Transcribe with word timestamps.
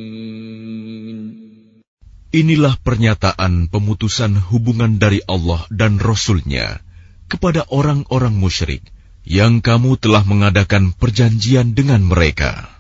Inilah 2.35 2.75
pernyataan 2.83 3.71
pemutusan 3.71 4.35
hubungan 4.51 4.99
dari 4.99 5.23
Allah 5.31 5.63
dan 5.71 6.03
Rasul-Nya 6.03 6.83
kepada 7.31 7.63
orang-orang 7.71 8.35
musyrik 8.35 8.83
yang 9.23 9.63
kamu 9.63 9.95
telah 10.03 10.27
mengadakan 10.27 10.91
perjanjian 10.99 11.79
dengan 11.79 12.03
mereka. 12.03 12.75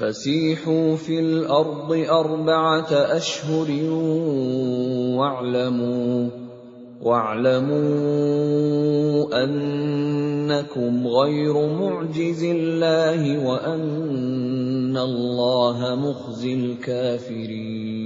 فسيحوا 0.00 0.96
في 0.96 1.20
الأرض 1.20 1.92
أربعة 1.92 2.92
أشهر 2.92 3.70
واعلموا 5.20 6.30
واعلموا 7.00 7.84
أنكم 9.44 11.06
غير 11.06 11.54
معجز 11.76 12.42
الله 12.44 13.38
وأن 13.38 14.96
الله 14.96 15.78
مخزي 15.94 16.54
الكافرين 16.54 17.96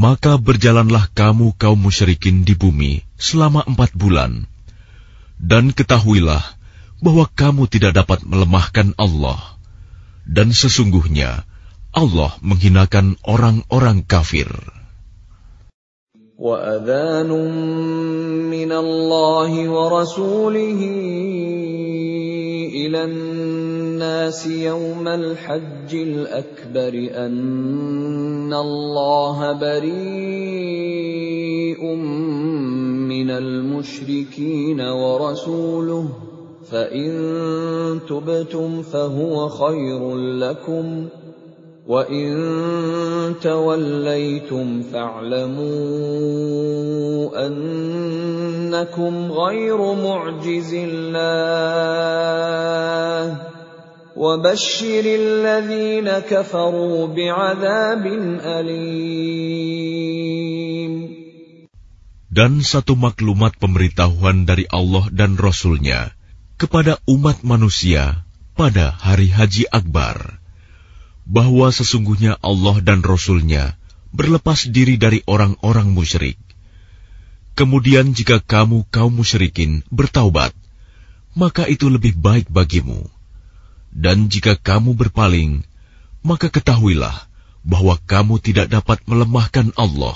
Maka 0.00 0.40
berjalanlah 0.40 1.12
kamu 1.12 1.58
kaum 1.60 1.76
musyrikin 1.76 2.40
di 2.46 2.56
bumi 2.56 3.04
selama 3.20 3.68
empat 3.68 3.92
bulan. 3.92 4.48
Dan 5.36 5.76
ketahuilah 5.76 6.53
bahwa 7.04 7.24
kamu 7.32 7.64
tidak 7.72 7.96
dapat 7.96 8.20
melemahkan 8.28 8.92
Allah, 9.00 9.40
dan 10.28 10.52
sesungguhnya 10.52 11.48
Allah 11.90 12.36
menghinakan 12.44 13.18
orang-orang 13.26 14.04
kafir. 14.06 14.46
وَأَذَانٌ 16.40 17.28
مِّنَ 18.48 18.72
اللَّهِ 18.72 19.52
وَرَسُولِهِ 19.68 20.80
إِلَى 22.72 23.00
النَّاسِ 23.04 24.46
يَوْمَ 24.46 25.04
الْحَجِّ 25.08 25.92
الْأَكْبَرِ 25.92 26.94
أَنَّ 27.12 28.48
اللَّهَ 28.48 29.52
بَرِيءٌ 29.52 31.00
مِّنَ 33.04 33.30
الْمُشْرِكِينَ 33.30 34.80
وَرَسُولُهُ 34.80 36.33
فإن 36.70 37.10
تبتم 38.08 38.82
فهو 38.82 39.48
خير 39.48 40.16
لكم 40.16 41.08
وإن 41.86 42.30
توليتم 43.42 44.82
فاعلموا 44.82 45.70
أنكم 47.46 49.32
غير 49.32 49.94
معجز 49.94 50.74
الله 50.74 51.40
وبشر 54.16 55.04
الذين 55.06 56.08
كفروا 56.28 57.06
بعذاب 57.06 58.06
أليم 58.44 59.90
Dan 62.30 62.62
satu 62.62 62.94
maklumat 62.94 63.58
pemberitahuan 63.58 64.46
dari 64.46 64.62
Allah 64.70 65.10
dan 65.10 65.34
Rasul-Nya 65.34 66.14
kepada 66.55 67.03
umat 67.05 67.43
manusia 67.43 68.23
pada 68.55 68.95
hari 68.95 69.27
haji 69.27 69.67
akbar, 69.67 70.39
bahwa 71.27 71.67
sesungguhnya 71.73 72.39
Allah 72.39 72.79
dan 72.79 73.03
Rasul-Nya 73.03 73.75
berlepas 74.15 74.71
diri 74.71 74.95
dari 74.95 75.19
orang-orang 75.27 75.91
musyrik. 75.91 76.39
Kemudian 77.55 78.15
jika 78.15 78.39
kamu 78.39 78.87
kaum 78.87 79.19
musyrikin 79.19 79.83
bertaubat, 79.91 80.55
maka 81.35 81.67
itu 81.67 81.91
lebih 81.91 82.15
baik 82.15 82.47
bagimu. 82.47 83.11
Dan 83.95 84.27
jika 84.27 84.59
kamu 84.59 84.95
berpaling, 84.95 85.63
maka 86.23 86.51
ketahuilah 86.51 87.15
bahwa 87.63 87.99
kamu 88.07 88.39
tidak 88.43 88.71
dapat 88.71 89.03
melemahkan 89.07 89.71
Allah. 89.75 90.15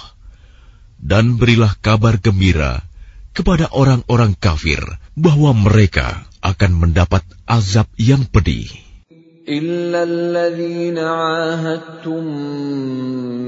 Dan 1.00 1.40
berilah 1.40 1.80
kabar 1.80 2.20
gembira 2.20 2.84
kepada 3.32 3.72
orang-orang 3.72 4.36
kafir 4.36 4.84
bahwa 5.16 5.56
mereka 5.56 6.28
akan 6.42 6.72
mendapat 6.76 7.24
azab 7.48 7.88
yang 8.00 8.28
pedih. 8.28 8.90
إلا 9.50 10.04
الذين 10.04 10.98
عاهدتم 10.98 12.24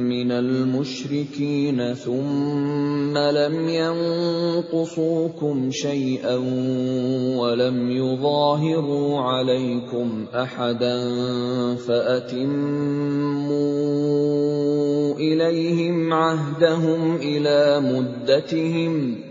من 0.10 0.32
المشركين 0.32 1.94
ثم 1.94 3.18
لم 3.18 3.70
ينقصوكم 3.70 5.72
شيئا 5.72 6.36
ولم 7.38 7.92
يظاهروا 7.92 9.20
عليكم 9.20 10.26
أحدا 10.36 11.08
فأتموا 11.76 12.52
إليهم 15.16 16.14
عهدهم 16.14 17.16
إلى 17.16 17.80
مدتهم 17.80 19.31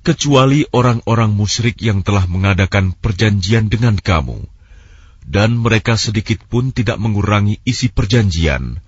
Kecuali 0.00 0.60
orang-orang 0.76 1.30
musyrik 1.32 1.80
yang 1.80 2.04
telah 2.04 2.28
mengadakan 2.28 2.92
perjanjian 2.92 3.72
dengan 3.72 3.96
kamu, 3.96 4.44
dan 5.24 5.56
mereka 5.56 5.96
sedikit 5.96 6.44
pun 6.52 6.76
tidak 6.76 7.00
mengurangi 7.00 7.64
isi 7.64 7.88
perjanjian, 7.88 8.84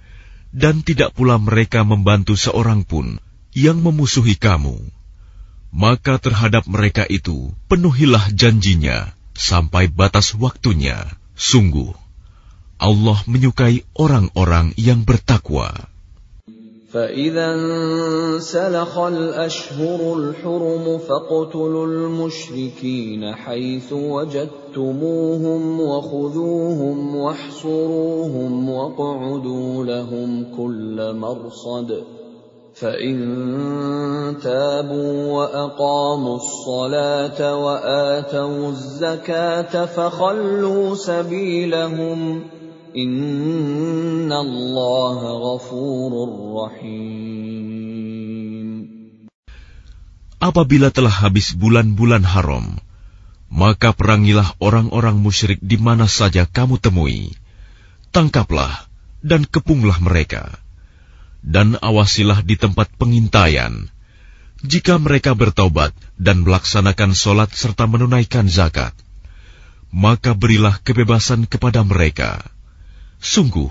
dan 0.53 0.85
tidak 0.85 1.17
pula 1.17 1.41
mereka 1.41 1.81
membantu 1.81 2.37
seorang 2.37 2.85
pun 2.85 3.25
yang 3.57 3.81
memusuhi 3.81 4.37
kamu. 4.37 4.77
Maka 5.73 6.21
terhadap 6.21 6.69
mereka 6.69 7.09
itu 7.09 7.57
penuhilah 7.73 8.29
janjinya 8.37 9.17
sampai 9.33 9.89
batas 9.89 10.37
waktunya. 10.37 11.09
Sungguh, 11.33 12.02
Allah 12.83 13.19
menyukai 13.31 13.87
orang-orang 13.95 14.75
yang 14.75 15.07
bertakwa. 15.07 15.71
فإذا 16.93 17.55
انسلخ 17.55 18.99
الأشهر 18.99 20.15
الحرم 20.19 20.99
فاقتلوا 20.99 21.87
المشركين 21.87 23.35
حيث 23.35 23.93
وجدتموهم 23.93 25.81
وخذوهم 25.81 27.17
واحصروهم 27.17 28.71
واقعدوا 28.71 29.85
لهم 29.85 30.57
كل 30.57 31.15
مرصد 31.17 32.05
فإن 32.75 33.17
تابوا 34.43 35.33
وأقاموا 35.33 36.37
الصلاة 36.37 37.57
وآتوا 37.65 38.69
الزكاة 38.69 39.85
فخلوا 39.87 40.95
سبيلهم 40.95 42.41
ۖ. 42.41 42.62
Apabila 50.43 50.93
telah 50.93 51.15
habis 51.25 51.57
bulan-bulan 51.57 52.21
haram, 52.29 52.77
maka 53.49 53.97
perangilah 53.97 54.53
orang-orang 54.61 55.17
musyrik 55.17 55.57
di 55.65 55.81
mana 55.81 56.05
saja 56.05 56.45
kamu 56.45 56.77
temui. 56.85 57.33
Tangkaplah 58.13 58.85
dan 59.25 59.49
kepunglah 59.49 59.97
mereka. 59.97 60.53
Dan 61.41 61.81
awasilah 61.81 62.45
di 62.45 62.61
tempat 62.61 62.93
pengintaian. 63.01 63.89
Jika 64.63 65.01
mereka 65.01 65.33
bertobat 65.33 65.97
dan 66.21 66.45
melaksanakan 66.45 67.17
solat 67.17 67.57
serta 67.57 67.89
menunaikan 67.89 68.53
zakat, 68.53 68.93
maka 69.89 70.37
berilah 70.37 70.77
kebebasan 70.85 71.49
kepada 71.49 71.81
mereka 71.89 72.52
Sungguh, 73.23 73.71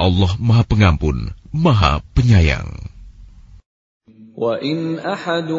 Allah 0.00 0.32
Maha 0.40 0.64
Pengampun, 0.64 1.36
Maha 1.52 2.00
Penyayang. 2.16 2.88
وَإِنْ 4.38 5.02
أَحَدٌ 5.02 5.50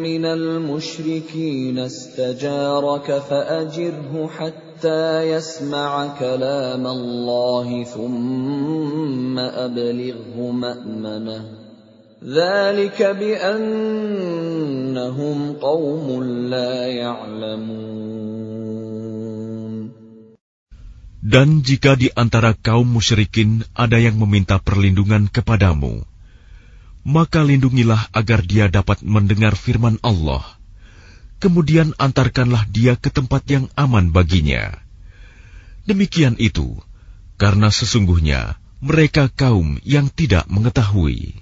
مِّنَ 0.00 0.24
الْمُشْرِكِينَ 0.24 1.78
اسْتَجَارَكَ 1.78 3.08
فَأَجِرْهُ 3.18 4.28
حَتَّىٰ 4.28 5.34
يَسْمَعَ 5.34 6.16
كَلَامَ 6.16 6.86
اللَّهِ 6.86 7.84
ثُمَّ 7.84 9.38
أَبْلِغْهُ 9.38 10.36
مَأْمَنَهُ 10.40 11.44
ذَٰلِكَ 12.24 13.02
بِأَنَّهُمْ 13.02 14.48
قَوْمٌ 15.52 16.24
لَّا 16.48 16.86
يَعْلَمُونَ 16.86 18.31
Dan 21.22 21.62
jika 21.62 21.94
di 21.94 22.10
antara 22.12 22.50
kaum 22.52 22.98
musyrikin 22.98 23.62
ada 23.78 23.96
yang 23.96 24.18
meminta 24.18 24.58
perlindungan 24.58 25.30
kepadamu, 25.30 26.02
maka 27.06 27.46
lindungilah 27.46 28.10
agar 28.10 28.42
dia 28.42 28.66
dapat 28.66 29.06
mendengar 29.06 29.54
firman 29.54 30.02
Allah. 30.02 30.42
kemudian 31.42 31.90
antarkanlah 31.98 32.70
dia 32.70 32.94
ke 32.94 33.10
tempat 33.10 33.42
yang 33.50 33.66
aman 33.74 34.14
baginya. 34.14 34.78
Demikian 35.82 36.38
itu, 36.38 36.78
karena 37.34 37.74
sesungguhnya 37.74 38.62
mereka 38.78 39.26
kaum 39.26 39.82
yang 39.82 40.06
tidak 40.06 40.46
mengetahui. 40.46 41.41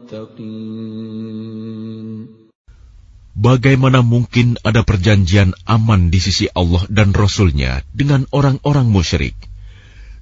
Bagaimana 3.31 4.03
mungkin 4.03 4.59
ada 4.61 4.83
perjanjian 4.83 5.55
aman 5.63 6.11
di 6.11 6.19
sisi 6.19 6.51
Allah 6.51 6.83
dan 6.91 7.15
Rasul-Nya 7.15 7.87
dengan 7.95 8.27
orang-orang 8.35 8.91
musyrik, 8.91 9.39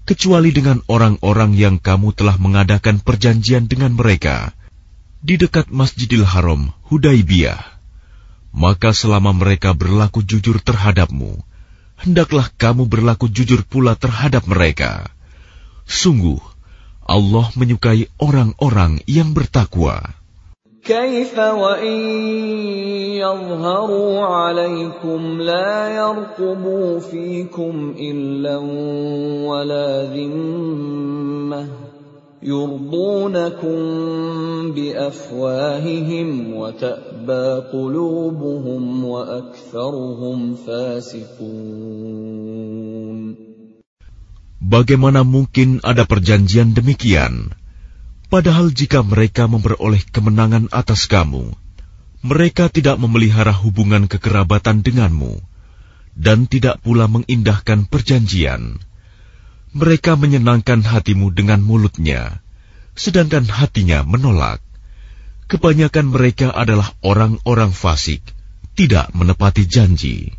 kecuali 0.05 0.53
dengan 0.53 0.85
orang-orang 0.85 1.57
yang 1.57 1.81
kamu 1.81 2.13
telah 2.13 2.37
mengadakan 2.37 3.01
perjanjian 3.01 3.65
dengan 3.65 3.97
mereka 3.97 4.53
di 5.19 5.35
dekat 5.35 5.73
Masjidil 5.73 6.23
Haram, 6.23 6.71
Hudaibiyah. 6.87 7.59
Maka 8.49 8.93
selama 8.93 9.33
mereka 9.33 9.73
berlaku 9.77 10.25
jujur 10.25 10.61
terhadapmu, 10.61 11.37
hendaklah 12.01 12.49
kamu 12.61 12.89
berlaku 12.89 13.29
jujur 13.29 13.61
pula 13.65 13.93
terhadap 13.93 14.45
mereka. 14.49 15.09
Sungguh, 15.85 16.41
Allah 17.08 17.46
menyukai 17.56 18.08
orang-orang 18.16 19.04
yang 19.04 19.36
bertakwa. 19.36 20.24
كيف 20.84 21.38
وإن 21.38 22.00
يظهروا 23.16 24.20
عليكم 24.20 25.40
لا 25.40 25.96
يرقبوا 25.96 27.00
فيكم 27.00 27.94
إلا 27.96 28.56
ولا 29.48 30.12
ذمة 30.12 31.68
يرضونكم 32.42 33.78
بأفواههم 34.72 36.56
وتأبى 36.56 37.62
قلوبهم 37.72 39.04
وأكثرهم 39.04 40.54
فاسقون 40.54 42.34
Bagaimana 44.59 45.23
mungkin 45.23 45.79
ada 45.87 46.03
perjanjian 46.03 46.75
demikian? 46.75 47.55
Padahal 48.27 48.75
jika 48.75 49.01
mereka 49.01 49.47
memperoleh 49.47 50.03
kemenangan 50.11 50.67
atas 50.69 51.07
kamu, 51.07 51.55
mereka 52.19 52.67
tidak 52.67 52.99
memelihara 52.99 53.55
hubungan 53.55 54.05
kekerabatan 54.11 54.83
denganmu, 54.83 55.39
dan 56.19 56.45
tidak 56.45 56.83
pula 56.83 57.07
mengindahkan 57.07 57.87
perjanjian. 57.87 58.83
Mereka 59.71 60.19
menyenangkan 60.19 60.83
hatimu 60.83 61.31
dengan 61.31 61.63
mulutnya, 61.63 62.43
sedangkan 62.99 63.47
hatinya 63.47 64.03
menolak. 64.03 64.59
Kebanyakan 65.47 66.11
mereka 66.13 66.51
adalah 66.51 66.93
orang-orang 67.01 67.71
fasik, 67.71 68.21
tidak 68.75 69.09
menepati 69.15 69.65
janji. 69.65 70.38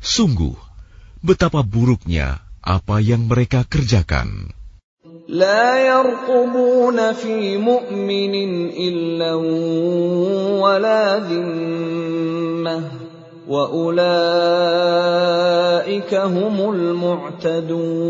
Sungguh, 0.00 0.54
betapa 1.24 1.66
buruknya 1.66 2.40
apa 2.62 3.02
yang 3.02 3.26
mereka 3.26 3.62
kerjakan. 3.66 4.56
لا 5.26 5.82
يرقبون 5.82 7.12
في 7.12 7.58
مؤمن 7.58 8.34
إلا 8.78 9.34
ولا 10.62 11.18
ذمة 11.18 12.82
وأولئك 13.48 14.12
هم 16.14 16.56
المعتدون 16.70 18.06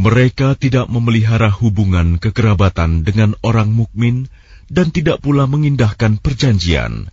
Mereka 0.00 0.56
tidak 0.56 0.88
memelihara 0.88 1.52
hubungan 1.52 2.16
kekerabatan 2.16 3.04
dengan 3.04 3.36
orang 3.44 3.68
mukmin 3.72 4.32
dan 4.72 4.94
tidak 4.94 5.20
pula 5.20 5.44
mengindahkan 5.44 6.16
perjanjian 6.20 7.12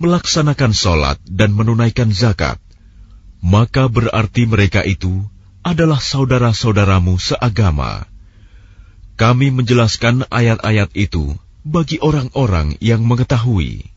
melaksanakan 0.00 0.72
sholat 0.76 1.18
dan 1.24 1.56
menunaikan 1.56 2.12
zakat, 2.12 2.60
maka 3.40 3.88
berarti 3.88 4.44
mereka 4.44 4.84
itu 4.84 5.24
adalah 5.64 5.98
saudara-saudaramu 5.98 7.16
seagama. 7.16 8.04
Kami 9.16 9.48
menjelaskan 9.48 10.28
ayat-ayat 10.28 10.92
itu 10.92 11.32
bagi 11.64 11.96
orang-orang 12.04 12.76
yang 12.84 13.02
mengetahui. 13.02 13.88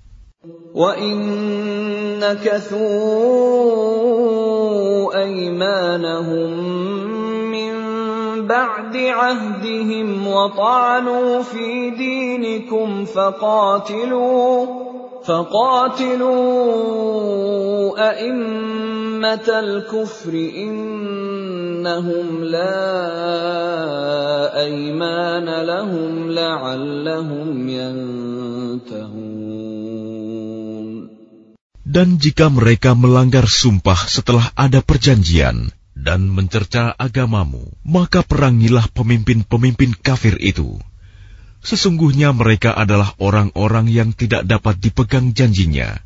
بعد 8.50 8.96
عهدهم 8.98 10.28
وطعنوا 10.28 11.42
في 11.44 11.90
دينكم 11.90 13.06
فقاتلوا 13.06 14.66
فقاتلوا 15.24 16.30
أئمة 18.10 19.48
الكفر 19.50 20.34
إنهم 20.34 22.28
لا 22.44 22.80
أيمان 24.64 25.48
لهم 25.66 26.32
لعلهم 26.32 27.70
ينتهون 27.70 29.30
Dan 31.90 32.22
jika 32.22 32.54
mereka 32.54 32.94
melanggar 32.94 33.50
sumpah 33.50 33.98
setelah 33.98 34.54
ada 34.54 34.78
perjanjian 34.78 35.74
dan 35.98 36.30
mencerca 36.30 36.94
agamamu, 36.94 37.66
maka 37.82 38.22
perangilah 38.22 38.86
pemimpin-pemimpin 38.94 39.98
kafir 39.98 40.38
itu 40.38 40.78
Sesungguhnya 41.64 42.32
mereka 42.32 42.72
adalah 42.72 43.12
orang-orang 43.20 43.92
yang 43.92 44.16
tidak 44.16 44.48
dapat 44.48 44.80
dipegang 44.80 45.36
janjinya. 45.36 46.00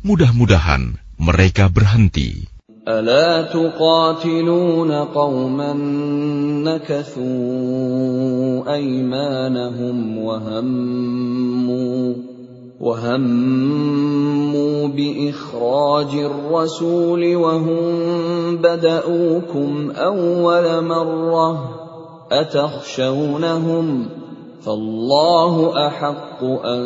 Mudah-mudahan 0.00 0.96
mereka 1.20 1.68
berhenti. 1.68 2.48
ألا 2.86 3.50
تقاتلون 3.50 4.92
قوما 5.10 5.72
نكثوا 6.62 8.62
أيمانهم 8.74 10.18
وهموا 10.18 12.14
وهموا 12.80 14.88
بإخراج 14.88 16.14
الرسول 16.14 17.36
وهم 17.36 17.86
بدؤوكم 18.56 19.90
أول 19.90 20.84
مرة 20.84 21.70
أتخشونهم ؟ 22.30 24.19
فالله 24.66 25.54
احق 25.86 26.40
ان 26.66 26.82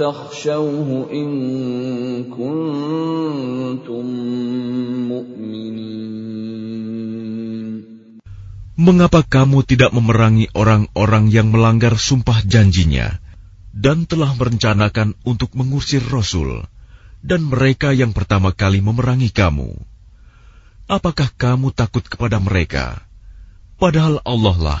تخشوه 0.00 0.88
ان 1.12 1.28
كنتم 2.32 4.04
مؤمنين 5.12 5.90
Mengapa 8.80 9.20
kamu 9.20 9.60
tidak 9.68 9.92
memerangi 9.92 10.48
orang-orang 10.56 11.28
yang 11.28 11.52
melanggar 11.52 12.00
sumpah 12.00 12.40
janjinya 12.48 13.20
dan 13.76 14.08
telah 14.08 14.32
merencanakan 14.32 15.20
untuk 15.28 15.52
mengusir 15.52 16.00
Rasul 16.00 16.64
dan 17.20 17.44
mereka 17.44 17.92
yang 17.92 18.16
pertama 18.16 18.56
kali 18.56 18.80
memerangi 18.80 19.28
kamu? 19.28 19.76
Apakah 20.88 21.28
kamu 21.28 21.76
takut 21.76 22.08
kepada 22.08 22.40
mereka? 22.40 23.04
Padahal 23.76 24.24
Allah 24.24 24.56
lah 24.56 24.80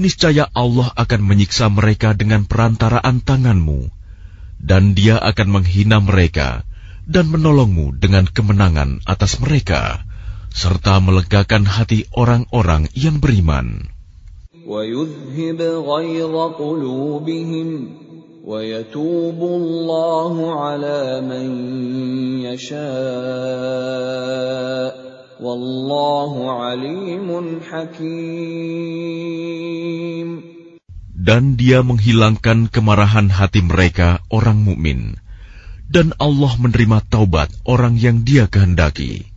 niscaya 0.00 0.48
Allah 0.56 0.88
akan 0.96 1.20
menyiksa 1.20 1.68
mereka 1.68 2.16
dengan 2.16 2.48
perantaraan 2.48 3.20
tanganmu, 3.20 3.92
dan 4.56 4.96
Dia 4.96 5.20
akan 5.20 5.60
menghina 5.60 6.00
mereka 6.00 6.64
dan 7.04 7.28
menolongmu 7.28 8.00
dengan 8.00 8.24
kemenangan 8.24 9.04
atas 9.04 9.36
mereka, 9.44 10.02
serta 10.50 10.98
melegakan 11.04 11.66
hati 11.68 12.08
orang-orang 12.16 12.88
yang 12.96 13.20
beriman. 13.20 13.92
Wallahu 25.40 26.52
alimun 26.52 27.64
hakim. 27.64 28.10
Dan 31.16 31.56
dia 31.56 31.80
menghilangkan 31.80 32.68
kemarahan 32.68 33.32
hati 33.32 33.64
mereka 33.64 34.20
orang 34.28 34.60
mukmin. 34.60 35.16
Dan 35.88 36.12
Allah 36.20 36.52
menerima 36.60 37.00
taubat 37.08 37.48
orang 37.64 37.96
yang 37.96 38.20
dia 38.20 38.52
kehendaki. 38.52 39.32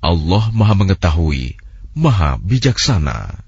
Allah 0.00 0.48
maha 0.48 0.72
mengetahui, 0.72 1.60
maha 1.92 2.40
bijaksana. 2.40 3.47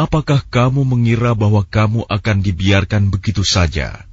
Apakah 0.00 0.40
kamu 0.48 0.88
mengira 0.88 1.36
bahwa 1.36 1.60
kamu 1.60 2.08
akan 2.08 2.36
dibiarkan 2.40 3.12
begitu 3.12 3.44
saja? 3.44 4.08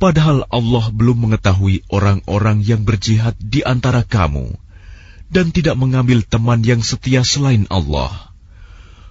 Padahal 0.00 0.48
Allah 0.48 0.88
belum 0.88 1.28
mengetahui 1.28 1.84
orang-orang 1.92 2.64
yang 2.64 2.80
berjihad 2.88 3.36
di 3.36 3.60
antara 3.60 4.08
kamu 4.08 4.56
dan 5.28 5.52
tidak 5.52 5.76
mengambil 5.76 6.24
teman 6.24 6.64
yang 6.64 6.80
setia 6.80 7.28
selain 7.28 7.68
Allah, 7.68 8.32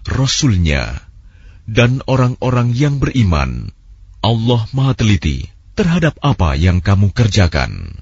Rasulnya, 0.10 1.06
dan 1.70 2.01
orang-orang 2.10 2.74
yang 2.74 2.98
beriman. 2.98 3.70
Allah 4.25 4.65
Maha 4.74 4.98
Teliti 4.98 5.54
terhadap 5.77 6.18
apa 6.25 6.58
yang 6.58 6.82
kamu 6.82 7.13
kerjakan. 7.13 8.01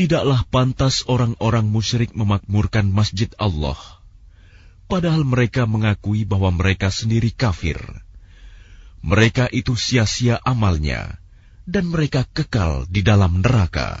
Tidaklah 0.00 0.48
pantas 0.48 1.04
orang-orang 1.12 1.68
musyrik 1.68 2.16
memakmurkan 2.16 2.88
masjid 2.88 3.28
Allah, 3.36 3.76
padahal 4.88 5.28
mereka 5.28 5.68
mengakui 5.68 6.24
bahwa 6.24 6.48
mereka 6.48 6.88
sendiri 6.88 7.28
kafir. 7.28 7.76
Mereka 9.04 9.52
itu 9.52 9.76
sia-sia 9.76 10.40
amalnya, 10.40 11.20
dan 11.68 11.92
mereka 11.92 12.24
kekal 12.32 12.88
di 12.88 13.04
dalam 13.04 13.44
neraka. 13.44 14.00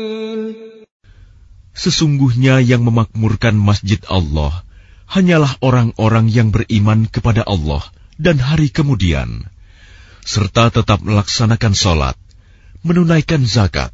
Sesungguhnya 1.81 2.61
yang 2.61 2.85
memakmurkan 2.85 3.57
masjid 3.57 3.97
Allah 4.05 4.61
hanyalah 5.09 5.57
orang-orang 5.65 6.29
yang 6.29 6.53
beriman 6.53 7.09
kepada 7.09 7.41
Allah 7.41 7.81
dan 8.21 8.37
hari 8.37 8.69
kemudian, 8.69 9.49
serta 10.21 10.69
tetap 10.69 11.01
melaksanakan 11.01 11.73
sholat, 11.73 12.15
menunaikan 12.85 13.41
zakat, 13.49 13.89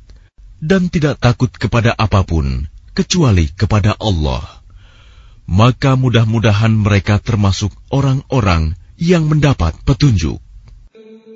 dan 0.59 0.91
tidak 0.91 1.23
takut 1.23 1.47
kepada 1.47 1.95
apa 1.95 2.27
pun 2.27 2.67
kecuali 2.91 3.47
kepada 3.55 3.95
Allah 3.95 4.57
maka 5.47 5.95
mudah-mudahan 5.95 6.75
mereka 6.75 7.23
termasuk 7.23 7.71
orang-orang 7.87 8.75
yang 8.99 9.31
mendapat 9.31 9.73
petunjuk. 9.87 10.43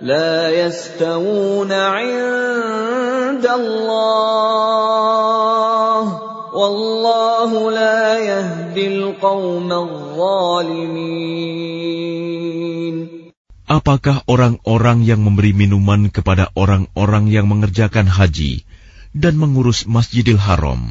لا 0.00 0.48
يستوون 0.48 1.72
عند 1.72 3.46
الله 3.46 4.70
والله 6.54 7.70
لا 7.70 8.18
يهدي 8.18 8.86
القوم 8.86 9.72
الظالمين 9.72 11.50
Apakah 13.70 14.26
orang-orang 14.26 15.06
yang 15.06 15.22
memberi 15.22 15.54
minuman 15.54 16.10
kepada 16.10 16.50
orang-orang 16.58 17.30
yang 17.30 17.46
mengerjakan 17.46 18.10
haji 18.10 18.66
dan 19.14 19.38
mengurus 19.38 19.86
Masjidil 19.86 20.42
Haram, 20.42 20.90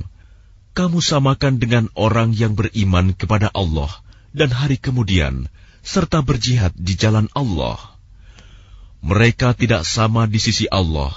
kamu 0.79 1.03
samakan 1.03 1.59
dengan 1.59 1.91
orang 1.99 2.31
yang 2.31 2.55
beriman 2.55 3.11
kepada 3.11 3.51
Allah 3.51 3.91
dan 4.31 4.55
hari 4.55 4.79
kemudian, 4.79 5.51
serta 5.83 6.23
berjihad 6.23 6.71
di 6.79 6.95
jalan 6.95 7.27
Allah. 7.35 7.92
Mereka 9.03 9.55
tidak 9.55 9.87
sama 9.87 10.27
di 10.27 10.39
sisi 10.43 10.67
Allah. 10.67 11.15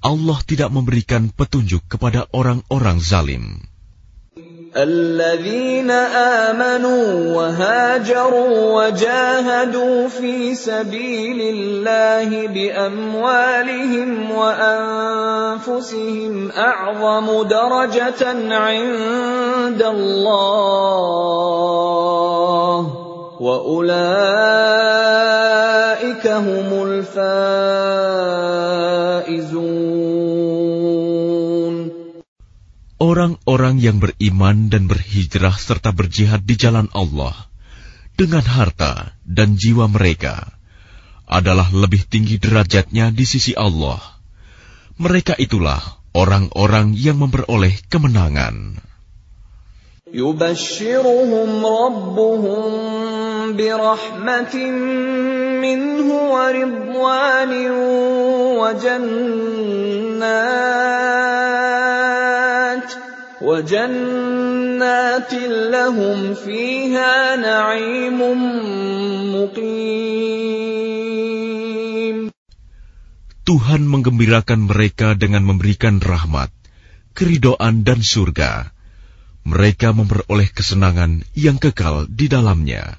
Allah 0.00 0.38
tidak 0.48 0.72
memberikan 0.72 1.28
petunjuk 1.28 1.84
kepada 1.92 2.24
orang-orang 2.32 2.98
zalim. 3.04 3.70
الذين 4.76 5.90
آمنوا 5.90 7.34
وهاجروا 7.34 8.86
وجاهدوا 8.86 10.08
في 10.08 10.54
سبيل 10.54 11.40
الله 11.42 12.46
بأموالهم 12.46 14.30
وأنفسهم 14.30 15.72
أعظم 16.50 17.42
درجة 17.42 18.54
عند 18.54 19.82
الله 19.82 20.60
وأولئك 23.40 23.90
هم 24.60 25.10
الفائزون 25.10 25.83
Orang-orang 32.97 33.75
yang 33.77 34.01
beriman 34.01 34.73
dan 34.73 34.89
berhijrah 34.89 35.53
serta 35.53 35.93
berjihad 35.93 36.41
di 36.41 36.57
jalan 36.57 36.89
Allah 36.97 37.37
dengan 38.17 38.41
harta 38.41 39.13
dan 39.21 39.53
jiwa 39.53 39.85
mereka 39.85 40.57
adalah 41.29 41.69
lebih 41.69 42.09
tinggi 42.09 42.41
derajatnya 42.41 43.13
di 43.13 43.25
sisi 43.29 43.53
Allah. 43.53 44.01
Mereka 44.97 45.37
itulah 45.37 46.01
orang-orang 46.17 46.97
yang 46.97 47.21
memperoleh 47.21 47.85
kemenangan. 47.85 48.81
يبشرهم 50.12 51.66
ربهم 51.66 52.62
برحمة 53.56 54.56
منه 55.62 56.08
ورضوان 56.34 57.52
وجنات 58.58 59.30
وجنات 63.42 65.32
لهم 65.74 66.34
فيها 66.34 67.36
نعيم 67.36 68.20
مقيم 69.34 70.20
Tuhan 73.50 73.82
menggembirakan 73.82 74.70
mereka 74.70 75.18
dengan 75.18 75.42
memberikan 75.42 75.98
rahmat, 75.98 76.54
keridoan 77.18 77.82
dan 77.82 77.98
surga. 77.98 78.70
mereka 79.45 79.93
memperoleh 79.93 80.49
kesenangan 80.49 81.21
yang 81.37 81.61
kekal 81.61 82.09
di 82.09 82.25
dalamnya. 82.25 82.97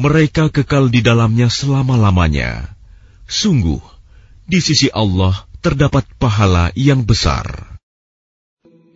Mereka 0.00 0.48
kekal 0.48 0.88
di 0.88 1.04
dalamnya 1.04 1.52
selama-lamanya. 1.52 2.72
Sungguh, 3.28 3.84
di 4.48 4.64
sisi 4.64 4.88
Allah 4.88 5.36
terdapat 5.60 6.08
pahala 6.16 6.72
yang 6.72 7.04
besar. 7.04 7.69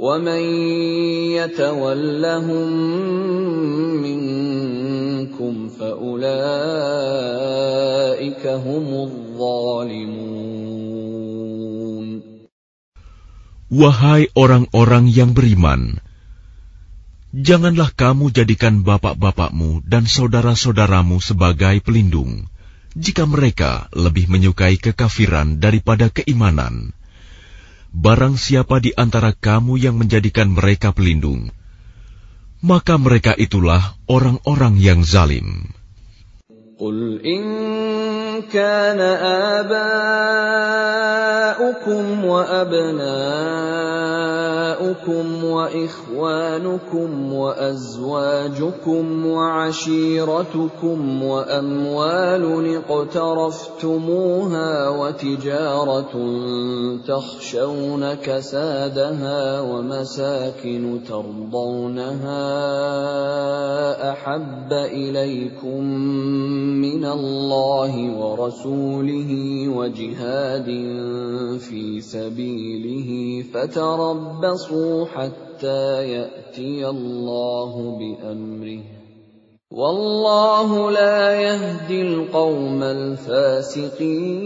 ومن 0.00 0.42
يتولهم 1.40 2.68
منكم 4.04 5.68
فاولئك 5.68 6.26
هم 8.46 8.86
الظالمون 9.08 10.36
Wahai 13.66 14.30
orang-orang 14.38 15.10
yang 15.10 15.34
beriman, 15.34 15.98
janganlah 17.34 17.90
kamu 17.90 18.30
jadikan 18.30 18.86
bapak-bapakmu 18.86 19.82
dan 19.82 20.06
saudara-saudaramu 20.06 21.18
sebagai 21.18 21.82
pelindung, 21.82 22.46
jika 22.94 23.26
mereka 23.26 23.90
lebih 23.90 24.30
menyukai 24.30 24.78
kekafiran 24.78 25.58
daripada 25.58 26.14
keimanan. 26.14 26.94
Barang 27.91 28.39
siapa 28.39 28.79
di 28.79 28.95
antara 28.95 29.35
kamu 29.35 29.75
yang 29.75 29.99
menjadikan 29.99 30.47
mereka 30.47 30.95
pelindung, 30.95 31.51
maka 32.63 32.95
mereka 32.95 33.35
itulah 33.35 33.99
orang-orang 34.07 34.79
yang 34.79 35.03
zalim. 35.03 35.75
كان 38.39 38.99
آباؤكم 39.61 42.25
وأبناؤكم 42.25 42.91
وإخوانكم 45.43 47.33
وأزواجكم 47.33 49.25
وعشيرتكم 49.25 51.23
وأموال 51.23 52.75
اقترفتموها 52.89 54.89
وتجارة 54.89 56.11
تخشون 57.07 58.13
كسادها 58.13 59.61
ومساكن 59.61 60.99
ترضونها 61.07 62.41
أحب 64.11 64.73
إليكم 64.73 65.83
من 66.81 67.05
الله 67.05 68.09
ورسوله 68.20 69.30
وجهاد 69.68 70.68
في 71.58 72.00
سبيله 72.00 73.10
فتربصوا 73.52 75.06
حتى 75.06 75.82
ياتي 76.12 76.88
الله 76.88 77.72
بامره 77.98 78.82
والله 79.70 80.90
لا 80.90 81.34
يهدي 81.34 82.02
القوم 82.02 82.82
الفاسقين 82.82 84.36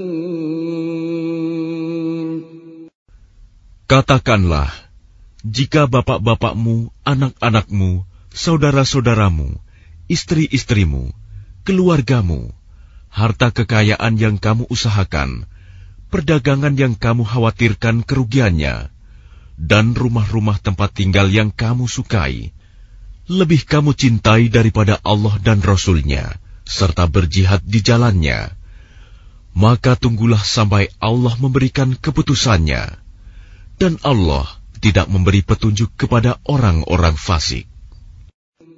Katakanlah, 3.90 4.70
jika 5.42 5.90
bapak-bapakmu, 5.90 6.94
anak-anakmu, 7.02 8.06
saudara-saudaramu, 8.30 9.58
istri-istrimu, 10.06 11.10
keluargamu, 11.66 12.54
harta 13.15 13.55
kekayaan 13.55 14.19
yang 14.19 14.35
kamu 14.35 14.67
usahakan, 14.67 15.47
perdagangan 16.11 16.75
yang 16.75 16.99
kamu 16.99 17.23
khawatirkan 17.23 18.03
kerugiannya, 18.03 18.91
dan 19.55 19.95
rumah-rumah 19.95 20.59
tempat 20.59 20.91
tinggal 20.91 21.31
yang 21.31 21.47
kamu 21.55 21.87
sukai, 21.87 22.51
lebih 23.31 23.63
kamu 23.63 23.95
cintai 23.95 24.51
daripada 24.51 24.99
Allah 24.99 25.39
dan 25.39 25.63
Rasul-Nya, 25.63 26.35
serta 26.67 27.07
berjihad 27.07 27.63
di 27.63 27.79
jalannya, 27.79 28.51
maka 29.55 29.95
tunggulah 29.95 30.43
sampai 30.43 30.91
Allah 30.99 31.39
memberikan 31.39 31.95
keputusannya. 31.95 32.99
Dan 33.79 33.95
Allah 34.03 34.47
tidak 34.83 35.07
memberi 35.07 35.43
petunjuk 35.43 35.95
kepada 35.95 36.39
orang-orang 36.47 37.15
fasik. 37.15 37.67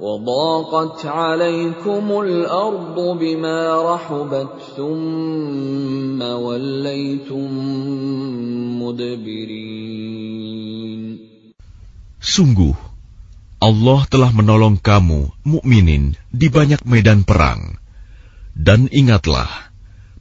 وضاقت 0.00 1.04
عليكم 1.06 2.04
الأرض 2.24 2.96
بما 3.20 3.58
رحبت 3.92 4.52
ثم 4.76 6.20
وليتم 6.22 7.50
مدبرين 8.80 10.20
Sungguh, 12.20 12.76
Allah 13.60 14.04
telah 14.12 14.28
menolong 14.28 14.76
kamu, 14.76 15.32
mukminin, 15.40 16.16
di 16.28 16.52
banyak 16.52 16.84
medan 16.84 17.24
perang. 17.24 17.80
Dan 18.52 18.92
ingatlah, 18.92 19.48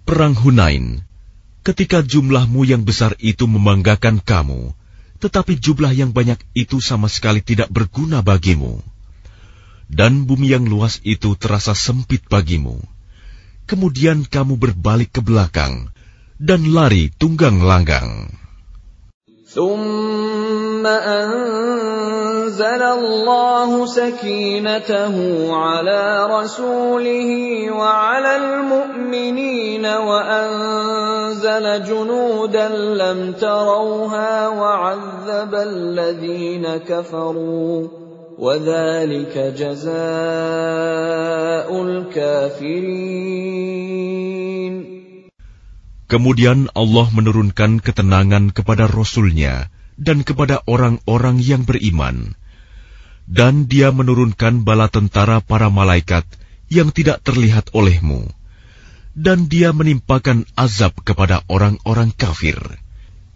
perang 0.08 0.32
Hunain, 0.32 1.04
ketika 1.60 2.00
jumlahmu 2.00 2.64
yang 2.64 2.88
besar 2.88 3.20
itu 3.20 3.52
membanggakan 3.52 4.24
kamu, 4.24 4.72
tetapi 5.20 5.60
jumlah 5.60 5.92
yang 5.92 6.16
banyak 6.16 6.40
itu 6.56 6.80
sama 6.80 7.12
sekali 7.12 7.44
tidak 7.44 7.68
berguna 7.68 8.24
bagimu 8.24 8.80
dan 9.94 10.30
bumi 10.30 10.54
yang 10.54 10.70
luas 10.70 11.02
itu 11.02 11.34
terasa 11.34 11.74
sempit 11.74 12.22
bagimu. 12.30 12.78
Kemudian 13.66 14.26
kamu 14.26 14.58
berbalik 14.58 15.18
ke 15.18 15.22
belakang 15.26 15.90
dan 16.38 16.70
lari 16.74 17.10
tunggang 17.18 17.62
langgang. 17.66 18.30
ثم 19.50 20.86
أنزل 20.86 22.62
الله 22.82 23.86
سكينته 23.86 25.16
على 25.56 26.28
رسوله 26.30 27.30
وعلى 27.72 28.36
المؤمنين 28.36 29.86
وأنزل 29.86 31.66
جنودا 31.84 32.68
لم 32.70 33.34
تروها 33.34 34.48
وعذب 34.48 35.56
الذين 35.56 36.78
كفروا 36.78 38.03
وذلك 38.40 39.36
جزاء 39.60 39.90
الكافرين 41.68 43.20
Kemudian 46.10 46.74
Allah 46.74 47.06
menurunkan 47.14 47.86
ketenangan 47.86 48.50
kepada 48.50 48.90
Rasul-Nya 48.90 49.70
dan 49.94 50.26
kepada 50.26 50.66
orang-orang 50.66 51.38
yang 51.38 51.70
beriman. 51.70 52.34
Dan 53.30 53.70
dia 53.70 53.94
menurunkan 53.94 54.66
bala 54.66 54.90
tentara 54.90 55.38
para 55.38 55.70
malaikat 55.70 56.26
yang 56.66 56.90
tidak 56.90 57.22
terlihat 57.22 57.70
olehmu. 57.78 58.26
Dan 59.14 59.46
dia 59.54 59.70
menimpakan 59.70 60.50
azab 60.58 60.98
kepada 61.06 61.46
orang-orang 61.46 62.10
kafir. 62.10 62.58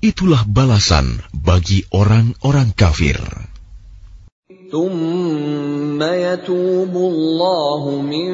Itulah 0.02 0.42
balasan 0.50 1.22
bagi 1.30 1.86
orang-orang 1.94 2.74
kafir. 2.74 3.22
ثم 4.72 6.04
يتوب 6.04 6.96
الله 6.96 8.02
من 8.02 8.32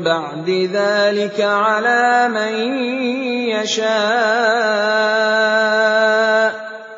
بعد 0.00 0.48
ذلك 0.50 1.40
على 1.40 2.28
من 2.32 2.52
يشاء 3.52 3.92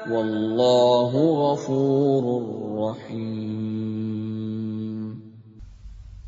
والله 0.06 1.12
غفور 1.42 2.24
رحيم 2.86 3.34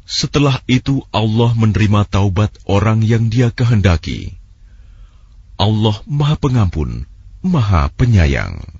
Setelah 0.07 0.59
itu 0.67 1.07
Allah 1.15 1.53
menerima 1.55 2.09
taubat 2.09 2.51
orang 2.65 3.05
yang 3.05 3.29
dia 3.31 3.53
kehendaki. 3.53 4.33
Allah 5.61 6.01
Maha 6.09 6.41
Pengampun, 6.41 7.05
Maha 7.45 7.93
Penyayang. 7.93 8.80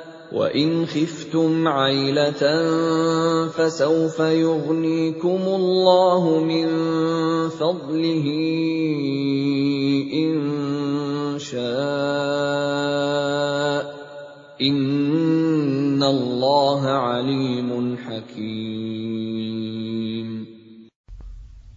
وان 0.32 0.86
خفتم 0.86 1.68
عيله 1.68 2.42
فسوف 3.48 4.18
يغنيكم 4.20 5.42
الله 5.46 6.22
من 6.42 6.66
فضله 7.48 8.26
ان 10.14 10.32
شاء 11.38 11.66
ان 14.60 16.02
الله 16.02 16.82
عليم 16.90 17.96
حكيم 17.96 19.36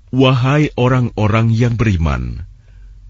Wahai 0.10 0.74
orang-orang 0.74 1.54
yang 1.54 1.78
beriman, 1.78 2.50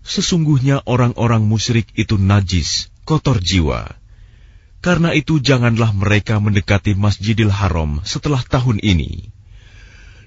sesungguhnya 0.03 0.83
orang-orang 0.83 1.47
musyrik 1.47 1.87
itu 1.95 2.19
najis, 2.19 2.91
kotor 3.07 3.39
jiwa. 3.39 3.95
Karena 4.84 5.16
itu 5.16 5.40
janganlah 5.40 5.96
mereka 5.96 6.36
mendekati 6.36 6.92
Masjidil 6.92 7.48
Haram 7.48 8.04
setelah 8.04 8.44
tahun 8.44 8.84
ini. 8.84 9.32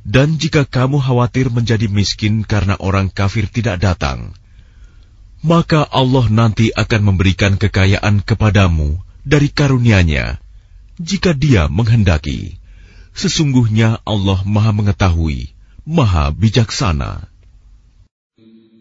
Dan 0.01 0.41
jika 0.41 0.65
kamu 0.65 0.97
khawatir 0.97 1.53
menjadi 1.53 1.85
miskin 1.85 2.41
karena 2.41 2.73
orang 2.81 3.13
kafir 3.13 3.45
tidak 3.45 3.77
datang, 3.77 4.33
maka 5.45 5.85
Allah 5.85 6.25
nanti 6.33 6.73
akan 6.73 7.13
memberikan 7.13 7.61
kekayaan 7.61 8.25
kepadamu 8.25 8.97
dari 9.21 9.53
karunia-Nya 9.53 10.41
jika 10.97 11.37
Dia 11.37 11.69
menghendaki. 11.69 12.57
Sesungguhnya 13.13 14.01
Allah 14.09 14.41
Maha 14.41 14.73
Mengetahui, 14.73 15.53
Maha 15.85 16.33
Bijaksana. 16.33 17.29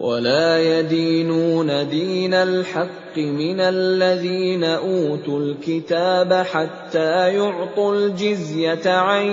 ولا 0.00 0.60
يدينون 0.60 1.88
دين 1.88 2.34
الحق 2.34 3.16
من 3.16 3.60
الذين 3.60 4.64
اوتوا 4.64 5.40
الكتاب 5.40 6.32
حتى 6.52 7.32
يعطوا 7.32 7.92
الجزيه 7.96 8.84
عن 8.84 9.24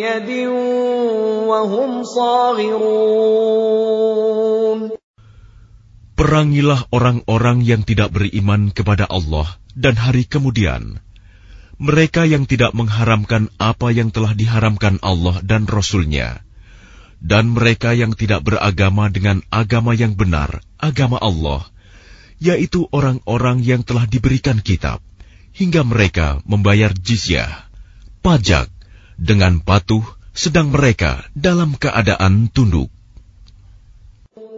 يد 0.00 0.48
وهم 1.44 2.02
صاغرون 2.02 3.28
Perangilah 6.18 6.90
orang-orang 6.90 7.62
yang 7.62 7.86
tidak 7.86 8.10
beriman 8.10 8.74
kepada 8.74 9.06
Allah 9.06 9.46
dan 9.78 9.94
hari 9.94 10.26
kemudian. 10.26 10.98
Mereka 11.78 12.26
yang 12.26 12.42
tidak 12.50 12.74
mengharamkan 12.74 13.54
apa 13.54 13.94
yang 13.94 14.10
telah 14.10 14.34
diharamkan 14.34 14.98
Allah 14.98 15.38
dan 15.46 15.70
Rasul-Nya 15.70 16.42
dan 17.22 17.50
mereka 17.50 17.94
yang 17.94 18.14
tidak 18.14 18.46
beragama 18.46 19.10
dengan 19.10 19.42
agama 19.50 19.94
yang 19.94 20.14
benar, 20.14 20.62
agama 20.78 21.18
Allah, 21.18 21.66
yaitu 22.38 22.86
orang-orang 22.94 23.58
yang 23.66 23.82
telah 23.82 24.06
diberikan 24.06 24.62
kitab, 24.62 25.02
hingga 25.50 25.82
mereka 25.82 26.38
membayar 26.46 26.94
jizyah, 26.94 27.66
pajak, 28.22 28.70
dengan 29.18 29.58
patuh, 29.58 30.06
sedang 30.30 30.70
mereka 30.70 31.26
dalam 31.34 31.74
keadaan 31.74 32.46
tunduk. 32.54 32.94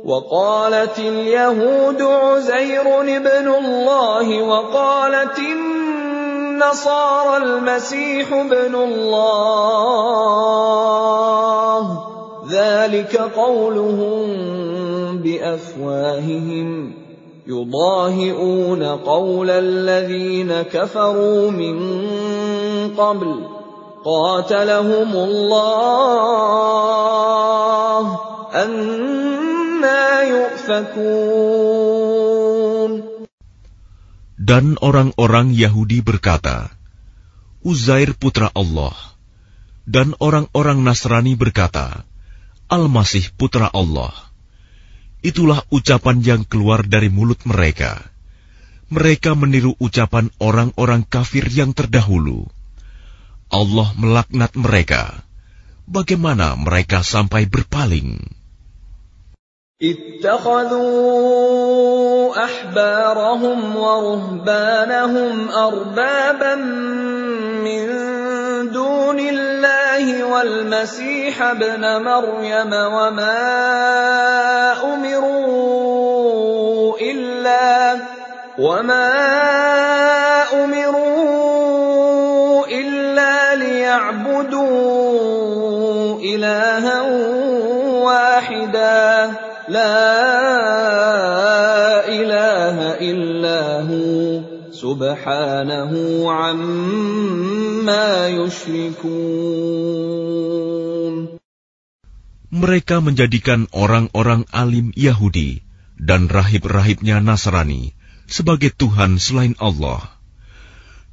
وقالت 0.00 0.96
اليهود 0.96 2.00
عزير 2.00 2.86
ابن 3.04 3.46
الله 3.52 4.42
وقالت 4.42 5.38
النصارى 5.38 7.36
المسيح 7.36 8.32
ابن 8.32 8.74
الله 8.74 9.90
ذلك 12.49 13.17
قولهم 13.17 14.27
بافواههم 15.17 16.93
يضاهئون 17.47 18.83
قول 18.83 19.49
الذين 19.49 20.61
كفروا 20.61 21.51
من 21.51 21.75
قبل 22.97 23.47
قاتلهم 24.05 25.11
الله 25.15 25.65
أنا 28.53 30.21
يؤفكون 30.21 31.55
Dan 34.45 34.77
orang-orang 34.77 35.57
Yahudi 35.57 36.05
berkata, 36.05 36.69
Uzair 37.65 38.13
putra 38.13 38.53
Allah. 38.53 38.93
Dan 39.89 40.13
orang-orang 40.21 40.85
Nasrani 40.85 41.33
berkata, 41.33 42.05
Al-Masih 42.70 43.34
putra 43.34 43.68
Allah. 43.72 44.14
Itulah 45.20 45.64
ucapan 45.68 46.22
yang 46.22 46.42
keluar 46.48 46.86
dari 46.86 47.12
mulut 47.12 47.44
mereka. 47.44 48.10
mereka 48.90 49.38
meniru 49.38 49.78
ucapan 49.78 50.34
orang-orang 50.42 51.06
kafir 51.06 51.46
yang 51.46 51.70
terdahulu. 51.70 52.50
Allah 53.46 53.94
melaknat 53.94 54.50
mereka. 54.58 55.22
Bagaimana 55.86 56.58
mereka 56.58 57.06
sampai 57.06 57.46
berpaling? 57.46 58.18
اتخذوا 59.80 60.76
احبارهم 62.36 63.76
ورهبانهم 63.76 65.48
اربابا 65.48 66.54
من 67.64 67.88
دون 68.71 69.19
الله 69.19 70.23
والمسيح 70.23 71.41
ابن 71.41 72.03
مريم 72.03 72.73
وما 72.73 73.43
أمروا 74.93 76.97
إلا 77.01 77.95
وما 78.59 79.13
أمروا 80.63 82.65
إلا 82.67 83.55
ليعبدوا 83.55 85.05
إلها 86.19 87.01
واحدا. 88.01 89.31
لا 89.67 90.07
إله 92.07 92.93
إلا 93.01 93.81
هو. 93.81 94.55
سبحانه 94.75 95.91
عما 96.31 97.54
Mereka 102.55 102.95
menjadikan 103.03 103.67
orang-orang 103.75 104.47
alim 104.49 104.89
Yahudi 104.95 105.61
dan 105.99 106.27
rahib-rahibnya 106.27 107.21
Nasrani 107.21 107.93
sebagai 108.25 108.73
Tuhan 108.73 109.21
selain 109.21 109.53
Allah, 109.61 110.01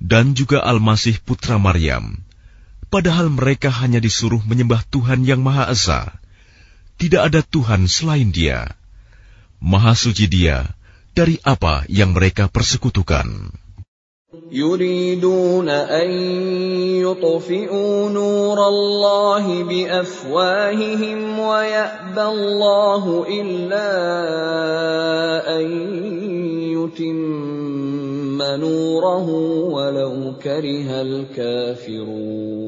dan 0.00 0.34
juga 0.34 0.64
Al-Masih 0.64 1.20
putra 1.22 1.60
Maryam, 1.60 2.24
padahal 2.88 3.28
mereka 3.28 3.70
hanya 3.70 4.00
disuruh 4.00 4.40
menyembah 4.42 4.82
Tuhan 4.88 5.24
yang 5.28 5.44
Maha 5.44 5.70
Esa. 5.70 6.12
Tidak 6.96 7.20
ada 7.20 7.40
Tuhan 7.42 7.88
selain 7.88 8.30
Dia. 8.30 8.68
Maha 9.62 9.94
suci 9.94 10.26
Dia 10.26 10.66
dari 11.12 11.38
apa 11.42 11.86
yang 11.86 12.16
mereka 12.16 12.48
persekutukan. 12.48 13.61
يريدون 14.51 15.69
أن 15.69 16.11
يطفئوا 16.99 18.09
نور 18.09 18.67
الله 18.67 19.63
بأفواههم 19.63 21.39
ويأبى 21.39 22.21
الله 22.21 23.03
إلا 23.39 23.89
أن 25.55 25.65
يتم 26.75 28.41
نوره 28.43 29.27
ولو 29.71 30.35
كره 30.43 30.89
الكافرون 31.01 32.67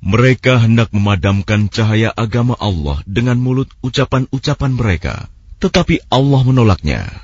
Mereka 0.00 0.58
hendak 0.66 0.90
memadamkan 0.90 1.70
cahaya 1.70 2.10
agama 2.10 2.58
Allah 2.58 2.98
dengan 3.06 3.38
mulut 3.38 3.70
ucapan-ucapan 3.78 4.74
mereka, 4.74 5.30
tetapi 5.62 6.02
Allah 6.10 6.42
menolaknya 6.42 7.23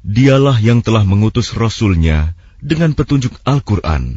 Dialah 0.00 0.56
yang 0.64 0.80
telah 0.80 1.04
mengutus 1.04 1.52
Rasulnya 1.52 2.32
dengan 2.64 2.96
petunjuk 2.96 3.36
Al-Quran 3.44 4.16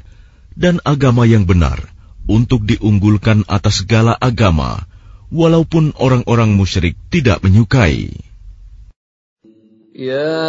dan 0.55 0.79
agama 0.87 1.27
yang 1.27 1.43
benar 1.43 1.91
untuk 2.23 2.63
diunggulkan 2.63 3.43
atas 3.51 3.83
segala 3.83 4.15
agama, 4.15 4.87
walaupun 5.27 5.91
orang-orang 5.99 6.55
musyrik 6.55 6.95
tidak 7.11 7.43
menyukai. 7.43 8.15
Ya 9.93 10.39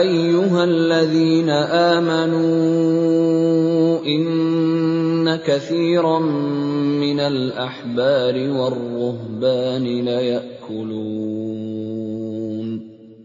ayyuhalladzina 0.00 1.56
amanu 2.00 2.46
inna 4.02 5.38
kathiran 5.44 6.24
minal 6.98 7.52
ahbari 7.54 8.50
warruhbani 8.50 10.02
laya'kulun 10.02 11.61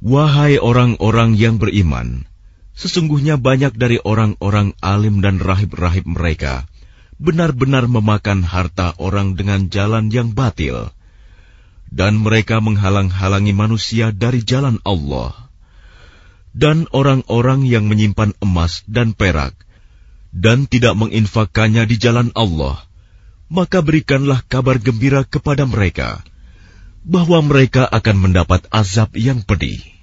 Wahai 0.00 0.56
orang-orang 0.56 1.36
yang 1.36 1.60
beriman, 1.60 2.24
sesungguhnya 2.72 3.36
banyak 3.36 3.76
dari 3.76 4.00
orang-orang 4.00 4.72
alim 4.80 5.20
dan 5.20 5.36
rahib-rahib 5.36 6.08
mereka 6.08 6.64
benar-benar 7.20 7.84
memakan 7.84 8.40
harta 8.40 8.96
orang 8.96 9.36
dengan 9.36 9.68
jalan 9.68 10.08
yang 10.08 10.32
batil, 10.32 10.88
dan 11.92 12.16
mereka 12.16 12.64
menghalang-halangi 12.64 13.52
manusia 13.52 14.08
dari 14.08 14.40
jalan 14.40 14.80
Allah. 14.88 15.36
Dan 16.50 16.88
orang-orang 16.90 17.68
yang 17.68 17.86
menyimpan 17.86 18.34
emas 18.40 18.82
dan 18.88 19.12
perak 19.12 19.54
dan 20.32 20.66
tidak 20.66 20.96
menginfakkannya 20.96 21.86
di 21.86 22.00
jalan 22.00 22.32
Allah, 22.32 22.80
maka 23.52 23.84
berikanlah 23.84 24.42
kabar 24.48 24.80
gembira 24.80 25.22
kepada 25.28 25.68
mereka 25.68 26.24
bahwa 27.09 27.39
mereka 27.45 27.85
akan 27.85 28.15
mendapat 28.29 28.65
azab 28.73 29.13
yang 29.13 29.45
pedih. 29.45 29.95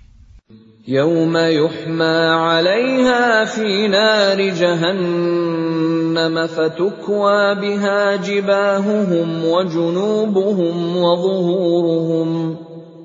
يوم 0.88 1.36
يحمى 1.36 2.18
عليها 2.42 3.44
في 3.44 3.88
نار 3.88 4.34
جهنم 4.50 6.46
فتكوى 6.46 7.54
بها 7.54 8.16
جباههم 8.16 9.44
وجنوبهم 9.44 10.96
وظهورهم 10.96 12.56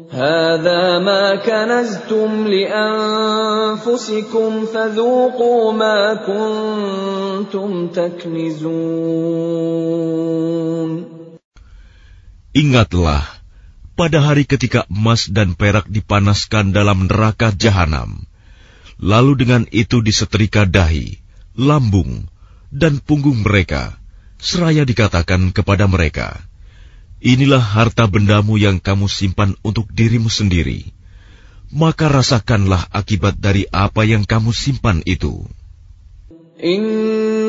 هذا 0.10 1.00
ما 1.00 1.36
كنزتم 1.36 2.48
لانفسكم 2.48 3.86
فذوقوا 4.66 5.72
ما 5.72 6.14
كنتم 6.26 7.88
تكنزون 7.88 9.38
Ingatlah 12.58 13.38
pada 13.93 14.25
hari 14.25 14.49
ketika 14.49 14.89
emas 14.89 15.29
dan 15.29 15.53
perak 15.57 15.89
dipanaskan 15.89 16.73
dalam 16.73 17.07
neraka 17.07 17.53
jahanam, 17.53 18.25
lalu 18.97 19.45
dengan 19.45 19.63
itu 19.69 20.01
disetrika 20.01 20.65
dahi, 20.65 21.21
lambung, 21.55 22.29
dan 22.73 22.99
punggung 23.03 23.45
mereka, 23.45 24.01
seraya 24.41 24.83
dikatakan 24.89 25.53
kepada 25.53 25.85
mereka, 25.87 26.41
Inilah 27.23 27.63
harta 27.63 28.11
bendamu 28.11 28.59
yang 28.59 28.83
kamu 28.83 29.07
simpan 29.07 29.55
untuk 29.63 29.87
dirimu 29.95 30.27
sendiri. 30.27 30.91
Maka 31.71 32.11
rasakanlah 32.11 32.91
akibat 32.91 33.39
dari 33.39 33.63
apa 33.71 34.03
yang 34.03 34.27
kamu 34.27 34.51
simpan 34.51 35.07
itu. 35.07 35.47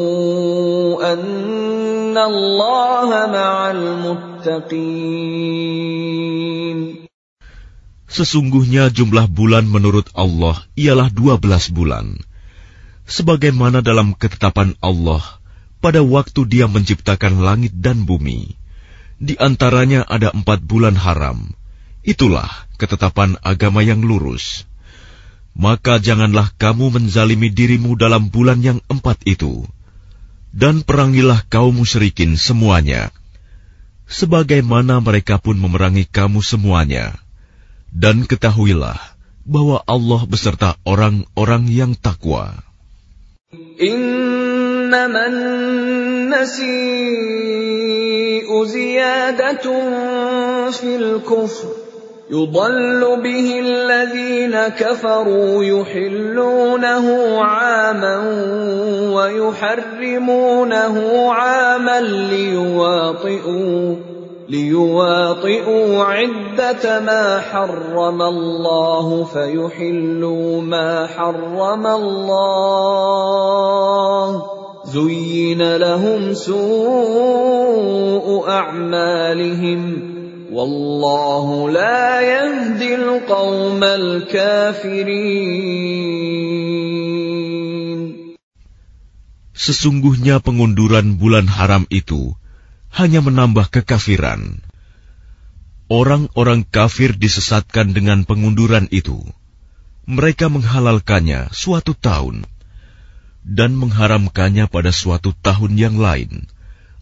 أن 1.14 2.18
الله 2.18 3.10
مع 3.32 3.72
المتقين 3.72 5.16
Sesungguhnya 8.16 8.96
jumlah 8.96 9.28
bulan 9.28 9.68
menurut 9.68 10.08
Allah 10.16 10.64
ialah 10.80 11.12
dua 11.12 11.36
belas 11.36 11.68
bulan. 11.68 12.16
Sebagaimana 13.11 13.83
dalam 13.83 14.15
ketetapan 14.15 14.79
Allah 14.79 15.21
pada 15.83 15.99
waktu 15.99 16.47
dia 16.47 16.71
menciptakan 16.71 17.43
langit 17.43 17.75
dan 17.75 18.07
bumi. 18.07 18.55
Di 19.19 19.35
antaranya 19.37 20.07
ada 20.07 20.31
empat 20.31 20.63
bulan 20.63 20.95
haram. 20.95 21.51
Itulah 22.07 22.49
ketetapan 22.79 23.35
agama 23.43 23.83
yang 23.83 24.01
lurus. 24.01 24.65
Maka 25.59 25.99
janganlah 25.99 26.55
kamu 26.57 26.95
menzalimi 26.95 27.51
dirimu 27.51 27.99
dalam 27.99 28.31
bulan 28.31 28.63
yang 28.63 28.79
empat 28.87 29.27
itu. 29.27 29.67
Dan 30.55 30.87
perangilah 30.87 31.45
kaum 31.51 31.83
musyrikin 31.83 32.39
semuanya. 32.39 33.11
Sebagaimana 34.07 35.03
mereka 35.03 35.43
pun 35.43 35.59
memerangi 35.59 36.07
kamu 36.07 36.41
semuanya 36.47 37.19
dan 37.91 38.27
ketahuilah 38.27 38.99
bahwa 39.47 39.83
Allah 39.87 40.23
beserta 40.27 40.79
orang-orang 40.87 41.67
yang 41.67 41.93
takwa. 41.99 42.70
إنما 43.83 45.27
النسيء 45.27 46.65
زيادة 48.65 49.67
في 50.71 50.97
الكفر. 50.97 51.69
يضل 52.31 53.21
به 53.23 53.61
الذين 53.61 54.55
كفروا 54.69 55.65
يحلونه 55.65 57.39
عاما 57.43 58.17
ويحرمونه 59.15 60.97
عاما 61.33 62.01
ليواطئوا 62.01 63.97
ليواطئوا 64.50 66.04
عدة 66.04 67.00
ما 67.00 67.40
حرم 67.40 68.22
الله 68.22 69.24
فيحلوا 69.24 70.62
ما 70.62 71.08
حرم 71.08 71.88
الله 71.88 72.96
زين 74.86 75.76
لهم 75.76 76.34
سوء 76.34 78.28
أعمالهم 78.50 79.82
والله 80.54 81.70
لا 81.70 82.22
يهدي 82.22 82.96
القوم 82.96 83.84
الكافرين 83.84 85.26
Sesungguhnya 89.56 90.46
pengunduran 90.46 91.18
bulan 91.18 91.50
haram 91.50 91.90
itu 91.90 92.38
hanya 92.91 93.23
menambah 93.23 93.71
kekafiran. 93.71 94.63
Orang-orang 95.91 96.63
kafir 96.63 97.19
disesatkan 97.19 97.91
dengan 97.91 98.23
pengunduran 98.23 98.87
itu. 98.95 99.27
Mereka 100.07 100.51
menghalalkannya 100.51 101.51
suatu 101.55 101.95
tahun 101.95 102.47
dan 103.47 103.75
mengharamkannya 103.75 104.67
pada 104.71 104.91
suatu 104.95 105.35
tahun 105.35 105.79
yang 105.79 105.97
lain, 105.99 106.51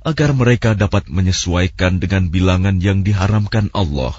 agar 0.04 0.32
mereka 0.32 0.72
dapat 0.76 1.08
menyesuaikan 1.10 2.00
dengan 2.00 2.30
bilangan 2.32 2.80
yang 2.80 3.02
diharamkan 3.02 3.72
Allah, 3.76 4.16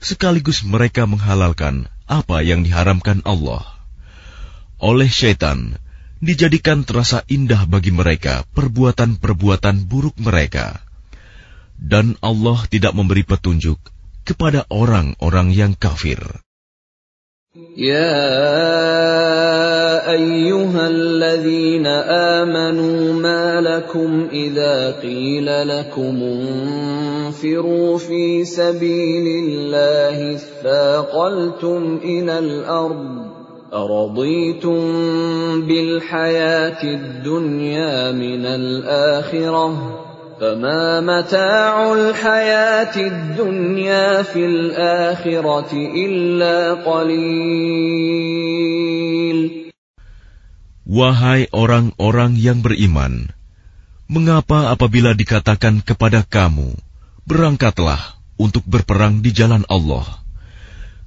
sekaligus 0.00 0.64
mereka 0.66 1.06
menghalalkan 1.06 1.90
apa 2.10 2.42
yang 2.42 2.64
diharamkan 2.64 3.22
Allah. 3.22 3.62
Oleh 4.82 5.08
syaitan, 5.08 5.78
dijadikan 6.18 6.82
terasa 6.82 7.22
indah 7.28 7.68
bagi 7.68 7.92
mereka 7.92 8.42
perbuatan-perbuatan 8.56 9.86
buruk 9.86 10.16
mereka 10.18 10.83
dan 11.78 12.16
Allah 12.24 12.64
tidak 12.70 12.94
memberi 12.94 13.22
petunjuk 13.26 13.78
kepada 14.24 14.64
orang-orang 14.72 15.52
yang 15.52 15.72
kafir. 15.76 16.18
Ya 17.78 18.18
ayyuhalladzina 20.10 21.94
amanu 22.42 23.14
ma 23.14 23.62
lakum 23.62 24.26
idza 24.30 24.98
qila 24.98 25.62
lakum 25.62 26.18
انفروا 27.34 27.98
fi 27.98 28.46
sabilillahi 28.46 30.38
thaqaltum 30.62 31.98
إلى 32.02 32.38
الأرض 32.38 33.26
أرضيتم 33.74 34.80
بالحياة 35.66 36.82
الدنيا 36.82 38.12
من 38.12 38.46
الآخرة 38.46 40.03
فما 40.43 41.03
متاع 41.03 41.93
الحياة 41.93 42.95
الدنيا 42.95 44.23
في 44.23 44.45
الآخرة 44.45 45.71
إلا 45.75 46.73
قليل 46.87 48.39
Wahai 50.89 51.45
orang-orang 51.53 52.33
yang 52.33 52.65
beriman, 52.65 53.29
mengapa 54.09 54.73
apabila 54.73 55.13
dikatakan 55.13 55.85
kepada 55.85 56.25
kamu, 56.25 56.73
berangkatlah 57.29 58.17
untuk 58.41 58.65
berperang 58.65 59.21
di 59.21 59.29
jalan 59.29 59.61
Allah, 59.69 60.09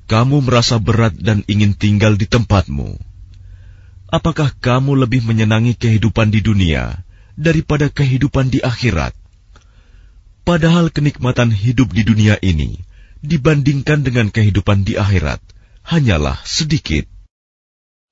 kamu 0.06 0.46
merasa 0.46 0.78
berat 0.78 1.18
dan 1.18 1.42
ingin 1.50 1.74
tinggal 1.74 2.14
di 2.14 2.30
tempatmu? 2.30 2.94
Apakah 4.06 4.54
kamu 4.54 5.02
lebih 5.02 5.26
menyenangi 5.26 5.74
kehidupan 5.74 6.30
di 6.30 6.46
dunia 6.46 7.02
daripada 7.34 7.90
kehidupan 7.90 8.54
di 8.54 8.62
akhirat? 8.62 9.18
Padahal 10.46 10.90
kenikmatan 10.90 11.54
hidup 11.54 11.94
di 11.94 12.02
dunia 12.02 12.34
ini 12.42 12.82
dibandingkan 13.22 14.02
dengan 14.02 14.34
kehidupan 14.34 14.82
di 14.82 14.98
akhirat 14.98 15.38
hanyalah 15.86 16.42
sedikit. 16.42 17.06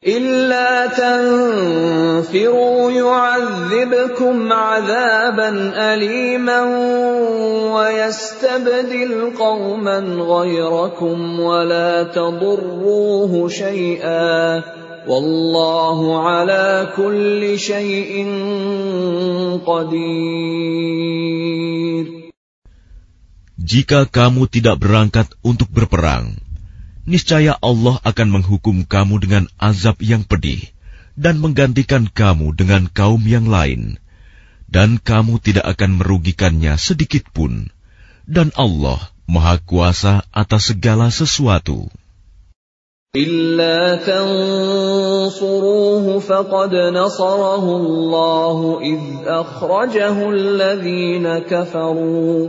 إلا 0.00 0.96
تنفروا 0.96 2.90
يعذبكم 2.90 4.52
عذابا 4.52 5.72
أليما 5.76 6.60
ويستبدل 7.76 9.36
قوما 9.38 9.98
غيركم 10.24 11.40
ولا 11.40 12.02
تضروه 12.02 13.48
شيئا 13.48 14.62
والله 15.08 16.28
على 16.28 16.88
كل 16.96 17.58
شيء 17.58 18.24
قدير 19.66 21.20
Jika 23.64 24.08
kamu 24.08 24.48
tidak 24.48 24.80
berangkat 24.80 25.28
untuk 25.44 25.68
berperang, 25.68 26.40
niscaya 27.04 27.60
Allah 27.60 28.00
akan 28.00 28.40
menghukum 28.40 28.88
kamu 28.88 29.20
dengan 29.20 29.44
azab 29.60 30.00
yang 30.00 30.24
pedih 30.24 30.64
dan 31.12 31.36
menggantikan 31.44 32.08
kamu 32.08 32.56
dengan 32.56 32.88
kaum 32.88 33.20
yang 33.28 33.44
lain, 33.44 34.00
dan 34.70 34.96
kamu 34.96 35.36
tidak 35.44 35.68
akan 35.76 36.00
merugikannya 36.00 36.80
sedikit 36.80 37.28
pun. 37.36 37.68
Dan 38.24 38.48
Allah 38.56 38.96
Maha 39.28 39.60
Kuasa 39.60 40.24
atas 40.32 40.72
segala 40.72 41.12
sesuatu. 41.12 41.92
إلا 43.10 44.06
تنصروه 44.06 45.42
فقد 46.18 46.74
نصره 46.74 47.76
الله 47.76 48.78
إذ 48.82 49.26
أخرجه 49.26 50.30
الذين 50.30 51.38
كفروا 51.38 52.48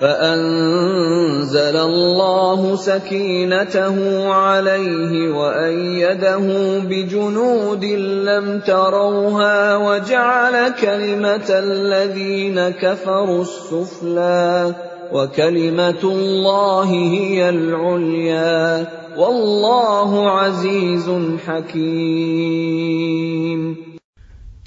فأنزل 0.00 1.76
الله 1.76 2.76
سكينته 2.76 3.96
عليه 4.32 5.30
وأيده 5.30 6.46
بجنود 6.78 7.84
لم 8.28 8.60
تروها 8.60 9.76
وجعل 9.76 10.72
كلمة 10.80 11.48
الذين 11.50 12.58
كفروا 12.70 13.42
السفلى 13.42 14.74
وكلمة 15.12 16.02
الله 16.04 16.88
هي 16.90 17.48
العليا 17.48 18.86
Wallahu 19.14 20.26
azizun 20.26 21.38
hakim. 21.38 21.94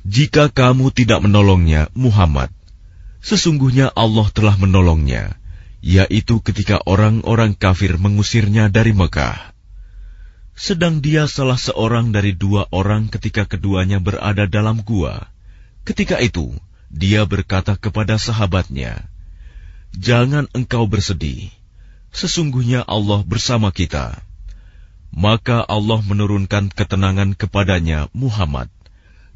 Jika 0.08 0.48
kamu 0.48 0.96
tidak 0.96 1.20
menolongnya, 1.20 1.92
Muhammad, 1.92 2.48
sesungguhnya 3.22 3.92
Allah 3.94 4.28
telah 4.34 4.56
menolongnya, 4.58 5.38
yaitu 5.82 6.42
ketika 6.42 6.82
orang-orang 6.86 7.54
kafir 7.54 7.96
mengusirnya 7.98 8.70
dari 8.70 8.94
Mekah. 8.94 9.54
Sedang 10.58 11.06
dia 11.06 11.30
salah 11.30 11.58
seorang 11.58 12.10
dari 12.10 12.34
dua 12.34 12.66
orang 12.74 13.14
ketika 13.14 13.46
keduanya 13.46 14.02
berada 14.02 14.50
dalam 14.50 14.82
gua. 14.82 15.30
Ketika 15.86 16.18
itu, 16.18 16.50
dia 16.90 17.30
berkata 17.30 17.78
kepada 17.78 18.18
sahabatnya, 18.18 19.06
"Jangan 19.94 20.50
engkau 20.58 20.90
bersedih, 20.90 21.54
sesungguhnya 22.10 22.82
Allah 22.90 23.22
bersama 23.22 23.70
kita." 23.70 24.18
Maka 25.14 25.64
Allah 25.64 26.04
menurunkan 26.04 26.74
ketenangan 26.74 27.38
kepadanya 27.38 28.12
Muhammad 28.12 28.68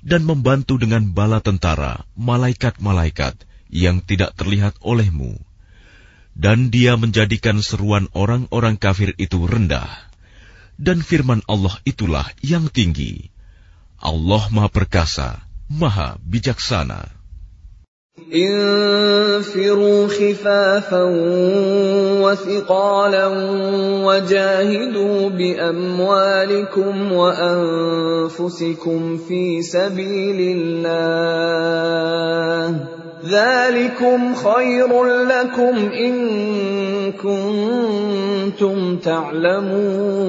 dan 0.04 0.26
membantu 0.26 0.82
dengan 0.82 1.06
bala 1.14 1.40
tentara, 1.40 2.04
malaikat-malaikat 2.18 3.51
yang 3.71 4.03
tidak 4.03 4.35
terlihat 4.39 4.79
olehmu. 4.83 5.39
Dan 6.37 6.69
dia 6.69 7.01
menjadikan 7.01 7.65
seruan 7.65 8.13
orang-orang 8.13 8.77
kafir 8.77 9.17
itu 9.17 9.49
rendah. 9.49 9.89
Dan 10.77 11.01
firman 11.01 11.41
Allah 11.49 11.73
itulah 11.89 12.29
yang 12.45 12.69
tinggi. 12.69 13.33
Allah 13.97 14.45
Maha 14.53 14.69
Perkasa, 14.69 15.41
Maha 15.73 16.21
Bijaksana. 16.21 17.17
انفروا 18.17 20.09
خفافا 20.09 21.05
وثقالا 22.25 23.27
وجاهدوا 24.05 25.29
باموالكم 25.29 27.13
وانفسكم 27.13 29.01
في 29.29 29.63
سبيل 29.63 30.57
الله 30.57 31.67
ذلكم 33.25 34.35
خير 34.35 35.05
لكم 35.05 35.75
ان 35.93 36.15
كنتم 37.13 38.97
تعلمون 38.97 40.27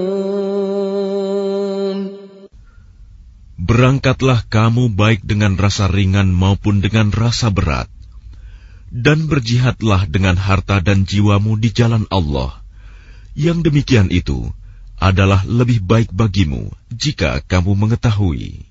Berangkatlah 3.67 4.47
kamu 4.47 4.95
baik 4.95 5.27
dengan 5.27 5.59
rasa 5.59 5.91
ringan 5.91 6.31
maupun 6.31 6.79
dengan 6.79 7.11
rasa 7.11 7.51
berat, 7.51 7.91
dan 8.95 9.27
berjihadlah 9.27 10.07
dengan 10.07 10.39
harta 10.39 10.79
dan 10.79 11.03
jiwamu 11.03 11.59
di 11.59 11.75
jalan 11.75 12.07
Allah. 12.07 12.63
Yang 13.35 13.67
demikian 13.67 14.07
itu 14.07 14.55
adalah 14.97 15.43
lebih 15.43 15.83
baik 15.83 16.15
bagimu 16.15 16.71
jika 16.95 17.43
kamu 17.43 17.75
mengetahui. 17.75 18.70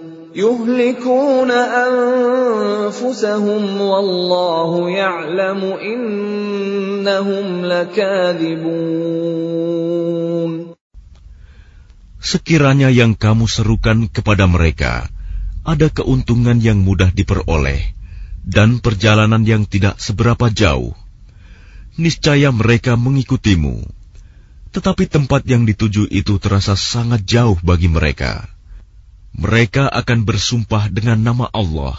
يهلكون 0.36 1.50
أنفسهم 1.86 3.62
والله 3.80 4.90
يعلم 4.90 5.60
إنهم 5.80 7.46
لكاذبون 7.64 9.16
Sekiranya 12.26 12.90
yang 12.90 13.14
kamu 13.14 13.46
serukan 13.46 14.10
kepada 14.10 14.50
mereka 14.50 15.06
ada 15.62 15.86
keuntungan 15.86 16.58
yang 16.58 16.82
mudah 16.82 17.14
diperoleh 17.14 17.94
dan 18.42 18.82
perjalanan 18.82 19.46
yang 19.46 19.62
tidak 19.62 19.98
seberapa 20.02 20.50
jauh, 20.50 20.98
niscaya 21.98 22.50
mereka 22.50 22.98
mengikutimu. 22.98 23.82
Tetapi 24.74 25.06
tempat 25.06 25.46
yang 25.46 25.66
dituju 25.70 26.10
itu 26.10 26.38
terasa 26.42 26.74
sangat 26.74 27.22
jauh 27.26 27.58
bagi 27.62 27.86
mereka. 27.86 28.46
Mereka 29.31 29.87
akan 29.87 30.27
bersumpah 30.27 30.91
dengan 30.91 31.23
nama 31.23 31.47
Allah, 31.55 31.95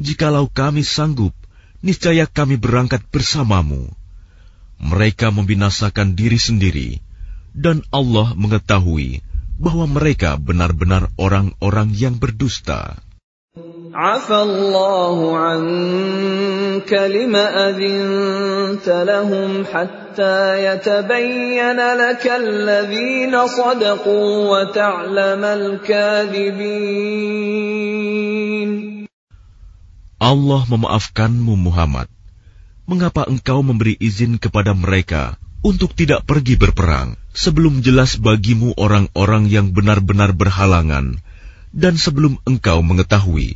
"Jikalau 0.00 0.48
kami 0.48 0.80
sanggup, 0.80 1.36
niscaya 1.84 2.24
kami 2.24 2.56
berangkat 2.56 3.04
bersamamu." 3.12 3.92
Mereka 4.80 5.30
membinasakan 5.30 6.16
diri 6.16 6.40
sendiri, 6.40 6.98
dan 7.54 7.84
Allah 7.94 8.34
mengetahui 8.34 9.22
bahwa 9.60 9.86
mereka 9.86 10.34
benar-benar 10.34 11.14
orang-orang 11.14 11.94
yang 11.94 12.18
berdusta. 12.18 12.98
عفى 13.93 14.35
الله 14.35 15.37
عنك 15.37 16.93
لم 16.93 17.35
أذنت 17.35 18.87
لهم 18.87 19.65
حتى 19.65 20.65
يتبين 20.65 21.79
لك 21.97 22.25
الذين 22.27 23.33
صدقوا 23.47 24.29
وتعلم 24.51 25.43
الكاذبين 25.43 27.09
Allah 30.19 30.67
memaafkanmu 30.67 31.55
Muhammad. 31.55 32.11
Mengapa 32.83 33.23
engkau 33.23 33.63
memberi 33.63 33.95
izin 33.95 34.35
kepada 34.35 34.75
mereka 34.75 35.39
untuk 35.63 35.95
tidak 35.95 36.27
pergi 36.27 36.59
berperang 36.59 37.15
sebelum 37.31 37.79
jelas 37.79 38.19
bagimu 38.19 38.75
orang-orang 38.75 39.47
yang 39.47 39.71
benar-benar 39.71 40.35
berhalangan 40.35 41.23
dan 41.71 41.95
sebelum 41.95 42.41
engkau 42.43 42.81
mengetahui 42.83 43.55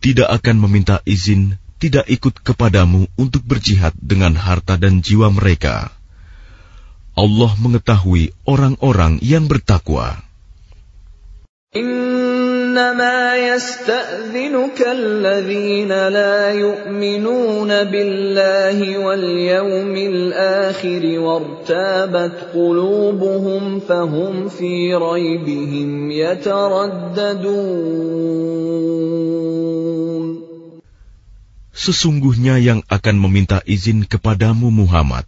tidak 0.00 0.28
akan 0.40 0.56
meminta 0.62 1.02
izin 1.02 1.58
tidak 1.76 2.08
ikut 2.08 2.40
kepadamu 2.40 3.04
untuk 3.20 3.44
berjihad 3.44 3.92
dengan 4.00 4.32
harta 4.36 4.80
dan 4.80 5.04
jiwa 5.04 5.28
mereka. 5.28 5.92
Allah 7.16 7.52
mengetahui 7.56 8.32
orang-orang 8.44 9.20
yang 9.24 9.48
bertakwa. 9.48 10.20
إنما 11.76 13.36
يستأذنك 13.36 14.80
الذين 14.80 15.88
لا 15.88 16.50
يؤمنون 16.52 17.68
بالله 17.68 18.78
واليوم 18.98 19.94
الآخر 19.96 21.02
وارتابت 21.20 22.36
قلوبهم 22.54 23.80
فهم 23.80 24.48
في 24.48 24.94
ريبهم 24.94 26.10
يترددون 26.10 27.66
Sesungguhnya 31.71 32.59
yang 32.59 32.83
akan 32.91 33.15
meminta 33.15 33.63
izin 33.63 34.03
kepadamu 34.03 34.69
Muhammad 34.69 35.23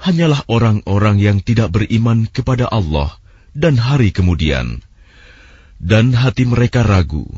hanyalah 0.00 0.44
orang-orang 0.48 1.16
yang 1.20 1.38
tidak 1.40 1.72
beriman 1.72 2.28
kepada 2.28 2.68
Allah 2.68 3.16
dan 3.56 3.80
hari 3.80 4.12
kemudian 4.12 4.84
dan 5.80 6.16
hati 6.16 6.48
mereka 6.48 6.84
ragu. 6.84 7.28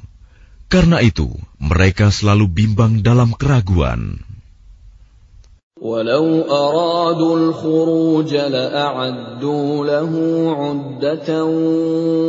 Karena 0.69 1.01
itu, 1.01 1.33
mereka 1.57 2.13
selalu 2.13 2.45
bimbang 2.45 3.01
dalam 3.01 3.33
keraguan. 3.33 4.21
ولو 5.84 6.42
أرادوا 6.48 7.38
الخروج 7.38 8.36
لأعدوا 8.36 9.86
له 9.86 10.14
عدة 10.56 11.46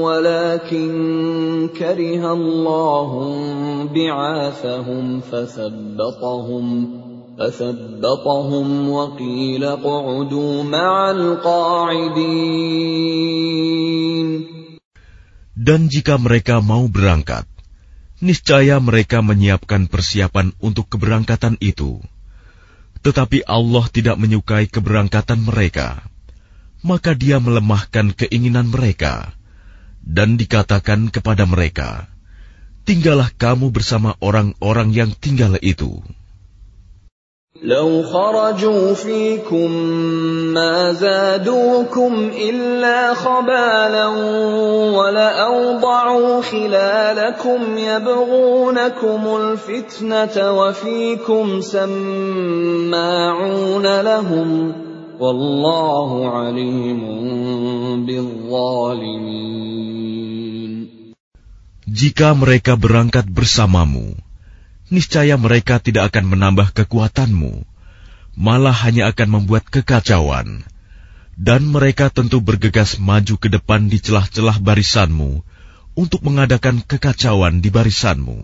ولكن 0.03 0.91
كره 1.79 2.33
الله 2.33 3.11
بعاثهم 3.95 5.21
فثبطهم 5.21 6.67
فثبطهم 7.39 8.91
وقيل 8.91 9.65
اقعدوا 9.65 10.63
مع 10.63 11.11
القاعدين 11.11 12.75
Dan 15.55 15.89
jika 15.89 16.21
mereka 16.21 16.61
mau 16.61 16.91
berangkat, 16.93 17.49
niscaya 18.21 18.77
mereka 18.83 19.25
menyiapkan 19.25 19.89
persiapan 19.89 20.53
untuk 20.61 20.93
keberangkatan 20.93 21.57
itu. 21.63 22.05
Tetapi 23.00 23.48
Allah 23.48 23.86
tidak 23.88 24.20
menyukai 24.20 24.68
keberangkatan 24.68 25.48
mereka, 25.48 26.04
maka 26.84 27.16
Dia 27.16 27.40
melemahkan 27.40 28.12
keinginan 28.16 28.72
mereka, 28.72 29.32
dan 30.04 30.36
dikatakan 30.36 31.08
kepada 31.12 31.48
mereka, 31.48 32.12
"Tinggallah 32.84 33.32
kamu 33.36 33.72
bersama 33.72 34.20
orang-orang 34.20 34.92
yang 34.92 35.12
tinggal 35.16 35.56
itu." 35.64 36.04
لو 37.64 38.04
خرجوا 38.04 38.94
فيكم 38.94 39.72
ما 40.54 40.94
زادوكم 40.94 42.32
إلا 42.50 43.14
خبالا 43.14 44.08
ولأوضعوا 44.96 46.42
خلالكم 46.42 47.78
يبغونكم 47.78 49.22
الفتنة 49.42 50.52
وفيكم 50.52 51.62
سماعون 51.62 53.22
لهم 54.02 54.74
والله 55.20 56.30
عليم 56.30 57.02
بالظالمين. 58.06 59.60
Jika 61.90 62.38
mereka 62.38 62.78
berangkat 62.80 63.26
bersamamu, 63.28 64.29
niscaya 64.90 65.38
mereka 65.38 65.82
tidak 65.82 66.14
akan 66.14 66.36
menambah 66.36 66.74
kekuatanmu, 66.74 67.66
malah 68.38 68.76
hanya 68.86 69.10
akan 69.10 69.42
membuat 69.42 69.66
kekacauan. 69.70 70.66
Dan 71.40 71.72
mereka 71.72 72.12
tentu 72.12 72.44
bergegas 72.44 73.00
maju 73.00 73.40
ke 73.40 73.48
depan 73.48 73.88
di 73.88 74.04
celah-celah 74.04 74.60
barisanmu 74.60 75.40
untuk 75.96 76.20
mengadakan 76.28 76.84
kekacauan 76.84 77.64
di 77.64 77.72
barisanmu. 77.72 78.44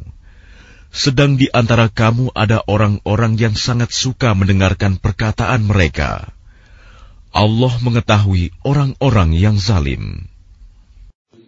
Sedang 0.96 1.36
di 1.36 1.52
antara 1.52 1.92
kamu 1.92 2.32
ada 2.32 2.64
orang-orang 2.72 3.36
yang 3.36 3.52
sangat 3.52 3.92
suka 3.92 4.32
mendengarkan 4.32 4.96
perkataan 4.96 5.68
mereka. 5.68 6.32
Allah 7.36 7.74
mengetahui 7.84 8.56
orang-orang 8.64 9.36
yang 9.36 9.60
zalim. 9.60 10.32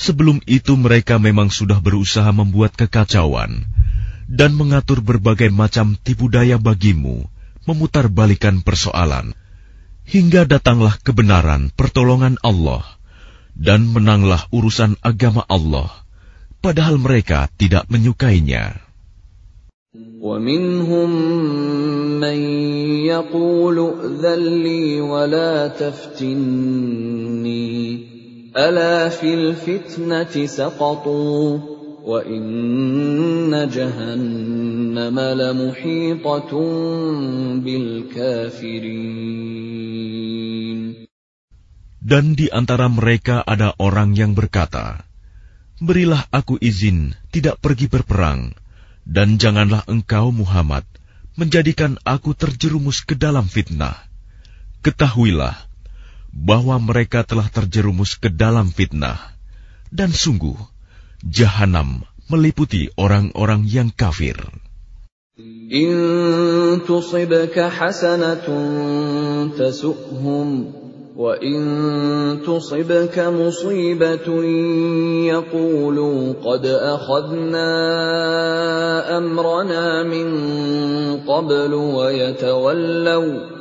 Sebelum 0.00 0.44
itu 0.44 0.76
mereka 0.76 1.16
memang 1.16 1.48
sudah 1.48 1.80
berusaha 1.80 2.28
membuat 2.28 2.76
kekacauan 2.76 3.64
dan 4.26 4.52
mengatur 4.58 5.00
berbagai 5.00 5.48
macam 5.54 5.94
tipu 5.96 6.26
daya 6.26 6.58
bagimu, 6.58 7.24
memutar 7.64 8.10
balikan 8.10 8.60
persoalan. 8.60 9.32
Hingga 10.06 10.46
datanglah 10.46 11.00
kebenaran 11.02 11.74
pertolongan 11.74 12.38
Allah, 12.42 12.84
dan 13.58 13.90
menanglah 13.90 14.46
urusan 14.54 14.94
agama 15.02 15.42
Allah, 15.50 15.90
padahal 16.62 17.00
mereka 17.00 17.50
tidak 17.58 17.88
menyukainya. 17.90 18.82
ومنهم 20.16 21.10
من 22.20 22.38
يقول 23.06 23.78
ولا 25.00 25.68
تفتني 25.68 26.26
ألا 28.56 29.08
في 29.08 29.34
الفتنة 29.34 30.46
سقطوا 30.46 31.58
وإن 32.06 33.68
جهنم 33.68 35.16
لمحيطة 35.20 36.52
بالكافرين 37.64 39.36
Dan 42.06 42.38
di 42.38 42.46
antara 42.54 42.86
mereka 42.86 43.42
ada 43.42 43.74
orang 43.82 44.14
yang 44.14 44.38
berkata, 44.38 45.02
Berilah 45.82 46.22
aku 46.30 46.54
izin 46.62 47.18
tidak 47.34 47.58
pergi 47.58 47.90
berperang, 47.90 48.54
dan 49.02 49.42
janganlah 49.42 49.82
engkau 49.90 50.30
Muhammad 50.30 50.86
menjadikan 51.34 51.98
aku 52.06 52.30
terjerumus 52.32 53.02
ke 53.02 53.18
dalam 53.18 53.50
fitnah. 53.50 53.98
Ketahuilah, 54.86 55.66
bahwa 56.31 56.79
mereka 56.79 57.27
telah 57.27 57.51
terjerumus 57.51 58.15
ke 58.15 58.31
dalam 58.31 58.71
fitnah, 58.71 59.19
dan 59.91 60.15
sungguh 60.15 60.55
jahanam 61.27 62.07
meliputi 62.31 62.87
orang-orang 62.95 63.67
yang 63.67 63.91
kafir. 63.91 64.39
In 65.71 66.83
tusibka 66.87 67.71
hasanatun 67.71 69.55
tasu'hum 69.55 70.47
wa 71.15 71.33
in 71.39 71.63
tusibka 72.43 73.31
musibatun 73.31 74.43
yaqulu 75.27 76.39
qad 76.39 76.63
akhadna 76.67 77.67
amrana 79.19 80.03
min 80.07 80.27
qablu 81.27 81.79
wa 81.95 82.07
yatawallaw 82.11 83.60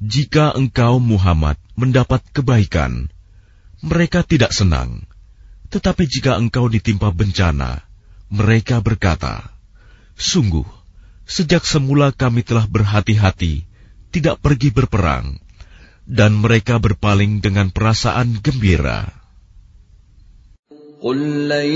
Jika 0.00 0.56
engkau 0.56 0.96
Muhammad 0.96 1.60
mendapat 1.76 2.24
kebaikan, 2.32 3.12
mereka 3.84 4.24
tidak 4.24 4.56
senang. 4.56 5.04
Tetapi 5.68 6.08
jika 6.08 6.40
engkau 6.40 6.72
ditimpa 6.72 7.12
bencana, 7.12 7.84
mereka 8.32 8.80
berkata, 8.80 9.52
Sungguh, 10.16 10.64
sejak 11.28 11.60
semula 11.60 12.08
kami 12.08 12.40
telah 12.40 12.64
berhati-hati, 12.64 13.68
tidak 14.08 14.40
pergi 14.40 14.72
berperang, 14.72 15.36
dan 16.08 16.32
mereka 16.32 16.80
berpaling 16.80 17.44
dengan 17.44 17.68
perasaan 17.68 18.40
gembira. 18.40 19.12
قل 21.01 21.49
لن 21.49 21.71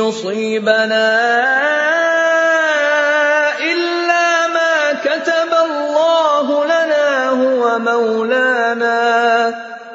يصيبنا 0.00 1.08
إلا 3.60 4.26
ما 4.48 4.92
كتب 5.04 5.52
الله 5.68 6.46
لنا 6.64 7.28
هو 7.28 7.78
مولانا 7.78 9.02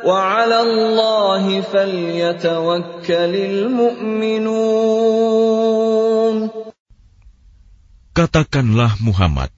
وعلى 0.05 0.61
الله 0.61 1.61
فليتوكل 1.61 3.33
المؤمنون 3.35 4.87
Katakanlah 8.17 8.97
Muhammad, 8.97 9.53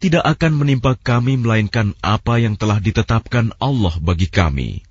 tidak 0.00 0.24
akan 0.24 0.56
menimpa 0.56 0.96
kami 0.96 1.36
melainkan 1.36 1.92
apa 2.00 2.40
yang 2.40 2.56
telah 2.56 2.80
ditetapkan 2.80 3.52
Allah 3.60 3.92
bagi 4.00 4.24
kami. 4.24 4.88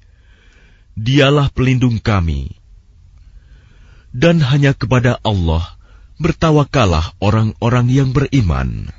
Dialah 0.98 1.54
pelindung 1.54 2.02
kami. 2.02 2.58
Dan 4.10 4.42
hanya 4.42 4.74
kepada 4.74 5.22
Allah 5.22 5.78
bertawakalah 6.18 7.14
orang-orang 7.22 7.88
yang 7.94 8.10
beriman. 8.10 8.90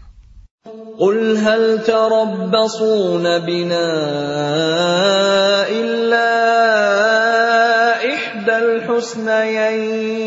قل 0.98 1.38
هل 1.38 1.86
تربصون 1.86 3.22
بنا 3.38 3.90
إلا 5.70 6.30
إحدى 8.14 8.56
الحسنيين 8.58 10.18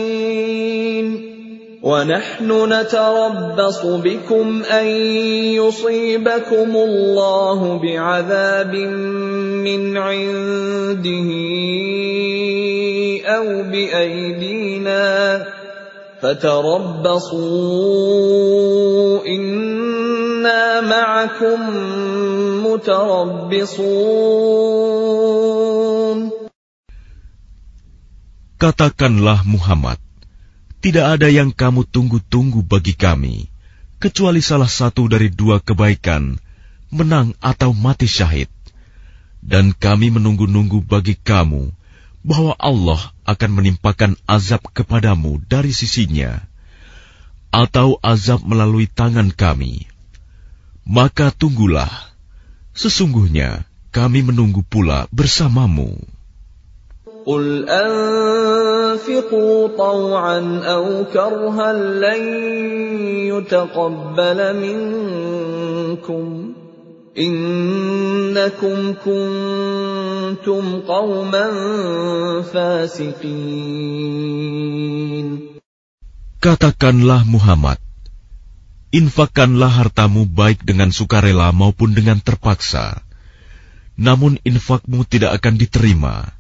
ونحن 1.84 2.74
نتربص 2.74 3.86
بكم 3.86 4.64
ان 4.64 4.88
يصيبكم 5.60 6.72
الله 6.76 7.80
بعذاب 7.84 8.76
min 9.67 9.99
indihi 9.99 11.43
aw 13.27 13.47
bi 13.67 13.91
fatarabbasu 16.23 17.43
inna 19.27 20.63
ma'akum 20.87 21.63
Katakanlah 28.57 29.45
Muhammad, 29.45 29.99
tidak 30.81 31.19
ada 31.19 31.29
yang 31.29 31.53
kamu 31.53 31.85
tunggu-tunggu 31.89 32.63
bagi 32.65 32.95
kami, 32.95 33.49
kecuali 33.99 34.41
salah 34.41 34.69
satu 34.71 35.11
dari 35.11 35.29
dua 35.29 35.59
kebaikan, 35.61 36.41
menang 36.95 37.35
atau 37.43 37.75
mati 37.75 38.07
syahid 38.09 38.56
Dan 39.46 39.74
kami 39.74 40.14
menunggu-nunggu 40.14 40.86
bagi 40.86 41.18
kamu 41.18 41.74
bahwa 42.22 42.54
Allah 42.62 43.02
akan 43.26 43.52
menimpakan 43.58 44.14
azab 44.30 44.62
kepadamu 44.70 45.42
dari 45.50 45.74
sisinya, 45.74 46.46
atau 47.50 47.98
azab 48.06 48.46
melalui 48.46 48.86
tangan 48.86 49.34
kami. 49.34 49.90
Maka 50.86 51.34
tunggulah, 51.34 51.90
sesungguhnya 52.78 53.66
kami 53.90 54.22
menunggu 54.22 54.62
pula 54.66 55.10
bersamamu. 55.10 55.98
قل 57.22 57.70
أنفقوا 57.70 59.58
طوعا 59.78 60.40
أو 60.66 61.06
كرها 61.14 61.74
لن 62.02 62.24
يتقبل 63.30 64.40
منكم 64.58 66.26
Innakum 67.17 68.93
kuntum 69.01 70.85
qauman 70.85 71.55
fasiqin. 72.45 73.33
Katakanlah 76.45 77.25
Muhammad, 77.25 77.81
infakkanlah 78.93 79.73
hartamu 79.73 80.29
baik 80.29 80.69
dengan 80.69 80.93
sukarela 80.93 81.57
maupun 81.57 81.97
dengan 81.97 82.21
terpaksa. 82.21 83.01
Namun 83.97 84.37
infakmu 84.45 85.09
tidak 85.09 85.41
akan 85.41 85.57
diterima. 85.57 86.37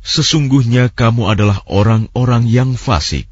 Sesungguhnya 0.00 0.88
kamu 0.88 1.36
adalah 1.36 1.60
orang-orang 1.68 2.48
yang 2.48 2.80
fasik. 2.80 3.31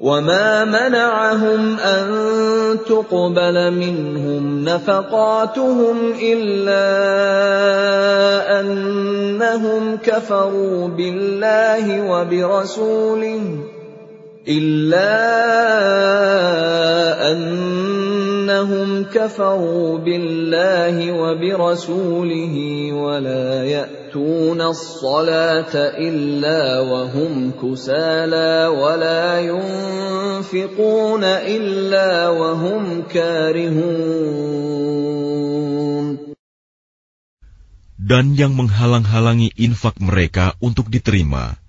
وما 0.00 0.64
منعهم 0.64 1.78
أن 1.78 2.08
تقبل 2.88 3.70
منهم 3.70 4.64
نفقاتهم 4.64 5.96
إلا 6.22 6.84
أنهم 8.60 9.96
كفروا 9.96 10.88
بالله 10.88 12.10
وبرسوله 12.10 13.40
إلا 14.48 15.14
أنهم 18.43 19.03
كفروا 19.15 19.97
بالله 20.03 20.95
وبرسوله 21.11 22.55
ولا 22.93 23.63
يأتون 23.63 24.61
الصلاة 24.61 25.73
إلا 25.95 26.79
وهم 26.79 27.51
كسالى 27.55 28.67
ولا 28.67 29.39
ينفقون 29.39 31.23
إلا 31.23 32.29
وهم 32.29 33.01
كارهون 33.07 34.59
Dan 37.99 38.33
yang 38.33 38.57
menghalang-halangi 38.57 39.53
infak 39.53 40.01
mereka 40.01 40.57
untuk 40.57 40.89
diterima 40.89 41.61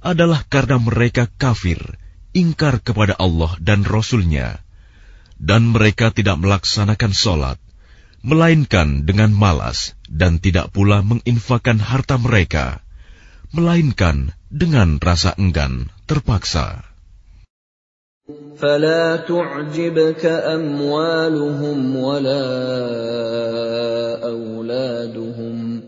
adalah 0.00 0.40
karena 0.48 0.80
mereka 0.80 1.28
kafir, 1.36 1.76
ingkar 2.32 2.80
kepada 2.80 3.12
Allah 3.20 3.52
dan 3.60 3.84
Rasul-Nya, 3.84 4.64
dan 5.40 5.74
mereka 5.74 6.14
tidak 6.14 6.40
melaksanakan 6.40 7.12
sholat, 7.12 7.58
melainkan 8.24 9.04
dengan 9.04 9.34
malas 9.34 9.92
dan 10.08 10.40
tidak 10.40 10.72
pula 10.72 11.04
menginfakkan 11.04 11.76
harta 11.76 12.16
mereka, 12.16 12.80
melainkan 13.52 14.32
dengan 14.48 14.96
rasa 15.02 15.36
enggan 15.36 15.92
terpaksa. 16.08 16.94
فلا 18.56 19.28
تعجبك 19.28 20.24
أموالهم 20.24 21.96
ولا 21.96 22.48
أولادهم 24.24 25.80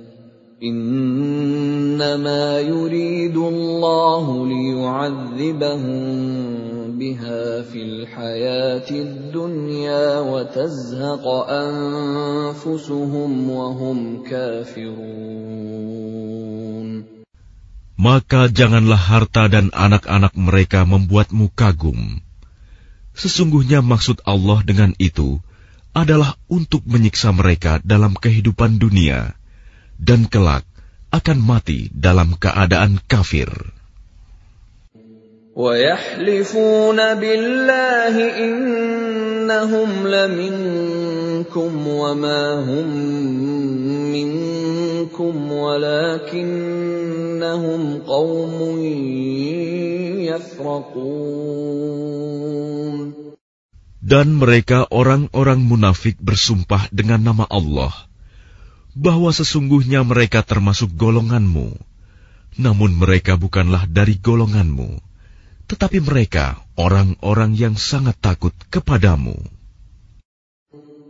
إنما 0.62 2.61
يريد 2.61 3.37
الله 3.37 4.47
ليعذبهم 4.47 6.07
بها 7.01 7.62
في 7.62 7.80
الحياة 7.82 8.91
الدنيا 8.91 10.20
وتزهق 10.20 11.24
أنفسهم 11.51 13.30
وهم 13.51 14.22
كافرون 14.22 15.66
Maka 17.97 18.53
janganlah 18.53 19.01
harta 19.01 19.49
dan 19.49 19.72
anak-anak 19.72 20.37
mereka 20.37 20.84
membuatmu 20.84 21.49
kagum. 21.57 22.20
Sesungguhnya 23.16 23.80
maksud 23.80 24.20
Allah 24.28 24.61
dengan 24.61 24.93
itu 25.01 25.41
adalah 25.97 26.37
untuk 26.53 26.84
menyiksa 26.84 27.32
mereka 27.32 27.80
dalam 27.80 28.12
kehidupan 28.12 28.76
dunia, 28.76 29.32
dan 29.97 30.28
kelak 30.28 30.68
akan 31.09 31.41
mati 31.41 31.89
dalam 31.89 32.37
keadaan 32.37 33.01
kafir. 33.09 33.49
ويحلفون 35.57 37.01
بالله 37.16 38.14
إنهم 38.45 39.91
لمنكم 40.05 41.70
وما 41.89 42.45
هم 42.68 42.89
منكم 44.12 45.34
ولكنهم 45.53 46.61
قوم 48.05 48.55
يفرقون 50.28 51.97
Dan 54.07 54.39
mereka 54.39 54.87
orang-orang 54.95 55.66
munafik 55.66 56.14
bersumpah 56.22 56.87
dengan 56.95 57.26
nama 57.26 57.43
Allah 57.51 57.91
bahwa 58.95 59.34
sesungguhnya 59.34 60.07
mereka 60.07 60.47
termasuk 60.47 60.95
golonganmu, 60.95 61.74
namun 62.55 62.95
mereka 62.95 63.34
bukanlah 63.34 63.82
dari 63.91 64.14
golonganmu 64.14 65.07
tetapi 65.70 65.99
mereka 65.99 66.62
orang-orang 66.78 67.59
yang 67.59 67.74
sangat 67.74 68.14
takut 68.22 68.55
kepadamu. 68.70 69.34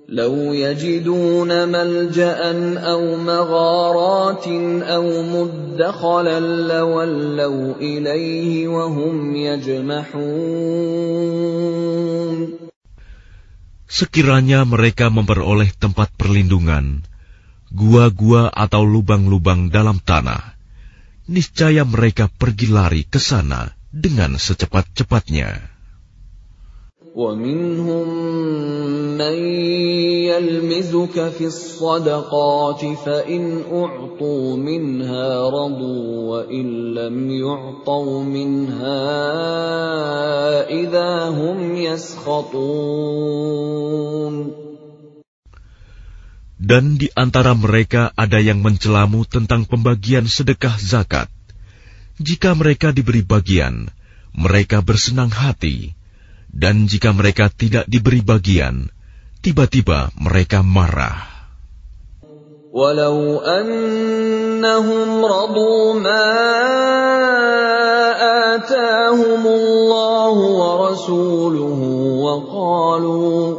لو 0.07 0.55
يجدون 0.55 1.51
ملجا 1.69 2.33
او 2.79 3.17
مغارات 3.17 4.47
او 4.87 5.05
مدخلا 5.23 6.41
لولوا 6.41 7.75
اليه 7.75 8.69
وهم 8.69 9.37
يجمحون 9.37 10.87
Sekiranya 13.87 14.67
mereka 14.67 15.09
memperoleh 15.09 15.71
tempat 15.75 16.11
perlindungan, 16.21 17.07
gua-gua 17.73 18.53
atau 18.53 18.85
lubang-lubang 18.85 19.73
dalam 19.73 20.03
tanah, 20.03 20.43
niscaya 21.31 21.87
mereka 21.87 22.29
pergi 22.29 22.67
lari 22.69 23.09
ke 23.09 23.17
sana 23.17 23.73
dengan 23.91 24.37
secepat-cepatnya. 24.37 25.77
ومنهم 27.17 28.09
من 29.17 29.37
يلمزك 30.29 31.17
في 31.33 31.49
الصدقات 31.49 32.85
فإن 32.85 33.65
أعطوا 33.73 34.57
منها 34.57 35.49
رضوا 35.49 36.07
وإن 36.29 36.95
لم 36.95 37.31
يعطوا 37.31 38.25
منها 38.25 39.01
إذا 40.69 41.29
هم 41.33 41.77
يسخطون 41.77 43.17
Dan 46.57 46.99
di 46.99 47.07
antara 47.15 47.55
mereka 47.55 48.11
ada 48.19 48.43
yang 48.43 48.59
mencelamu 48.59 49.23
tentang 49.29 49.71
pembagian 49.71 50.27
sedekah 50.27 50.75
zakat. 50.81 51.31
Jika 52.21 52.57
mereka 52.57 52.97
diberi 52.97 53.21
bagian, 53.21 53.93
mereka 54.33 54.81
bersenang 54.81 55.29
hati, 55.33 55.93
dan 56.49 56.89
jika 56.89 57.13
mereka 57.13 57.53
tidak 57.53 57.85
diberi 57.85 58.25
bagian, 58.25 58.89
tiba-tiba 59.45 60.13
mereka 60.17 60.65
marah. 60.65 61.37
ولو 62.77 63.41
أنهم 63.41 65.25
رضوا 65.25 65.95
ما 65.97 66.29
آتاهم 68.55 69.47
الله 69.47 70.37
ورسوله 70.61 71.81
وقالوا 72.21 73.57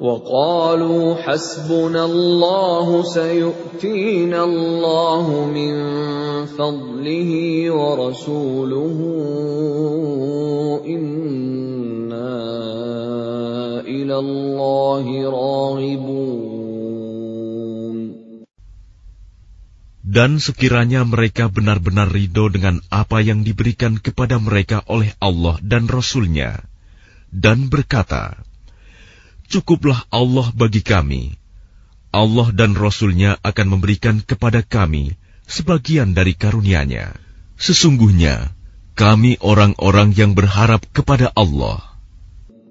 وقالوا 0.00 1.14
حسبنا 1.14 2.04
الله 2.04 3.02
سيؤتينا 3.02 4.44
الله 4.44 5.44
من 5.54 5.74
فضله 6.58 7.30
ورسوله 7.70 8.98
إنا 10.86 12.34
إلى 13.86 14.16
الله 14.18 15.06
راغبون 15.30 16.32
Dan 20.12 20.36
sekiranya 20.44 21.08
mereka 21.08 21.48
benar-benar 21.48 22.12
ridho 22.12 22.52
dengan 22.52 22.84
apa 22.92 23.24
yang 23.24 23.48
diberikan 23.48 23.96
kepada 23.96 24.36
mereka 24.36 24.84
oleh 24.84 25.16
Allah 25.16 25.56
dan 25.64 25.88
Rasul-Nya, 25.88 26.68
dan 27.32 27.72
berkata, 27.72 28.36
Cukuplah 29.48 30.04
Allah 30.12 30.52
bagi 30.52 30.84
kami, 30.84 31.32
Allah 32.12 32.52
dan 32.52 32.76
Rasul-Nya 32.76 33.40
akan 33.40 33.66
memberikan 33.72 34.20
kepada 34.20 34.60
kami 34.60 35.16
sebagian 35.47 36.13
dari 36.13 36.37
karunia-Nya. 36.37 37.17
Sesungguhnya, 37.57 38.53
kami 38.93 39.41
orang-orang 39.41 40.13
yang 40.13 40.37
berharap 40.37 40.85
kepada 40.93 41.33
Allah. 41.33 41.96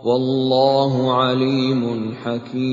Wallahu 0.00 1.12
alimun 1.12 2.16
hakim. 2.24 2.64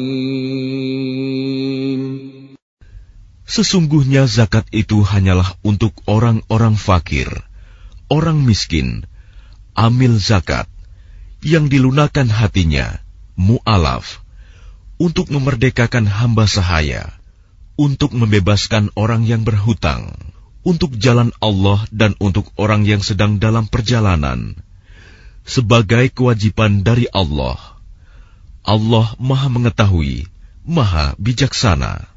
Sesungguhnya 3.43 4.31
zakat 4.31 4.63
itu 4.71 5.03
hanyalah 5.03 5.59
untuk 5.59 5.91
orang-orang 6.07 6.79
fakir, 6.79 7.27
orang 8.07 8.47
miskin, 8.47 9.03
amil 9.75 10.15
zakat, 10.15 10.71
yang 11.43 11.67
dilunakan 11.67 12.31
hatinya, 12.31 13.03
mu'alaf, 13.35 14.23
untuk 14.95 15.27
memerdekakan 15.27 16.07
hamba 16.07 16.47
sahaya, 16.47 17.11
untuk 17.75 18.15
membebaskan 18.15 18.87
orang 18.95 19.27
yang 19.27 19.43
berhutang, 19.43 20.15
untuk 20.63 20.95
jalan 20.95 21.35
Allah 21.43 21.83
dan 21.91 22.15
untuk 22.23 22.55
orang 22.55 22.87
yang 22.87 23.03
sedang 23.03 23.35
dalam 23.43 23.67
perjalanan, 23.67 24.63
sebagai 25.46 26.10
kewajiban 26.12 26.86
dari 26.86 27.10
Allah. 27.10 27.58
Allah 28.62 29.14
Maha 29.18 29.48
Mengetahui, 29.50 30.26
Maha 30.66 31.18
Bijaksana. 31.18 32.12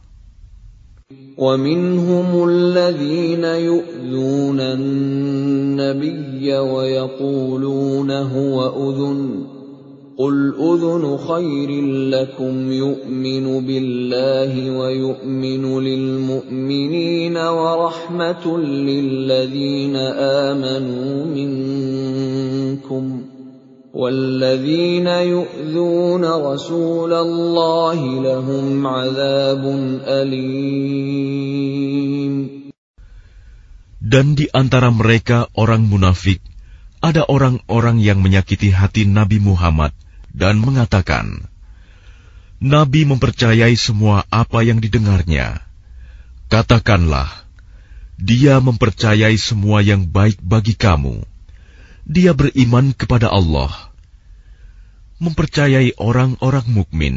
ومنهم 1.37 2.49
الذين 2.49 3.43
يؤذون 3.43 4.59
النبي 4.59 6.47
ويقولون 6.57 8.11
هو 8.11 8.57
أذن 8.89 9.45
قل 10.19 10.55
أذن 10.55 11.17
خير 11.17 11.69
لكم 12.07 12.71
يؤمن 12.71 13.65
بالله 13.67 14.71
ويؤمن 14.71 15.79
للمؤمنين 15.79 17.37
ورحمة 17.37 18.57
للذين 18.57 19.95
آمنوا 20.45 21.25
منكم 21.25 23.03
والذين 23.93 25.07
يؤذون 25.07 26.23
رسول 26.25 27.13
الله 27.13 27.99
لهم 28.23 28.87
عذاب 28.87 29.63
أليم 30.07 31.75
Dan 34.05 34.37
di 34.37 34.45
antara 34.53 34.93
mereka 34.93 35.49
orang 35.57 35.89
munafik, 35.89 36.37
ada 37.01 37.25
orang-orang 37.25 37.97
yang 37.97 38.21
menyakiti 38.21 38.69
hati 38.69 39.09
Nabi 39.09 39.41
Muhammad 39.41 39.91
dan 40.34 40.62
mengatakan, 40.62 41.50
Nabi 42.60 43.08
mempercayai 43.08 43.72
semua 43.74 44.28
apa 44.28 44.60
yang 44.60 44.78
didengarnya. 44.84 45.64
Katakanlah, 46.52 47.48
dia 48.20 48.60
mempercayai 48.60 49.38
semua 49.40 49.80
yang 49.80 50.04
baik 50.04 50.42
bagi 50.44 50.76
kamu 50.76 51.24
dia 52.10 52.34
beriman 52.34 52.90
kepada 52.90 53.28
Allah, 53.30 53.70
mempercayai 55.22 55.94
orang-orang 55.94 56.66
mukmin, 56.66 57.16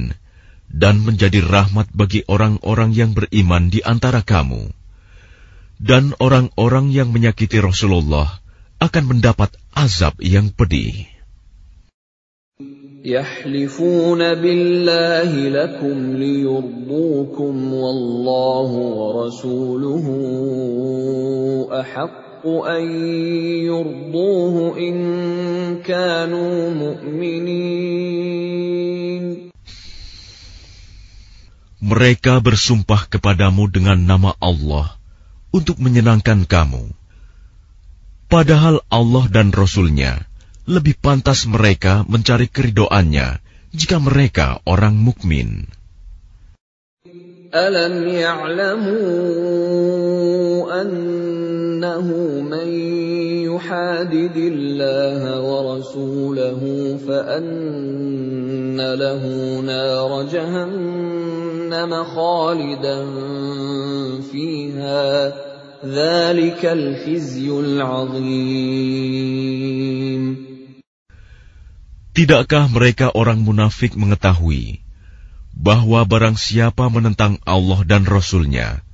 dan 0.69 1.01
menjadi 1.01 1.41
rahmat 1.41 1.89
bagi 1.97 2.21
orang-orang 2.29 2.93
yang 2.93 3.17
beriman 3.17 3.73
di 3.73 3.81
antara 3.81 4.21
kamu. 4.21 4.69
Dan 5.81 6.15
orang-orang 6.21 6.93
yang 6.93 7.09
menyakiti 7.09 7.59
Rasulullah 7.59 8.39
akan 8.79 9.17
mendapat 9.17 9.57
azab 9.75 10.21
yang 10.21 10.53
pedih. 10.53 11.09
يحلفون 13.04 14.18
بالله 14.18 15.30
لكم 15.48 16.16
ليرضوكم 16.16 17.54
والله 17.74 18.70
ورسوله 19.00 20.06
أحق 21.80 22.46
أن 22.46 22.84
يرضوه 23.70 24.78
إن 24.78 24.96
كانوا 25.82 26.70
مؤمنين 26.74 28.18
Mereka 31.78 32.42
bersumpah 32.42 33.06
kepadamu 33.06 33.70
dengan 33.70 34.02
nama 34.02 34.34
Allah 34.42 34.98
untuk 35.54 35.78
menyenangkan 35.78 36.42
kamu. 36.44 36.90
Padahal 38.26 38.82
Allah 38.90 39.24
dan 39.30 39.54
Rasul-Nya 39.54 40.26
lebih 40.63 40.95
pantas 40.99 41.43
mereka 41.43 42.07
mencari 42.07 42.47
keridoannya 42.47 43.43
jika 43.73 43.99
mereka 43.99 44.61
orang 44.63 44.95
mukmin. 44.95 45.67
Alam 47.53 48.09
ya'lamu 48.09 48.97
annahu 50.65 52.41
man 52.41 52.65
yuhadidillaha 53.45 55.37
wa 55.37 55.77
rasulahu 55.77 56.97
fa 56.97 57.37
anna 57.37 58.97
lahu 58.97 59.61
nara 59.61 60.25
jahannama 60.25 62.01
khalidan 62.09 63.05
fiha 64.25 65.29
dzalikal 65.85 67.05
khizyul 67.05 67.77
azim 67.77 68.73
Tidakkah 72.13 72.69
mereka 72.69 73.09
orang 73.09 73.41
munafik 73.41 73.97
mengetahui 73.97 74.85
bahwa 75.53 76.05
barang 76.05 76.37
siapa 76.37 76.85
menentang 76.93 77.41
Allah 77.41 77.81
dan 77.85 78.05
Rasul-Nya, 78.05 78.85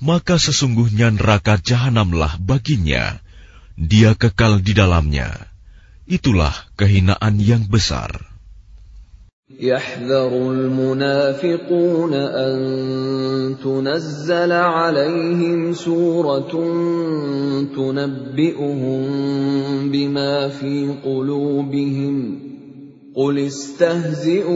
maka 0.00 0.40
sesungguhnya 0.40 1.12
neraka 1.12 1.60
jahanamlah 1.60 2.40
baginya. 2.40 3.20
Dia 3.76 4.16
kekal 4.16 4.64
di 4.64 4.72
dalamnya. 4.72 5.36
Itulah 6.08 6.54
kehinaan 6.80 7.40
yang 7.40 7.68
besar. 7.68 8.33
يحذر 9.44 10.32
المنافقون 10.32 12.14
أن 12.14 12.56
تنزل 13.64 14.52
عليهم 14.52 15.72
سورة 15.72 16.52
تنبئهم 17.76 19.02
بما 19.92 20.48
في 20.48 20.94
قلوبهم. 21.04 22.38
قل 23.16 23.38
استهزئوا 23.38 24.50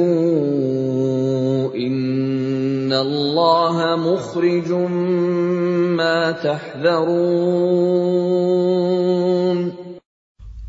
إن 1.77 2.93
الله 2.93 3.97
مخرج 3.97 4.73
ما 6.01 6.33
تحذرون. 6.33 7.29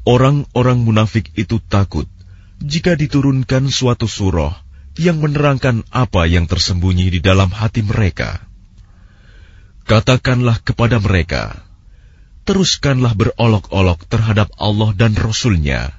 Orang-orang 0.04 0.84
munafik 0.84 1.32
itu 1.40 1.64
takut 1.72 2.19
jika 2.60 2.96
diturunkan 3.00 3.72
suatu 3.72 4.06
surah 4.06 4.60
yang 5.00 5.24
menerangkan 5.24 5.88
apa 5.96 6.28
yang 6.28 6.44
tersembunyi 6.44 7.08
di 7.08 7.20
dalam 7.24 7.48
hati 7.52 7.80
mereka. 7.84 8.44
Katakanlah 9.88 10.62
kepada 10.62 11.02
mereka, 11.02 11.66
teruskanlah 12.44 13.16
berolok-olok 13.16 14.06
terhadap 14.06 14.52
Allah 14.60 14.94
dan 14.94 15.18
Rasul-Nya. 15.18 15.96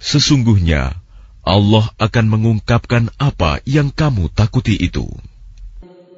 Sesungguhnya 0.00 0.98
Allah 1.44 1.86
akan 2.00 2.26
mengungkapkan 2.32 3.12
apa 3.20 3.60
yang 3.68 3.92
kamu 3.92 4.32
takuti 4.32 4.74
itu. 4.80 5.06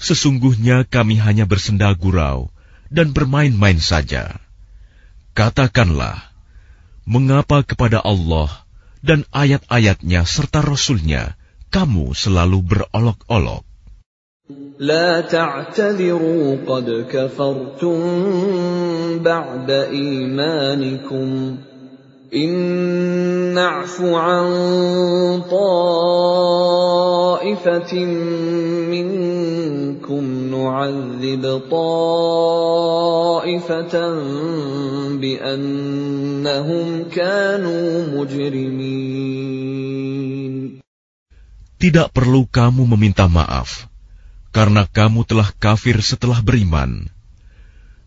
Sesungguhnya 0.00 0.84
kami 0.84 1.16
hanya 1.16 1.48
bersenda 1.48 1.88
gurau 1.96 2.52
dan 2.92 3.16
bermain-main 3.16 3.80
saja. 3.80 4.36
Katakanlah, 5.32 6.20
mengapa 7.08 7.64
kepada 7.64 8.04
Allah 8.04 8.52
dan 9.00 9.24
ayat-ayatnya 9.32 10.28
serta 10.28 10.60
Rasulnya 10.60 11.36
kamu 11.72 12.12
selalu 12.12 12.58
berolok-olok? 12.62 13.64
لا 14.78 15.26
تعتذروا 15.26 16.56
قد 16.70 17.06
كفرتم 17.10 17.98
بعد 19.18 19.70
إيمانكم 19.70 21.56
إن 22.34 22.52
نعف 23.54 24.00
عن 24.00 24.46
طائفة 25.50 26.64
منكم 28.86 29.59
نعذب 30.50 31.44
طائفة 31.70 33.94
بأنهم 35.20 36.86
كانوا 37.08 37.86
مجرمين 38.14 39.76
Tidak 41.76 42.08
perlu 42.08 42.48
kamu 42.48 42.88
meminta 42.96 43.28
maaf 43.28 43.84
karena 44.48 44.88
kamu 44.88 45.28
telah 45.28 45.52
kafir 45.60 46.00
setelah 46.00 46.40
beriman. 46.40 47.12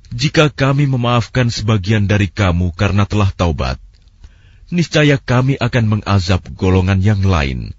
Jika 0.09 0.49
kami 0.49 0.89
memaafkan 0.89 1.53
sebagian 1.53 2.09
dari 2.09 2.33
kamu 2.33 2.73
karena 2.73 3.05
telah 3.05 3.29
taubat, 3.29 3.77
niscaya 4.73 5.21
kami 5.21 5.53
akan 5.61 5.85
mengazab 5.85 6.41
golongan 6.57 6.97
yang 6.97 7.21
lain, 7.21 7.77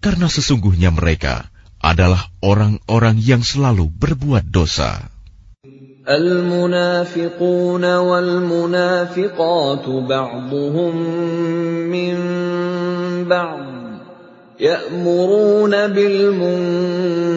karena 0.00 0.32
sesungguhnya 0.32 0.88
mereka 0.88 1.49
adalah 1.82 2.28
orang-orang 2.42 3.20
yang 3.20 3.42
selalu 3.46 3.88
berbuat 3.92 4.48
dosa. 4.48 5.12
المنافقون 6.06 7.82
والمنافقات 7.96 9.86
بعضهم 9.88 10.94
من 11.90 12.14
بعض 13.26 13.76
يأمرون 14.60 15.86
بالمنكر 15.86 17.28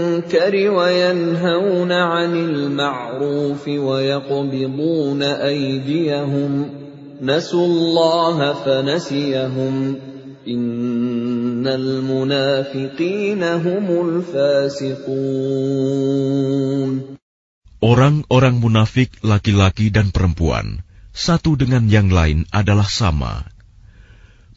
وينهون 0.71 1.91
عن 1.91 2.35
المعروف 2.35 3.67
ويقبضون 3.67 5.23
أيديهم 5.23 6.69
نسوا 7.21 7.65
الله 7.65 8.53
فنسيهم 8.53 9.95
Innal 10.44 12.04
munafiqina 12.04 13.64
humul 13.64 14.20
fasiqun. 14.20 15.24
Orang-orang 17.80 18.60
munafik 18.60 19.08
laki-laki 19.24 19.88
dan 19.88 20.12
perempuan, 20.12 20.84
satu 21.16 21.56
dengan 21.56 21.88
yang 21.88 22.12
lain 22.12 22.44
adalah 22.52 22.84
sama. 22.84 23.48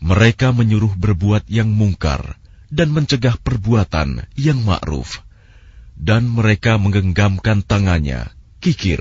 Mereka 0.03 0.51
menyuruh 0.51 0.91
berbuat 0.99 1.47
yang 1.47 1.71
mungkar 1.71 2.35
dan 2.67 2.91
mencegah 2.91 3.39
perbuatan 3.39 4.27
yang 4.35 4.59
ma'ruf. 4.67 5.23
Dan 5.95 6.27
mereka 6.27 6.75
menggenggamkan 6.75 7.63
tangannya, 7.63 8.27
kikir. 8.59 8.99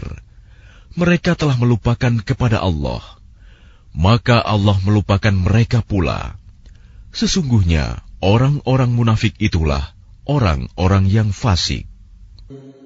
Mereka 0.95 1.35
telah 1.35 1.59
melupakan 1.59 2.23
kepada 2.23 2.63
Allah. 2.63 3.03
Maka 3.91 4.39
Allah 4.39 4.79
melupakan 4.87 5.35
mereka 5.35 5.83
pula. 5.83 6.39
Sesungguhnya 7.16 8.00
orang-orang 8.24 8.96
munafik 8.96 9.36
itulah 9.42 9.92
orang-orang 10.28 11.12
yang 11.12 11.36
fasik. 11.36 11.92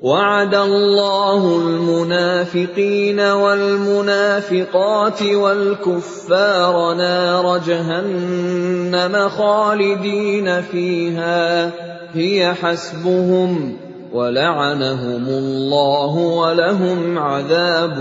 وعد 0.06 0.54
الله 0.56 1.42
المنافقين 1.58 3.20
والمنافقات 3.20 5.24
والكفار 5.24 6.94
نار 6.94 7.58
جهنم 7.58 9.30
خالدين 9.30 10.62
فيها 10.62 11.72
هي 12.14 12.54
حسبهم 12.54 13.78
ولعنهم 14.14 15.28
الله 15.28 16.16
ولهم 16.16 17.18
عذاب 17.18 18.00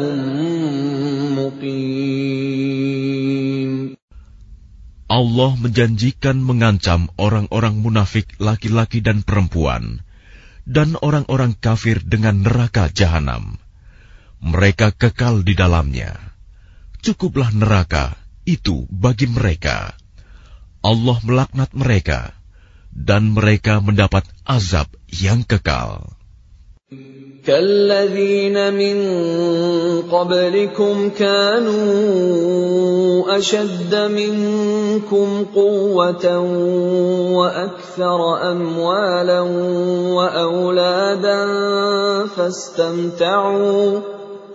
مقيم 1.38 2.84
Allah 5.09 5.57
menjanjikan 5.57 6.37
mengancam 6.37 7.09
orang-orang 7.17 7.81
munafik 7.81 8.29
laki-laki 8.37 9.01
dan 9.01 9.25
perempuan 9.25 10.05
dan 10.69 10.93
orang-orang 11.01 11.57
kafir 11.57 12.05
dengan 12.05 12.45
neraka 12.45 12.93
jahanam. 12.93 13.57
Mereka 14.37 14.93
kekal 14.93 15.41
di 15.41 15.57
dalamnya. 15.57 16.13
Cukuplah 17.01 17.49
neraka 17.49 18.13
itu 18.45 18.85
bagi 18.93 19.25
mereka. 19.25 19.97
Allah 20.85 21.17
melaknat 21.25 21.73
mereka, 21.73 22.37
dan 22.93 23.33
mereka 23.33 23.81
mendapat 23.83 24.23
azab 24.45 24.87
yang 25.09 25.41
kekal. 25.43 26.18
كَالَّذِينَ 27.45 28.73
مِن 28.73 28.97
قَبْلِكُمْ 30.09 31.09
كَانُوا 31.09 31.77
أَشَدَّ 33.37 33.93
مِنكُمْ 33.95 35.45
قُوَّةً 35.55 36.39
وَأَكْثَرَ 37.37 38.51
أَمْوَالًا 38.51 39.41
وَأَوْلَادًا 40.17 41.45
فَاسْتَمْتَعُوا 42.25 43.99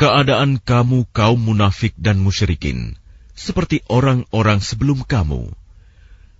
Keadaan 0.00 0.56
kamu 0.56 0.98
kaum 1.12 1.40
munafik 1.44 1.92
dan 2.00 2.16
musyrikin 2.24 2.96
seperti 3.36 3.84
orang-orang 3.92 4.64
sebelum 4.64 5.04
kamu. 5.04 5.52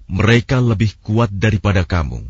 Mereka 0.09 0.65
lebih 0.65 0.97
kuat 1.05 1.29
daripada 1.29 1.85
kamu 1.85 2.25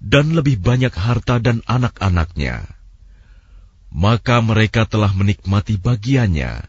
dan 0.00 0.32
lebih 0.32 0.56
banyak 0.56 0.96
harta 0.96 1.36
dan 1.44 1.60
anak-anaknya. 1.68 2.64
Maka 3.92 4.40
mereka 4.40 4.88
telah 4.88 5.12
menikmati 5.12 5.76
bagiannya 5.76 6.64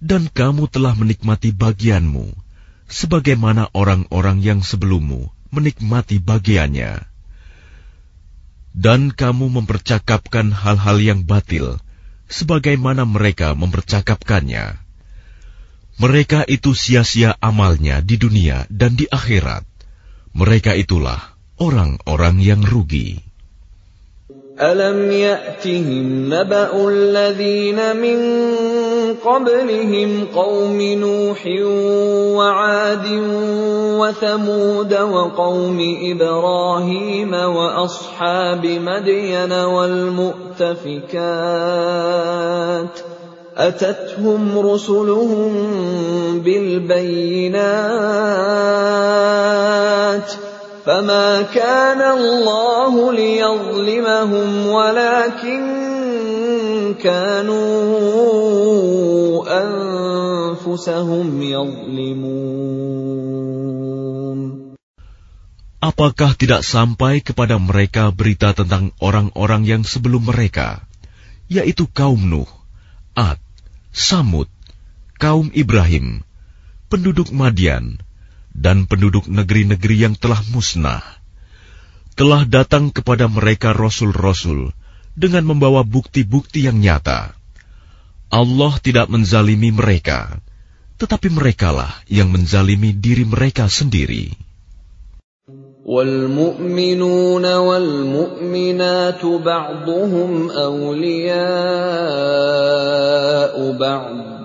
dan 0.00 0.32
kamu 0.32 0.64
telah 0.72 0.96
menikmati 0.96 1.52
bagianmu 1.52 2.45
sebagaimana 2.86 3.70
orang-orang 3.74 4.42
yang 4.42 4.60
sebelummu 4.62 5.30
menikmati 5.50 6.22
bagiannya. 6.22 7.02
Dan 8.76 9.10
kamu 9.10 9.50
mempercakapkan 9.60 10.52
hal-hal 10.52 11.00
yang 11.00 11.20
batil, 11.24 11.80
sebagaimana 12.28 13.08
mereka 13.08 13.56
mempercakapkannya. 13.56 14.78
Mereka 15.96 16.44
itu 16.44 16.76
sia-sia 16.76 17.40
amalnya 17.40 18.04
di 18.04 18.20
dunia 18.20 18.68
dan 18.68 19.00
di 19.00 19.08
akhirat. 19.08 19.64
Mereka 20.36 20.76
itulah 20.76 21.36
orang-orang 21.56 22.36
yang 22.44 22.60
rugi. 22.60 23.25
ألم 24.60 25.10
يأتهم 25.10 26.34
نبأ 26.34 26.88
الذين 26.88 27.96
من 27.96 28.18
قبلهم 29.24 30.26
قوم 30.34 30.82
نوح 30.82 31.46
وعاد 32.36 33.06
وثمود 34.00 34.94
وقوم 34.94 35.96
إبراهيم 36.02 37.34
وأصحاب 37.34 38.66
مدين 38.66 39.52
والمؤتفكات 39.52 40.66
أتتهم 43.56 44.58
رسلهم 44.58 45.52
بالبينات 46.40 47.66
ۖ 50.30 50.45
فما 50.85 51.41
كان 51.53 52.01
الله 52.01 53.13
ليظلمهم 53.13 54.67
ولكن 54.67 55.61
كانوا 56.97 57.61
أنفسهم 59.45 61.41
يظلمون 61.41 62.81
Apakah 65.81 66.37
tidak 66.37 66.61
sampai 66.61 67.25
kepada 67.25 67.57
mereka 67.57 68.13
berita 68.13 68.53
tentang 68.53 68.93
orang-orang 69.01 69.65
yang 69.65 69.81
sebelum 69.81 70.29
mereka, 70.29 70.85
yaitu 71.49 71.89
kaum 71.89 72.21
Nuh, 72.21 72.45
Ad, 73.17 73.41
Samud, 73.89 74.45
kaum 75.17 75.49
Ibrahim, 75.57 76.21
penduduk 76.85 77.33
Madian, 77.33 77.97
dan 78.55 78.85
penduduk 78.85 79.27
negeri-negeri 79.31 80.07
yang 80.07 80.15
telah 80.19 80.39
musnah? 80.51 81.03
Telah 82.15 82.43
datang 82.43 82.91
kepada 82.91 83.31
mereka 83.31 83.71
rasul-rasul 83.71 84.75
dengan 85.15 85.47
membawa 85.47 85.81
bukti-bukti 85.87 86.67
yang 86.67 86.79
nyata. 86.79 87.33
Allah 88.31 88.73
tidak 88.79 89.11
menzalimi 89.11 89.75
mereka, 89.75 90.39
tetapi 90.95 91.27
merekalah 91.31 91.91
yang 92.07 92.31
menzalimi 92.31 92.95
diri 92.95 93.27
mereka 93.27 93.67
sendiri. 93.67 94.51
والمؤمنون 95.85 97.45
والمؤمنات 97.45 99.25
بعضهم 99.25 100.51
اولياء 100.51 101.41
بعض 103.71 104.44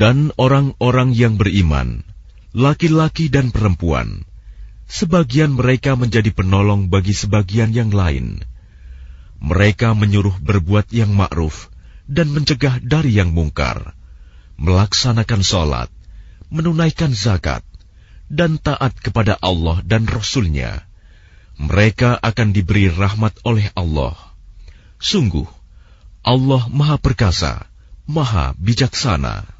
Dan 0.00 0.32
orang-orang 0.40 1.12
yang 1.12 1.36
beriman, 1.36 2.00
laki-laki 2.56 3.28
dan 3.28 3.52
perempuan, 3.52 4.24
sebagian 4.88 5.52
mereka 5.52 5.92
menjadi 5.92 6.32
penolong 6.32 6.88
bagi 6.88 7.12
sebagian 7.12 7.76
yang 7.76 7.92
lain. 7.92 8.40
Mereka 9.44 9.92
menyuruh 9.92 10.40
berbuat 10.40 10.88
yang 10.96 11.12
ma'ruf 11.12 11.68
dan 12.08 12.32
mencegah 12.32 12.80
dari 12.80 13.20
yang 13.20 13.36
mungkar 13.36 14.00
melaksanakan 14.60 15.40
sholat, 15.40 15.88
menunaikan 16.52 17.16
zakat, 17.16 17.64
dan 18.28 18.60
taat 18.60 18.92
kepada 19.00 19.40
Allah 19.40 19.80
dan 19.82 20.04
Rasul-Nya, 20.04 20.84
mereka 21.56 22.20
akan 22.20 22.52
diberi 22.52 22.92
rahmat 22.92 23.40
oleh 23.48 23.72
Allah. 23.72 24.14
Sungguh, 25.00 25.48
Allah 26.20 26.68
Maha 26.68 27.00
Perkasa, 27.00 27.64
Maha 28.04 28.52
Bijaksana. 28.60 29.59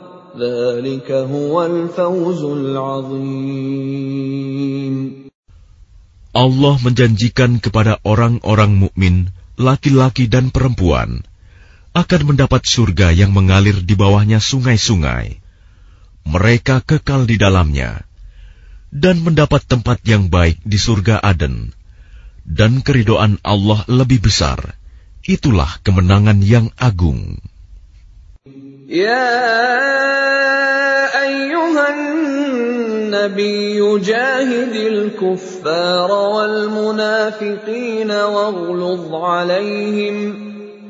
Allah 6.31 6.75
menjanjikan 6.79 7.59
kepada 7.59 7.99
orang-orang 8.07 8.71
mukmin, 8.79 9.35
laki-laki 9.59 10.31
dan 10.31 10.47
perempuan, 10.47 11.27
akan 11.91 12.21
mendapat 12.23 12.63
surga 12.63 13.11
yang 13.11 13.35
mengalir 13.35 13.83
di 13.83 13.99
bawahnya 13.99 14.39
sungai-sungai. 14.39 15.43
Mereka 16.23 16.87
kekal 16.87 17.27
di 17.27 17.35
dalamnya 17.35 18.07
dan 18.91 19.23
mendapat 19.23 19.67
tempat 19.67 20.03
yang 20.07 20.27
baik 20.27 20.59
di 20.63 20.79
surga 20.79 21.19
Aden. 21.19 21.75
Dan 22.47 22.83
keridoan 22.83 23.39
Allah 23.43 23.83
lebih 23.87 24.23
besar. 24.23 24.75
Itulah 25.23 25.79
kemenangan 25.83 26.39
yang 26.43 26.71
agung. 26.75 27.39
يا 28.91 29.23
أيها 31.23 31.85
النبي 31.95 33.79
جاهد 34.03 34.75
الكفار 34.75 36.11
والمنافقين 36.11 38.11
واغلظ 38.11 39.15
عليهم 39.15 40.17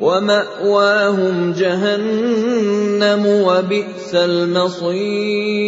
ومأواهم 0.01 1.53
جهنم 1.53 3.23
وبئس 3.25 4.15
المصير. 4.15 5.61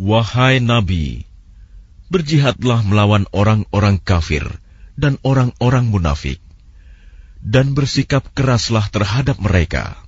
Wahai 0.00 0.56
Nabi, 0.60 1.24
berjihadlah 2.12 2.84
melawan 2.84 3.24
orang-orang 3.32 4.04
kafir 4.04 4.44
dan 5.00 5.16
orang-orang 5.24 5.88
munafik. 5.88 6.44
dan 7.45 7.77
bersikap 7.77 8.25
keraslah 8.33 8.89
terhadap 8.89 9.37
mereka. 9.37 10.01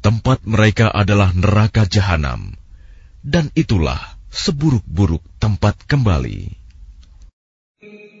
Tempat 0.00 0.48
mereka 0.48 0.88
adalah 0.88 1.34
neraka 1.36 1.84
jahanam, 1.84 2.56
dan 3.20 3.52
itulah 3.52 4.00
seburuk-buruk 4.32 5.20
tempat 5.42 5.76
kembali. 5.84 6.60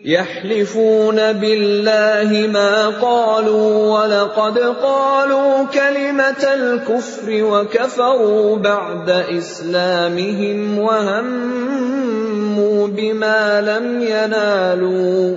يحلفون 0.04 1.32
بالله 1.32 2.48
ما 2.48 2.88
قالوا 2.88 4.00
ولقد 4.00 4.58
قالوا 4.58 5.66
كلمة 5.66 6.54
الكفر 6.54 7.44
وكفروا 7.44 8.56
بعد 8.56 9.10
إسلامهم 9.10 10.78
وهموا 10.78 12.88
بما 12.88 13.60
لم 13.60 14.00
ينالوا 14.00 15.36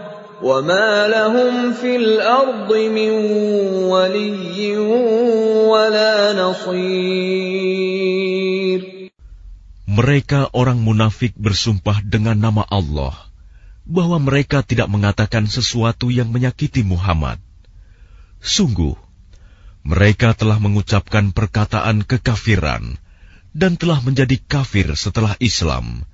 وما 0.42 1.08
لهم 1.08 1.72
في 1.72 1.96
الأرض 1.96 2.68
من 2.92 3.10
ولي 3.88 4.76
ولا 5.64 6.32
نصير 6.36 7.76
Mereka 9.96 10.52
orang 10.52 10.84
munafik 10.84 11.32
bersumpah 11.40 12.04
dengan 12.04 12.36
nama 12.36 12.68
Allah 12.68 13.16
bahwa 13.88 14.20
mereka 14.20 14.60
tidak 14.60 14.92
mengatakan 14.92 15.48
sesuatu 15.48 16.12
yang 16.12 16.28
menyakiti 16.28 16.84
Muhammad. 16.84 17.40
Sungguh, 18.44 18.92
mereka 19.86 20.36
telah 20.36 20.60
mengucapkan 20.60 21.32
perkataan 21.32 22.04
kekafiran 22.04 23.00
dan 23.56 23.80
telah 23.80 24.04
menjadi 24.04 24.36
kafir 24.36 24.92
setelah 24.98 25.32
Islam 25.40 26.04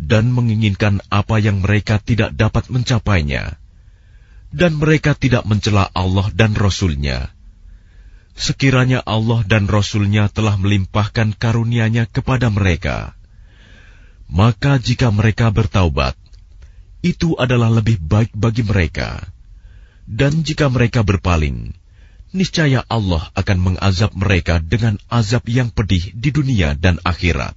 dan 0.00 0.32
menginginkan 0.32 1.04
apa 1.12 1.36
yang 1.36 1.60
mereka 1.60 2.00
tidak 2.00 2.32
dapat 2.32 2.72
mencapainya, 2.72 3.60
dan 4.48 4.80
mereka 4.80 5.12
tidak 5.12 5.44
mencela 5.44 5.92
Allah 5.92 6.32
dan 6.32 6.56
Rasul-Nya. 6.56 7.28
Sekiranya 8.32 9.04
Allah 9.04 9.44
dan 9.44 9.68
Rasul-Nya 9.68 10.32
telah 10.32 10.56
melimpahkan 10.56 11.36
karunia-Nya 11.36 12.08
kepada 12.08 12.48
mereka, 12.48 13.12
maka 14.32 14.80
jika 14.80 15.12
mereka 15.12 15.52
bertaubat, 15.52 16.16
itu 17.04 17.36
adalah 17.36 17.68
lebih 17.68 18.00
baik 18.00 18.32
bagi 18.32 18.64
mereka. 18.64 19.20
Dan 20.10 20.42
jika 20.42 20.66
mereka 20.72 21.06
berpaling, 21.06 21.76
niscaya 22.34 22.82
Allah 22.88 23.30
akan 23.36 23.58
mengazab 23.60 24.16
mereka 24.16 24.58
dengan 24.58 24.98
azab 25.06 25.46
yang 25.46 25.70
pedih 25.70 26.10
di 26.16 26.34
dunia 26.34 26.74
dan 26.74 26.98
akhirat 27.06 27.54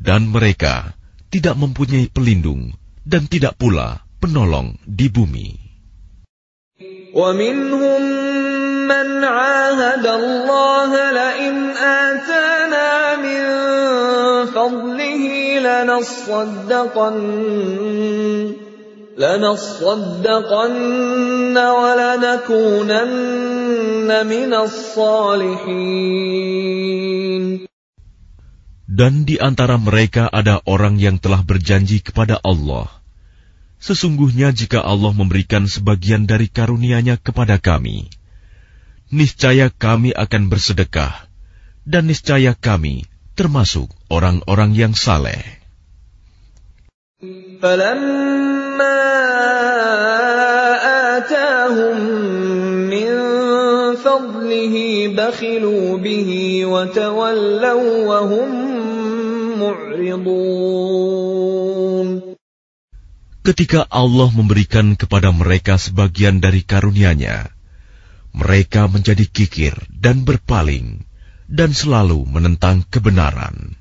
dan 0.00 0.32
mereka 0.32 0.96
tidak 1.33 1.55
mempunyai 1.59 2.07
pelindung 2.11 2.73
dan 3.05 3.27
tidak 3.27 3.57
pula 3.59 4.01
penolong 4.21 4.77
di 4.85 5.07
bumi. 5.11 5.65
ومنهم 7.15 8.01
من 8.91 9.23
عاهد 9.23 10.07
الله 10.07 11.11
لئن 11.11 11.55
آتانا 11.79 13.15
من 13.23 13.41
فضله 14.51 15.23
لنصدقن 15.63 17.17
لنصدقن 19.17 20.75
ولنكونن 21.57 23.07
من 24.27 24.53
الصالحين 24.53 26.15
Dan 28.89 29.25
di 29.25 29.41
antara 29.41 29.81
mereka 29.81 30.29
ada 30.29 30.61
orang 30.69 31.01
yang 31.01 31.17
telah 31.17 31.41
berjanji 31.41 32.05
kepada 32.05 32.37
Allah, 32.45 32.85
Sesungguhnya 33.85 34.49
jika 34.55 34.81
Allah 34.81 35.13
memberikan 35.13 35.69
sebagian 35.69 36.25
dari 36.25 36.49
karunia-Nya 36.49 37.21
kepada 37.21 37.61
kami, 37.61 38.09
niscaya 39.13 39.69
kami 39.69 40.15
akan 40.15 40.49
bersedekah, 40.49 41.13
dan 41.85 42.09
niscaya 42.09 42.57
kami 42.57 43.05
termasuk 43.37 43.91
orang-orang 44.09 44.73
yang 44.73 44.93
saleh. 44.97 45.61
فلما 47.55 49.01
آتاهم 51.17 51.97
من 52.91 53.11
فضله 53.95 54.75
بخلوا 55.17 55.97
به 55.97 56.29
وتولوا 56.65 57.87
وهم 58.05 58.68
معرضون 59.59 61.25
Ketika 63.45 63.85
Allah 63.93 64.33
memberikan 64.33 64.97
kepada 64.97 65.29
mereka 65.29 65.77
sebagian 65.77 66.41
dari 66.41 66.65
karunia-Nya, 66.65 67.53
mereka 68.33 68.89
menjadi 68.89 69.21
kikir 69.29 69.77
dan 69.93 70.25
berpaling 70.25 71.05
dan 71.45 71.69
selalu 71.69 72.25
menentang 72.25 72.81
kebenaran. 72.89 73.77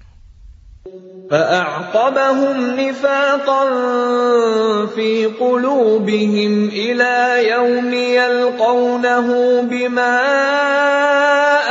فأعقبهم 1.30 2.56
نفاقا 2.76 3.64
في 4.86 5.26
قلوبهم 5.40 6.68
إلى 6.68 7.14
يوم 7.48 7.92
يلقونه 7.94 9.28
بما 9.62 10.20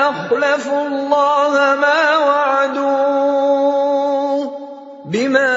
أخلفوا 0.10 0.88
الله 0.88 1.54
ما 1.78 2.02
وعدوه 2.18 3.27
بما 5.08 5.54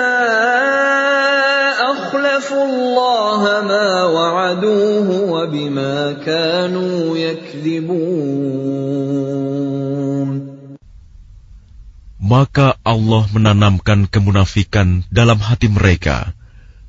أخلفوا 1.93 2.65
الله 2.65 3.43
ما 3.63 4.05
وعدوه 4.05 5.09
وبما 5.31 6.13
كانوا 6.27 7.17
يكذبون 7.17 8.97
Maka 12.27 12.75
Allah 12.83 13.23
menanamkan 13.31 14.11
kemunafikan 14.11 15.07
dalam 15.15 15.39
hati 15.39 15.71
mereka 15.71 16.35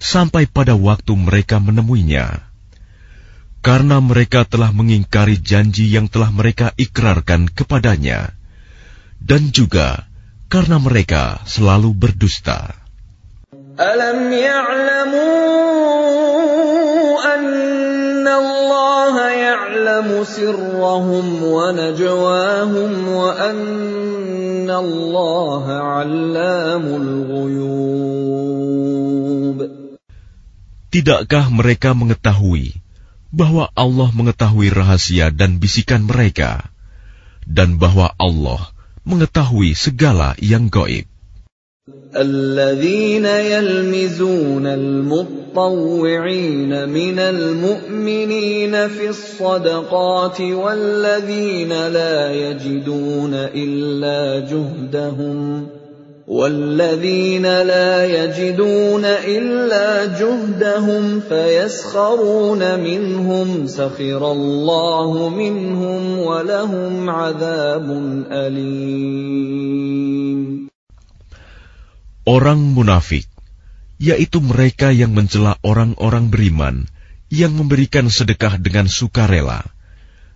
sampai 0.02 0.50
pada 0.50 0.74
waktu 0.74 1.14
mereka 1.14 1.62
menemuinya. 1.62 2.42
Karena 3.62 4.02
mereka 4.02 4.50
telah 4.50 4.74
mengingkari 4.74 5.38
janji 5.38 5.94
yang 5.94 6.10
telah 6.10 6.34
mereka 6.34 6.74
ikrarkan 6.74 7.54
kepadanya, 7.54 8.34
dan 9.22 9.54
juga 9.54 10.10
karena 10.53 10.77
mereka 10.77 11.41
selalu 11.49 11.97
berdusta. 11.97 12.77
Alam 13.81 14.29
ya'lamu 14.29 15.25
anna 17.25 18.37
ya'lamu 19.33 20.29
sirrahum 20.29 21.41
wa 21.41 21.73
najwahum 21.73 22.93
wa 23.17 23.33
anna 23.33 24.77
'allamul 24.77 27.09
ghuyub. 27.33 28.37
Tidakkah 30.93 31.49
mereka 31.49 31.97
mengetahui 31.97 32.77
bahwa 33.33 33.73
Allah 33.73 34.13
mengetahui 34.13 34.69
rahasia 34.69 35.33
dan 35.33 35.57
bisikan 35.57 36.05
mereka 36.05 36.69
dan 37.49 37.81
bahwa 37.81 38.13
Allah 38.21 38.72
mengetahui 39.07 39.75
segala 39.75 40.35
yang 40.39 40.71
gaib? 40.71 41.07
الذين 42.17 43.27
يلمزون 43.27 44.67
المطوعين 44.67 46.33
من 46.89 47.19
المؤمنين 47.19 48.89
في 48.89 49.09
الصدقات 49.09 50.41
والذين 50.41 51.73
لا 51.89 52.33
يجدون 52.33 53.35
إلا 53.35 54.47
جهدهم 54.47 55.67
والذين 56.32 57.48
لا 57.48 58.04
يجدون 58.04 59.06
إلا 59.06 60.20
جهدهم 60.20 61.20
فيسخرون 61.24 62.80
منهم 62.80 63.68
سخر 63.68 64.32
الله 64.32 65.30
منهم 65.30 66.20
ولهم 66.20 67.10
عذاب 67.10 67.88
أليم 68.28 69.88
Orang 72.28 72.76
munafik, 72.76 73.24
yaitu 74.04 74.44
mereka 74.44 74.92
yang 74.92 75.16
mencela 75.16 75.56
orang-orang 75.64 76.28
beriman 76.28 76.92
yang 77.32 77.56
memberikan 77.56 78.12
sedekah 78.12 78.60
dengan 78.60 78.92
sukarela, 78.92 79.64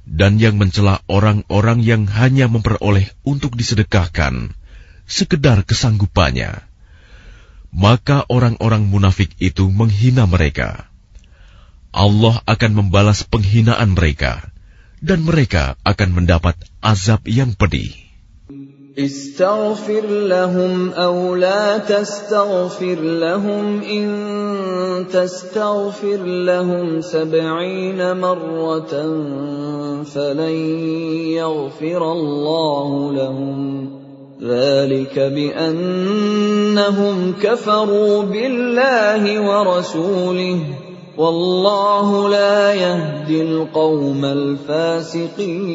dan 0.07 0.39
yang 0.39 0.55
mencela 0.55 1.03
orang-orang 1.11 1.83
yang 1.83 2.07
hanya 2.07 2.47
memperoleh 2.47 3.11
untuk 3.27 3.59
disedekahkan, 3.59 4.55
sekedar 5.09 5.67
kesanggupannya. 5.67 6.63
Maka 7.71 8.27
orang-orang 8.27 8.87
munafik 8.87 9.31
itu 9.39 9.71
menghina 9.71 10.27
mereka. 10.27 10.91
Allah 11.91 12.39
akan 12.47 12.71
membalas 12.71 13.23
penghinaan 13.27 13.95
mereka, 13.95 14.51
dan 15.03 15.23
mereka 15.27 15.75
akan 15.83 16.09
mendapat 16.15 16.55
azab 16.79 17.27
yang 17.27 17.55
pedih. 17.55 17.91
استغفر 18.91 20.05
لهم 20.27 20.91
أو 20.91 21.35
لا 21.35 21.77
تستغفر 21.77 22.99
لهم 22.99 23.81
إن 23.81 24.07
تستغفر 25.07 26.21
لهم 26.23 27.01
سبعين 27.01 28.17
مرة 28.17 28.93
فلن 30.03 30.55
يغفر 31.39 32.11
الله 32.11 33.13
لهم 33.13 33.89
ذلك 34.41 35.19
بأنهم 35.19 37.15
كفروا 37.37 38.23
بالله 38.23 39.23
ورسوله 39.39 40.59
والله 41.17 42.29
لا 42.29 42.73
يهدي 42.73 43.41
القوم 43.41 44.25
الفاسقين 44.25 45.71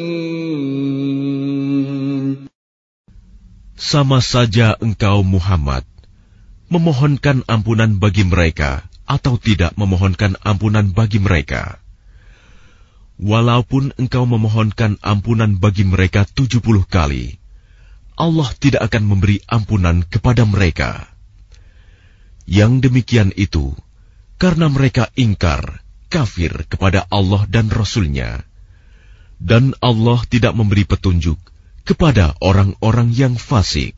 Sama 3.76 4.18
saja 4.18 4.74
engkau 4.82 5.22
Muhammad 5.22 5.86
memohonkan 6.66 7.46
ampunan 7.46 8.02
bagi 8.02 8.26
mereka 8.26 8.82
atau 9.06 9.38
tidak 9.38 9.78
memohonkan 9.78 10.34
ampunan 10.42 10.90
bagi 10.90 11.22
mereka. 11.22 11.78
Walaupun 13.22 13.94
engkau 13.94 14.26
memohonkan 14.26 14.98
ampunan 15.06 15.62
bagi 15.62 15.86
mereka 15.86 16.26
tujuh 16.26 16.58
puluh 16.58 16.82
kali, 16.82 17.38
Allah 18.21 18.53
tidak 18.61 18.85
akan 18.85 19.09
memberi 19.09 19.41
ampunan 19.49 20.05
kepada 20.05 20.45
mereka. 20.45 21.09
Yang 22.45 22.85
demikian 22.85 23.33
itu 23.33 23.73
karena 24.37 24.69
mereka 24.69 25.09
ingkar, 25.17 25.81
kafir 26.05 26.69
kepada 26.69 27.09
Allah 27.09 27.49
dan 27.49 27.73
Rasul-Nya. 27.73 28.45
Dan 29.41 29.73
Allah 29.81 30.21
tidak 30.29 30.53
memberi 30.53 30.85
petunjuk 30.85 31.41
kepada 31.81 32.37
orang-orang 32.45 33.09
yang 33.09 33.41
fasik. 33.41 33.97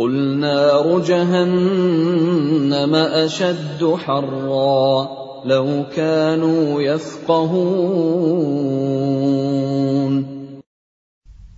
قل 0.00 0.40
نار 0.40 1.04
جهنم 1.04 2.94
أشد 2.94 3.82
حرا 3.84 4.88
لو 5.44 5.66
كانوا 5.92 6.82
يفقهون 6.82 8.00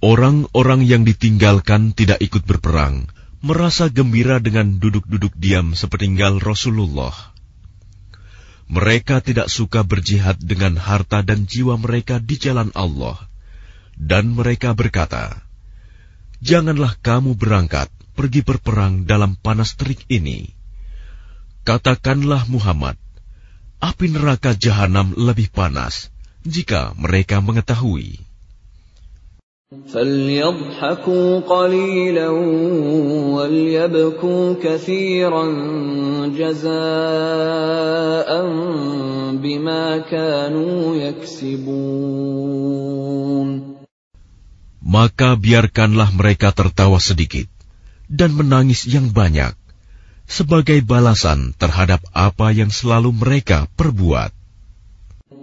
Orang-orang 0.03 0.83
yang 0.83 1.07
ditinggalkan 1.07 1.95
tidak 1.95 2.19
ikut 2.19 2.43
berperang, 2.43 3.07
merasa 3.39 3.87
gembira 3.87 4.43
dengan 4.43 4.83
duduk-duduk 4.83 5.31
diam 5.39 5.79
sepeninggal 5.79 6.43
Rasulullah. 6.43 7.15
Mereka 8.67 9.23
tidak 9.23 9.47
suka 9.47 9.87
berjihad 9.87 10.43
dengan 10.43 10.75
harta 10.75 11.23
dan 11.23 11.47
jiwa 11.47 11.79
mereka 11.79 12.19
di 12.19 12.35
jalan 12.35 12.75
Allah, 12.75 13.15
dan 13.95 14.35
mereka 14.35 14.75
berkata, 14.75 15.39
"Janganlah 16.43 16.99
kamu 16.99 17.39
berangkat 17.39 17.87
pergi 18.17 18.41
berperang 18.45 19.09
dalam 19.09 19.39
panas 19.39 19.75
terik 19.79 20.05
ini." 20.13 20.53
Katakanlah 21.63 22.51
Muhammad, 22.51 22.99
api 23.79 24.11
neraka 24.11 24.55
jahanam 24.59 25.15
lebih 25.15 25.51
panas 25.55 26.11
jika 26.43 26.91
mereka 26.99 27.39
mengetahui. 27.39 28.19
فليضحكوا 29.73 31.41
قليلا 31.41 32.29
وليبكوا 33.33 34.55
كثيرا 34.63 35.45
جزاء 36.29 36.71
بما 39.41 39.99
كانوا 39.99 40.97
يكسبون 40.97 42.43
Maka 44.83 45.41
biarkanlah 45.41 46.13
mereka 46.13 46.53
tertawa 46.53 47.01
sedikit 47.01 47.49
dan 48.13 48.37
menangis 48.37 48.85
yang 48.89 49.09
banyak 49.13 49.57
sebagai 50.29 50.81
balasan 50.85 51.53
terhadap 51.57 52.01
apa 52.17 52.53
yang 52.53 52.73
selalu 52.73 53.13
mereka 53.13 53.69
perbuat. 53.77 54.33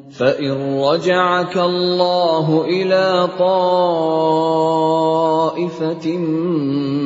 فإن 0.10 0.82
رجعك 0.82 1.54
الله 1.58 2.66
إلى 2.66 3.30
طائفة 3.38 4.58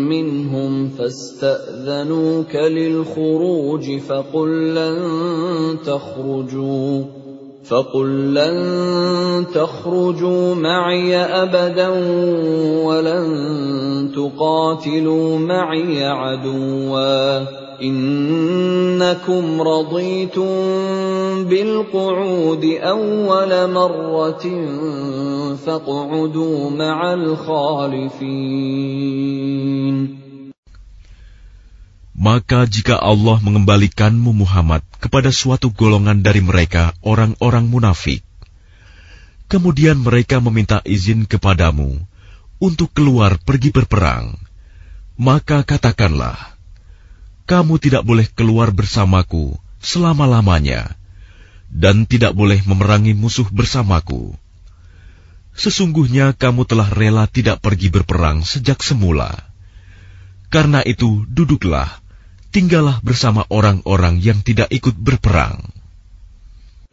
منهم 0.07 0.89
فاستأذنوك 0.89 2.55
للخروج 2.55 3.99
فقل 3.99 4.75
لن 4.75 4.97
تخرجوا 5.83 7.16
فقل 7.68 8.34
لن 8.34 9.46
تخرجوا 9.54 10.54
معي 10.54 11.16
أبدا 11.16 11.88
ولن 12.84 14.12
تقاتلوا 14.14 15.38
معي 15.38 16.04
عدواً 16.04 17.68
إنكم 17.82 19.62
رضيتم 19.62 20.44
بالقعود 21.44 22.64
أول 22.82 23.70
مرة 23.72 24.44
فاقعدوا 25.66 26.70
مع 26.70 27.14
الخالفين 27.14 28.18
Maka 32.18 32.66
jika 32.66 32.98
Allah 32.98 33.38
mengembalikanmu 33.38 34.34
Muhammad 34.34 34.82
kepada 34.98 35.30
suatu 35.30 35.70
golongan 35.70 36.18
dari 36.18 36.42
mereka 36.42 36.90
orang-orang 37.06 37.70
munafik, 37.70 38.26
kemudian 39.46 40.02
mereka 40.02 40.42
meminta 40.42 40.82
izin 40.82 41.30
kepadamu 41.30 41.94
untuk 42.58 42.90
keluar 42.90 43.38
pergi 43.38 43.70
berperang, 43.70 44.34
maka 45.14 45.62
katakanlah, 45.62 46.58
kamu 47.46 47.78
tidak 47.78 48.02
boleh 48.02 48.26
keluar 48.34 48.74
bersamaku 48.74 49.54
selama-lamanya, 49.78 50.98
dan 51.70 52.02
tidak 52.02 52.34
boleh 52.34 52.58
memerangi 52.66 53.14
musuh 53.14 53.46
bersamaku. 53.46 54.34
Sesungguhnya 55.54 56.34
kamu 56.34 56.66
telah 56.66 56.90
rela 56.90 57.30
tidak 57.30 57.62
pergi 57.62 57.94
berperang 57.94 58.42
sejak 58.42 58.82
semula. 58.82 59.38
Karena 60.50 60.82
itu, 60.82 61.22
duduklah, 61.30 62.07
tinggallah 62.53 63.01
bersama 63.01 63.43
orang-orang 63.49 64.21
yang 64.21 64.45
tidak 64.45 64.69
ikut 64.69 64.93
berperang. 64.93 65.73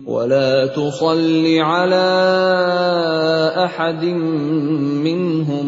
ولا 0.07 0.67
تصل 0.73 1.45
على 1.61 2.09
احد 3.69 4.05
منهم 5.05 5.67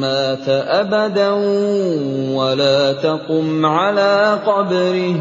مات 0.00 0.48
ابدا 0.48 1.30
ولا 2.32 2.92
تقم 2.92 3.66
على 3.66 4.40
قبره 4.46 5.14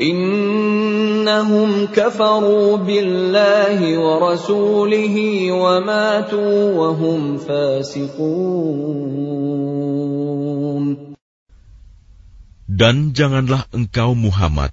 انهم 0.00 1.86
كفروا 1.96 2.76
بالله 2.76 3.98
ورسوله 3.98 5.16
وماتوا 5.52 6.72
وهم 6.76 7.36
فاسقون 7.36 8.96
dan 12.71 13.11
janganlah 13.11 13.67
engkau 13.75 14.15
Muhammad 14.15 14.71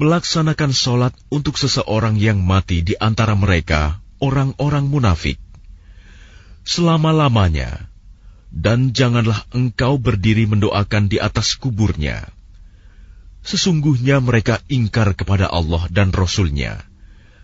melaksanakan 0.00 0.72
sholat 0.72 1.12
untuk 1.28 1.60
seseorang 1.60 2.16
yang 2.16 2.40
mati 2.40 2.80
di 2.80 2.96
antara 2.96 3.36
mereka, 3.36 4.00
orang-orang 4.16 4.88
munafik, 4.88 5.36
selama-lamanya, 6.64 7.90
dan 8.48 8.96
janganlah 8.96 9.44
engkau 9.52 10.00
berdiri 10.00 10.48
mendoakan 10.48 11.12
di 11.12 11.20
atas 11.20 11.58
kuburnya. 11.60 12.32
Sesungguhnya 13.44 14.24
mereka 14.24 14.64
ingkar 14.72 15.12
kepada 15.12 15.52
Allah 15.52 15.84
dan 15.92 16.16
Rasul-Nya, 16.16 16.80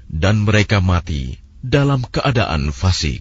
dan 0.08 0.48
mereka 0.48 0.80
mati 0.80 1.36
dalam 1.60 2.08
keadaan 2.08 2.72
fasik. 2.72 3.20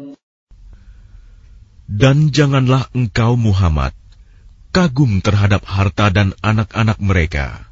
Dan 1.90 2.34
janganlah 2.34 2.90
engkau 2.92 3.38
Muhammad 3.38 3.94
kagum 4.74 5.24
terhadap 5.24 5.64
harta 5.64 6.12
dan 6.12 6.36
anak-anak 6.44 7.00
mereka 7.00 7.66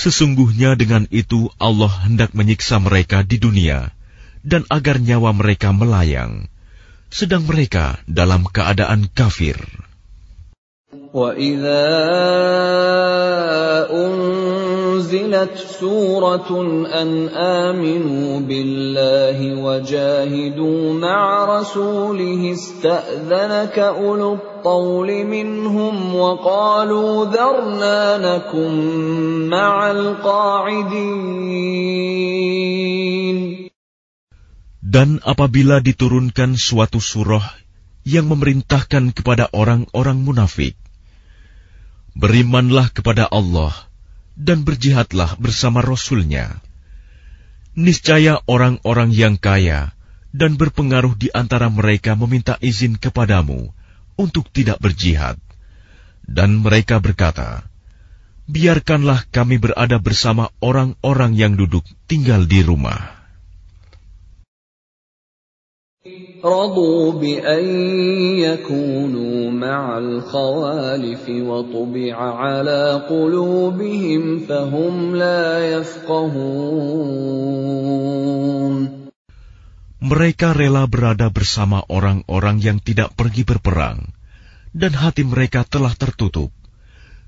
Sesungguhnya 0.00 0.80
dengan 0.80 1.04
itu 1.12 1.52
Allah 1.60 1.92
hendak 2.08 2.32
menyiksa 2.32 2.80
mereka 2.80 3.20
di 3.20 3.36
dunia 3.36 3.92
dan 4.40 4.64
agar 4.72 4.96
nyawa 4.96 5.36
mereka 5.36 5.76
melayang, 5.76 6.48
sedang 7.12 7.44
mereka 7.44 8.00
dalam 8.08 8.48
keadaan 8.48 9.12
kafir. 9.12 9.60
وَإِذَا 11.12 11.84
أُنزِلَتْ 14.94 15.54
سُورَةٌ 15.80 16.50
أَنْ 16.86 17.28
آمِنُوا 17.34 18.40
بِاللَّهِ 18.40 19.38
وَجَاهِدُوا 19.64 20.80
مَعَ 20.94 21.44
رَسُولِهِ 21.58 22.52
اسْتَأْذَنَكَ 22.52 23.78
أُولُو 23.78 24.34
الطَّوْلِ 24.34 25.08
مِنْهُمْ 25.26 26.14
وَقَالُوا 26.14 27.24
ذَرْنَا 27.24 28.18
نَكُن 28.18 28.72
مَّعَ 29.50 29.90
الْقَاعِدِينَ 29.90 31.40
Dan 34.90 35.22
apabila 35.22 35.78
diturunkan 35.78 36.58
suatu 36.58 36.98
surah 36.98 37.46
yang 38.02 38.26
memerintahkan 38.26 39.14
kepada 39.14 39.46
orang-orang 39.54 40.18
munafik, 40.26 40.74
berimanlah 42.18 42.90
kepada 42.90 43.30
Allah 43.30 43.83
dan 44.35 44.67
berjihadlah 44.67 45.39
bersama 45.39 45.79
Rasul-Nya. 45.79 46.59
Niscaya 47.75 48.39
orang-orang 48.47 49.11
yang 49.11 49.35
kaya 49.35 49.95
dan 50.35 50.59
berpengaruh 50.59 51.15
di 51.15 51.31
antara 51.31 51.71
mereka 51.71 52.15
meminta 52.19 52.59
izin 52.59 52.99
kepadamu 52.99 53.71
untuk 54.19 54.51
tidak 54.51 54.79
berjihad. 54.83 55.39
Dan 56.25 56.59
mereka 56.59 56.99
berkata, 56.99 57.67
Biarkanlah 58.45 59.25
kami 59.33 59.57
berada 59.57 59.97
bersama 59.97 60.53
orang-orang 60.61 61.33
yang 61.33 61.53
duduk 61.57 61.81
tinggal 62.05 62.45
di 62.45 62.61
rumah. 62.61 63.14
رضوا 66.44 67.12
بأن 67.20 67.64
يكونوا 68.40 69.50
مع 69.52 69.98
الخوالف 69.98 71.28
وطبع 71.28 72.16
على 72.16 73.04
قلوبهم 73.04 74.22
فهم 74.48 75.16
لا 75.16 75.76
يفقهون 75.76 77.20
Mereka 80.00 80.56
rela 80.56 80.88
berada 80.88 81.28
bersama 81.28 81.84
orang-orang 81.92 82.56
yang 82.64 82.80
tidak 82.80 83.12
pergi 83.12 83.44
berperang, 83.44 84.16
dan 84.72 84.96
hati 84.96 85.28
mereka 85.28 85.68
telah 85.68 85.92
tertutup, 85.92 86.48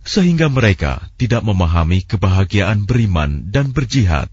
sehingga 0.08 0.48
mereka 0.48 1.12
tidak 1.20 1.44
memahami 1.44 2.00
kebahagiaan 2.08 2.88
beriman 2.88 3.52
dan 3.52 3.76
berjihad. 3.76 4.32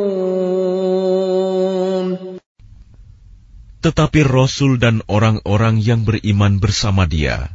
Tetapi 3.84 4.20
Rasul 4.26 4.82
dan 4.82 5.04
orang-orang 5.06 5.78
yang 5.78 6.02
beriman 6.02 6.58
bersama 6.58 7.06
dia, 7.06 7.54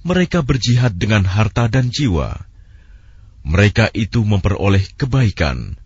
mereka 0.00 0.40
berjihad 0.40 0.96
dengan 0.96 1.28
harta 1.28 1.68
dan 1.68 1.92
jiwa. 1.92 2.48
Mereka 3.44 3.92
itu 3.92 4.24
memperoleh 4.24 4.84
kebaikan. 4.96 5.76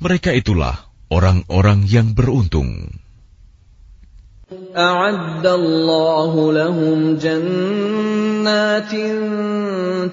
Mereka 0.00 0.32
itulah 0.32 0.88
orang-orang 1.12 1.84
yang 1.84 2.16
beruntung. 2.16 3.00
أعد 4.76 5.46
الله 5.46 6.52
لهم 6.52 7.16
جنات 7.16 8.92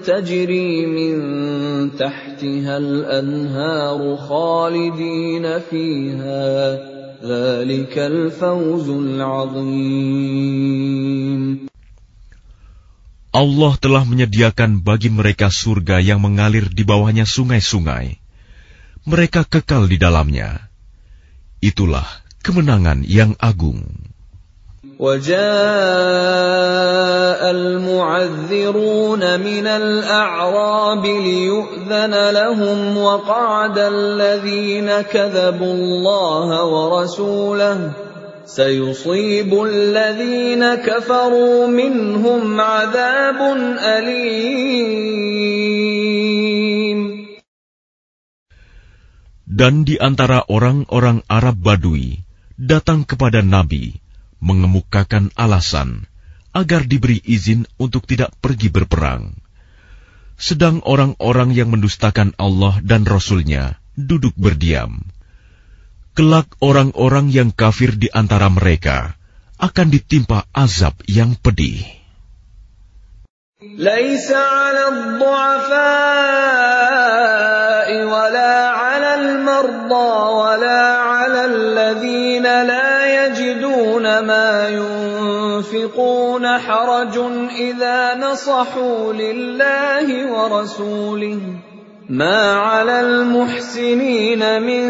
تجري 0.04 0.86
من 0.86 1.16
تحتها 1.96 2.76
الأنهار 2.76 4.16
خالدين 4.16 5.58
فيها 5.58 6.78
Allah 13.35 13.73
telah 13.81 14.03
menyediakan 14.05 14.85
bagi 14.85 15.09
mereka 15.09 15.49
surga 15.49 16.05
yang 16.05 16.21
mengalir 16.21 16.69
di 16.69 16.85
bawahnya 16.85 17.25
sungai-sungai. 17.25 18.21
Mereka 19.09 19.49
kekal 19.49 19.89
di 19.89 19.97
dalamnya. 19.97 20.69
Itulah 21.65 22.05
kemenangan 22.45 23.01
yang 23.09 23.33
agung. 23.41 24.13
وجاء 24.99 25.41
المعذرون 27.51 29.39
من 29.39 29.67
الأعراب 29.67 31.05
ليؤذن 31.05 32.29
لهم 32.31 32.97
وقعد 32.97 33.77
الذين 33.77 35.01
كذبوا 35.01 35.73
الله 35.73 36.63
ورسوله 36.63 37.91
سيصيب 38.45 39.51
الذين 39.51 40.75
كفروا 40.75 41.67
منهم 41.67 42.61
عذاب 42.61 43.39
أليم. 43.83 45.25
Dan 49.55 49.87
di 49.87 49.95
antara 49.95 50.43
orang-orang 50.51 51.23
Arab 51.31 51.55
Badui 51.63 52.19
datang 52.59 53.07
kepada 53.07 53.39
Nabi 53.39 54.04
mengemukakan 54.44 55.30
alasan 55.36 56.08
agar 56.50 56.88
diberi 56.88 57.20
izin 57.22 57.68
untuk 57.78 58.08
tidak 58.08 58.34
pergi 58.42 58.68
berperang. 58.72 59.36
Sedang 60.40 60.80
orang-orang 60.82 61.52
yang 61.52 61.68
mendustakan 61.68 62.32
Allah 62.40 62.80
dan 62.80 63.04
Rasul-Nya 63.04 63.76
duduk 63.94 64.32
berdiam. 64.40 65.04
Kelak 66.16 66.48
orang-orang 66.58 67.30
yang 67.30 67.52
kafir 67.52 67.94
di 67.94 68.08
antara 68.10 68.48
mereka 68.50 69.14
akan 69.60 69.92
ditimpa 69.92 70.48
azab 70.56 70.96
yang 71.06 71.36
pedih. 71.38 72.00
ليس 73.60 74.32
على 74.32 74.88
الضعفاء 74.88 75.80
ولا 78.08 78.68
على 78.68 79.14
المرضى 79.14 80.12
ولا 80.32 80.82
على 80.96 81.44
الذين 81.44 82.42
لا 82.42 82.83
يجدون 83.74 84.06
ما 84.18 84.68
ينفقون 84.68 86.58
حرج 86.58 87.18
إذا 87.58 88.14
نصحوا 88.14 89.12
لله 89.12 90.32
ورسوله 90.32 91.40
ما 92.08 92.52
على 92.52 93.00
المحسنين 93.00 94.62
من 94.62 94.84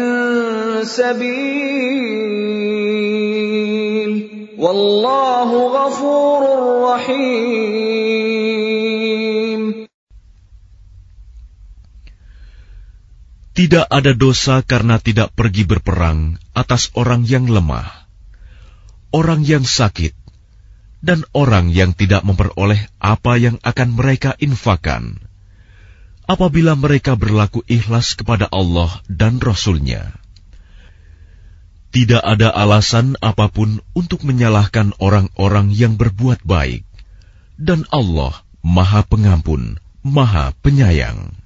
سبيل 0.83 1.31
والله 4.57 5.49
غفور 5.77 6.41
رحيم 6.85 7.81
Tidak 13.51 13.83
ada 13.93 14.15
dosa 14.17 14.65
karena 14.65 14.97
tidak 14.97 15.37
pergi 15.37 15.67
berperang 15.69 16.39
atas 16.57 16.89
orang 16.97 17.27
yang 17.29 17.45
lemah, 17.45 18.01
orang 19.12 19.46
yang 19.46 19.62
sakit, 19.62 20.14
dan 21.04 21.22
orang 21.30 21.70
yang 21.70 21.94
tidak 21.94 22.26
memperoleh 22.26 22.90
apa 22.98 23.38
yang 23.38 23.62
akan 23.62 23.88
mereka 23.94 24.34
infakan. 24.42 25.22
Apabila 26.26 26.74
mereka 26.74 27.14
berlaku 27.14 27.62
ikhlas 27.70 28.18
kepada 28.18 28.50
Allah 28.50 28.90
dan 29.06 29.38
Rasul-Nya. 29.38 30.10
Tidak 31.94 32.18
ada 32.18 32.50
alasan 32.50 33.14
apa 33.22 33.46
pun 33.46 33.78
untuk 33.94 34.26
menyalahkan 34.26 34.98
orang-orang 34.98 35.70
yang 35.70 35.94
berbuat 35.94 36.42
baik. 36.42 36.82
Dan 37.56 37.86
Allah 37.94 38.42
Maha 38.60 39.06
Pengampun, 39.06 39.78
Maha 40.02 40.50
Penyayang. 40.60 41.45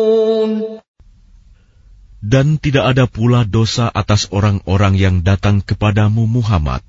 Dan 2.31 2.55
tidak 2.63 2.95
ada 2.95 3.11
pula 3.11 3.43
dosa 3.43 3.91
atas 3.91 4.31
orang-orang 4.31 4.95
yang 4.95 5.15
datang 5.19 5.59
kepadamu 5.59 6.23
Muhammad, 6.31 6.79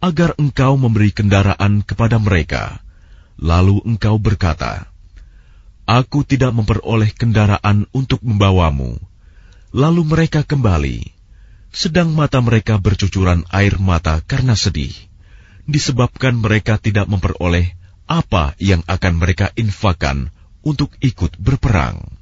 agar 0.00 0.32
engkau 0.40 0.80
memberi 0.80 1.12
kendaraan 1.12 1.84
kepada 1.84 2.16
mereka. 2.16 2.80
Lalu 3.36 3.84
engkau 3.84 4.16
berkata, 4.16 4.88
Aku 5.84 6.24
tidak 6.24 6.56
memperoleh 6.56 7.12
kendaraan 7.12 7.84
untuk 7.92 8.24
membawamu. 8.24 8.96
Lalu 9.76 10.08
mereka 10.08 10.40
kembali, 10.40 11.04
sedang 11.68 12.16
mata 12.16 12.40
mereka 12.40 12.80
bercucuran 12.80 13.44
air 13.52 13.76
mata 13.76 14.24
karena 14.24 14.56
sedih, 14.56 14.96
disebabkan 15.68 16.40
mereka 16.40 16.80
tidak 16.80 17.12
memperoleh 17.12 17.76
apa 18.08 18.56
yang 18.56 18.80
akan 18.88 19.20
mereka 19.20 19.52
infakan 19.52 20.32
untuk 20.64 20.96
ikut 21.04 21.36
berperang. 21.36 22.21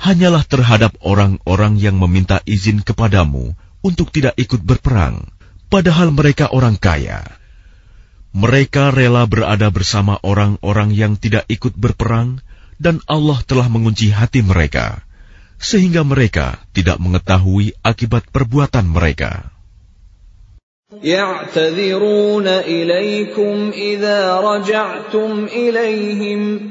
hanyalah 0.00 0.44
terhadap 0.44 0.94
orang-orang 1.00 1.80
yang 1.80 1.96
meminta 1.96 2.44
izin 2.44 2.84
kepadamu 2.84 3.56
untuk 3.80 4.12
tidak 4.12 4.36
ikut 4.36 4.60
berperang, 4.60 5.28
padahal 5.72 6.12
mereka 6.12 6.52
orang 6.52 6.76
kaya. 6.76 7.24
Mereka 8.36 8.92
rela 8.92 9.24
berada 9.24 9.72
bersama 9.72 10.20
orang-orang 10.20 10.92
yang 10.92 11.16
tidak 11.16 11.48
ikut 11.48 11.72
berperang, 11.72 12.44
dan 12.76 13.00
Allah 13.08 13.40
telah 13.48 13.72
mengunci 13.72 14.12
hati 14.12 14.44
mereka, 14.44 15.00
sehingga 15.56 16.04
mereka 16.04 16.60
tidak 16.76 17.00
mengetahui 17.00 17.72
akibat 17.80 18.28
perbuatan 18.28 18.84
mereka. 18.92 19.56
يعتذرون 21.02 22.46
إليكم 22.46 23.70
إذا 23.74 24.36
رجعتم 24.40 25.44
إليهم 25.44 26.70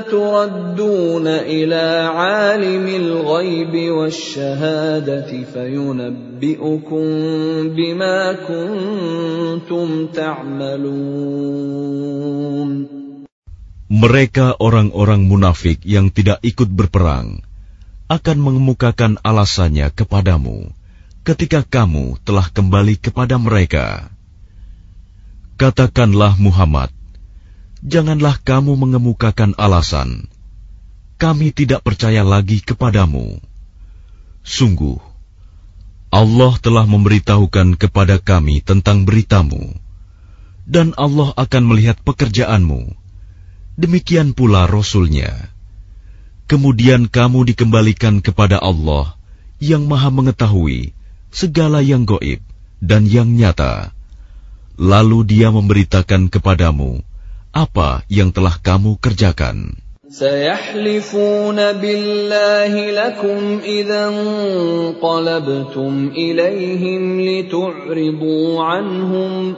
تردون 0.00 1.26
إلى 1.26 1.84
عالم 2.12 2.86
الغيب 2.88 3.74
والشهادة 3.90 5.30
فينبئكم 5.52 7.06
بما 7.68 8.18
كنتم 8.32 10.06
تعملون 10.06 11.54
Mereka 13.94 14.58
orang-orang 14.58 15.28
munafik 15.28 15.84
yang 15.86 16.10
tidak 16.10 16.42
ikut 16.42 16.66
berperang 16.66 17.46
akan 18.10 18.38
mengemukakan 18.42 19.22
alasannya 19.22 19.92
kepadamu 19.94 20.72
ketika 21.22 21.62
kamu 21.62 22.18
telah 22.26 22.50
kembali 22.50 22.98
kepada 22.98 23.38
mereka. 23.38 24.10
Katakanlah 25.56 26.34
Muhammad, 26.36 26.90
janganlah 27.83 28.39
kamu 28.43 28.75
mengemukakan 28.75 29.55
alasan, 29.55 30.27
kami 31.19 31.51
tidak 31.51 31.83
percaya 31.83 32.23
lagi 32.23 32.63
kepadamu. 32.63 33.39
Sungguh, 34.43 34.99
Allah 36.09 36.53
telah 36.59 36.87
memberitahukan 36.87 37.77
kepada 37.77 38.17
kami 38.17 38.63
tentang 38.63 39.03
beritamu, 39.03 39.75
dan 40.65 40.95
Allah 40.95 41.35
akan 41.35 41.63
melihat 41.69 41.99
pekerjaanmu. 42.01 42.95
Demikian 43.79 44.35
pula 44.35 44.67
Rasulnya. 44.67 45.51
Kemudian 46.49 47.05
kamu 47.07 47.53
dikembalikan 47.53 48.19
kepada 48.25 48.57
Allah 48.57 49.15
yang 49.61 49.85
maha 49.85 50.09
mengetahui 50.09 50.97
segala 51.29 51.79
yang 51.79 52.09
goib 52.09 52.41
dan 52.81 53.05
yang 53.05 53.37
nyata. 53.37 53.93
Lalu 54.79 55.27
dia 55.29 55.53
memberitakan 55.53 56.31
kepadamu 56.31 57.05
apa 57.53 58.03
yang 58.11 58.33
telah 58.33 58.57
kamu 58.61 58.97
kerjakan. 59.01 59.77
سيحلفون 60.09 61.55
بالله 61.55 62.91
لكم 62.91 63.59
إذا 63.63 64.09
انقلبتم 64.09 66.11
إليهم 66.17 67.21
لتعرضوا 67.21 68.63
عنهم 68.63 69.53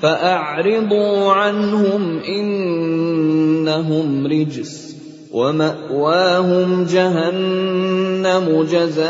فأعرضوا 0.00 1.32
عنهم 1.32 2.20
إنهم 2.28 4.26
رجس 4.26 4.94
ومأواهم 5.32 6.84
جهنم 6.84 8.66
جزاء 8.70 9.04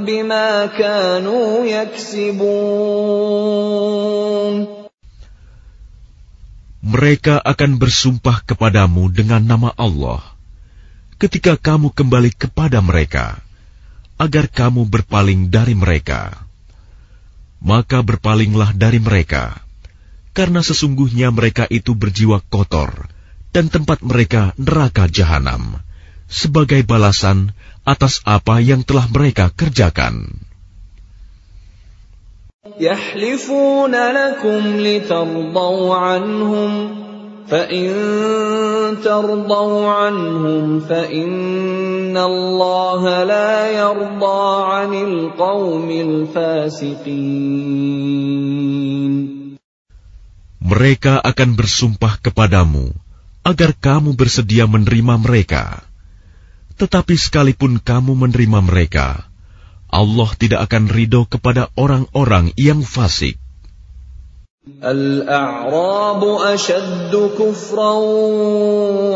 بما 0.00 0.66
كانوا 0.66 1.64
يكسبون 1.64 3.34
Mereka 6.84 7.40
akan 7.40 7.80
bersumpah 7.80 8.44
kepadamu 8.44 9.08
dengan 9.08 9.40
nama 9.40 9.72
Allah 9.72 10.34
ketika 11.16 11.56
kamu 11.56 11.94
kembali 11.94 12.36
kepada 12.36 12.84
mereka, 12.84 13.40
agar 14.20 14.50
kamu 14.50 14.84
berpaling 14.86 15.48
dari 15.48 15.72
mereka. 15.72 16.44
Maka 17.64 18.04
berpalinglah 18.04 18.76
dari 18.76 19.00
mereka, 19.00 19.56
karena 20.36 20.60
sesungguhnya 20.60 21.32
mereka 21.32 21.64
itu 21.72 21.96
berjiwa 21.96 22.44
kotor, 22.52 23.08
dan 23.56 23.72
tempat 23.72 24.04
mereka 24.04 24.52
neraka 24.60 25.08
jahanam, 25.08 25.80
sebagai 26.28 26.84
balasan 26.84 27.56
atas 27.88 28.20
apa 28.28 28.60
yang 28.60 28.84
telah 28.84 29.08
mereka 29.08 29.48
kerjakan. 29.48 30.44
يحلفون 32.79 33.95
لكم 33.95 34.61
لترضوا 34.77 35.95
عنهم 35.95 36.71
فإن 37.49 37.89
ترضوا 39.03 39.89
عنهم 39.89 40.79
فإن 40.79 42.17
الله 42.17 43.23
لا 43.23 43.71
يرضى 43.71 44.43
عن 44.69 44.93
القوم 44.93 45.89
الفاسقين 45.89 47.39
Mereka 50.59 51.17
akan 51.25 51.57
bersumpah 51.57 52.21
kepadamu 52.21 52.93
agar 53.41 53.73
kamu 53.73 54.13
bersedia 54.13 54.69
menerima 54.69 55.17
mereka. 55.17 55.81
Tetapi 56.77 57.17
sekalipun 57.17 57.81
kamu 57.81 58.13
menerima 58.13 58.61
mereka, 58.61 59.25
Allah 59.93 60.29
tidak 60.37 60.69
akan 60.69 60.85
ridho 60.85 61.25
kepada 61.25 61.73
orang-orang 61.73 62.53
yang 62.53 62.85
fasik. 62.85 63.41
الأعراب 64.83 66.23
أشد 66.23 67.31
كفرا 67.39 67.93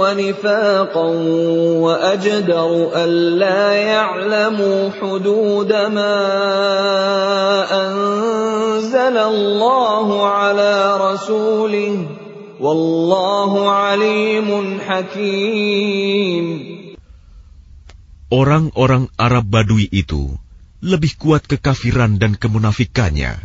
ونفاقا 0.02 1.08
وأجدر 1.78 2.90
ألا 2.96 3.74
يعلموا 3.74 4.90
حدود 5.02 5.72
ما 5.74 6.18
أنزل 7.70 9.18
الله 9.18 10.28
على 10.28 10.98
رسوله 10.98 12.08
والله 12.60 13.70
عليم 13.70 14.80
حكيم 14.82 16.48
Orang-orang 18.34 19.14
Arab 19.14 19.46
Badui 19.46 19.86
itu 19.94 20.34
lebih 20.84 21.16
kuat 21.16 21.48
kekafiran 21.48 22.20
dan 22.20 22.36
kemunafikannya, 22.36 23.40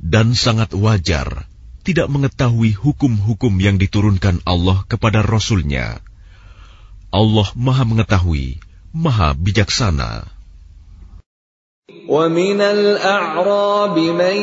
dan 0.00 0.32
sangat 0.32 0.72
wajar 0.72 1.44
tidak 1.86 2.10
mengetahui 2.10 2.74
hukum-hukum 2.74 3.54
yang 3.62 3.78
diturunkan 3.78 4.42
Allah 4.42 4.82
kepada 4.90 5.22
Rasul-Nya. 5.22 6.02
Allah 7.14 7.48
Maha 7.54 7.86
Mengetahui, 7.86 8.58
Maha 8.90 9.38
Bijaksana. 9.38 10.34
ومن 12.06 12.60
الأعراب 12.60 13.98
من 13.98 14.36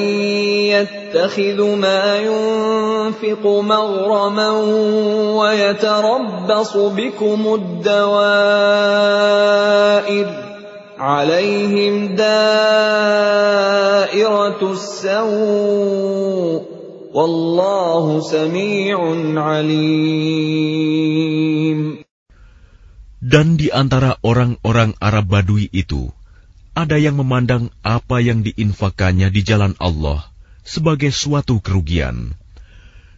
يتخذ 0.72 1.60
ما 1.76 2.20
ينفق 2.20 3.44
مغرما 3.48 4.50
ويتربص 5.40 6.78
بكم 6.78 7.42
الدوائر 7.54 8.24
عليهم 10.98 12.16
دائرة 12.16 12.62
السوء 14.72 16.62
والله 17.14 18.06
سميع 18.22 18.98
عليم 19.38 20.64
Dan 23.24 23.56
di 23.56 23.72
antara 23.72 24.20
orang-orang 24.20 25.00
Arab 25.00 25.32
Badui 25.32 25.72
itu, 25.72 26.12
ada 26.76 27.00
yang 27.00 27.16
memandang 27.16 27.72
apa 27.80 28.20
yang 28.20 28.44
diinfakannya 28.44 29.32
di 29.32 29.48
jalan 29.48 29.80
Allah 29.80 30.28
sebagai 30.68 31.08
suatu 31.08 31.64
kerugian. 31.64 32.36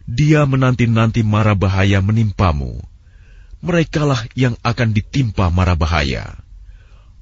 Dia 0.06 0.46
menanti-nanti 0.46 1.26
mara 1.26 1.58
bahaya 1.58 1.98
menimpamu. 1.98 2.78
Merekalah 3.66 4.30
yang 4.38 4.54
akan 4.62 4.94
ditimpa 4.94 5.50
mara 5.50 5.74
bahaya. 5.74 6.39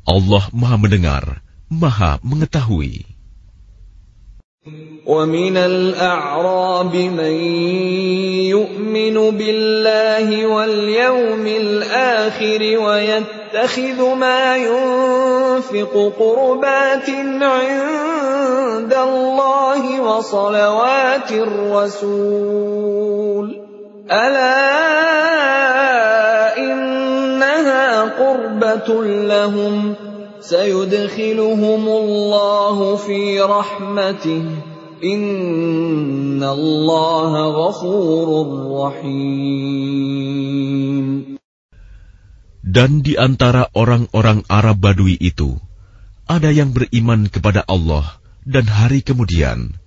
Allah 0.08 0.44
Maha 0.54 0.78
Mendengar, 0.78 1.42
Maha 1.70 2.20
Mengetahui. 2.24 3.06
ومن 5.10 5.58
الأعراب 5.58 6.96
من 6.96 7.36
يؤمن 8.54 9.16
بالله 9.38 10.28
واليوم 10.46 11.46
الآخر 11.48 12.62
ويتبع 12.62 13.40
يتخذ 13.54 14.16
ما 14.16 14.58
ينفق 14.58 16.14
قربات 16.20 17.10
عند 17.42 18.94
الله 18.94 20.02
وصلوات 20.02 21.32
الرسول 21.32 22.76
ألا 24.12 25.09
قربة 28.69 28.89
لهم 29.25 29.95
سيدخلهم 30.41 31.83
الله 31.89 32.97
في 32.97 33.41
رحمته 33.41 34.45
إن 35.05 36.43
الله 36.45 37.33
غفور 37.49 38.29
رحيم 38.85 40.05
Dan 42.65 43.07
di 43.07 43.15
antara 43.15 43.71
orang-orang 43.71 44.43
Arab 44.51 44.83
Badui 44.83 45.15
itu, 45.23 45.63
ada 46.27 46.51
yang 46.51 46.75
beriman 46.75 47.31
kepada 47.31 47.63
Allah 47.71 48.19
dan 48.43 48.67
hari 48.67 48.99
kemudian, 48.99 49.79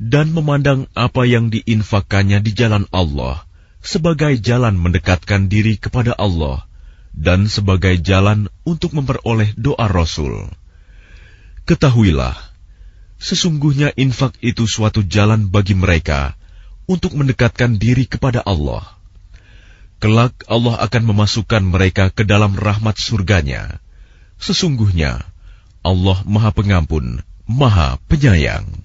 dan 0.00 0.32
memandang 0.32 0.88
apa 0.96 1.28
yang 1.28 1.52
diinfakkannya 1.52 2.40
di 2.40 2.56
jalan 2.56 2.88
Allah 2.88 3.44
sebagai 3.84 4.40
jalan 4.40 4.80
mendekatkan 4.80 5.52
diri 5.52 5.76
kepada 5.76 6.16
Allah 6.16 6.70
dan 7.15 7.47
sebagai 7.47 7.95
jalan 8.03 8.51
untuk 8.67 8.91
memperoleh 8.91 9.55
doa 9.55 9.87
Rasul. 9.87 10.51
Ketahuilah, 11.65 12.35
sesungguhnya 13.17 13.95
infak 13.97 14.37
itu 14.43 14.69
suatu 14.69 15.01
jalan 15.01 15.49
bagi 15.49 15.73
mereka 15.73 16.37
untuk 16.85 17.17
mendekatkan 17.17 17.81
diri 17.81 18.05
kepada 18.05 18.45
Allah. 18.45 18.85
Kelak 19.97 20.45
Allah 20.45 20.77
akan 20.85 21.03
memasukkan 21.09 21.63
mereka 21.65 22.13
ke 22.13 22.27
dalam 22.27 22.53
rahmat 22.53 22.99
surganya. 23.01 23.81
Sesungguhnya 24.37 25.25
Allah 25.81 26.21
Maha 26.29 26.53
Pengampun, 26.53 27.25
Maha 27.49 27.97
Penyayang. 28.05 28.84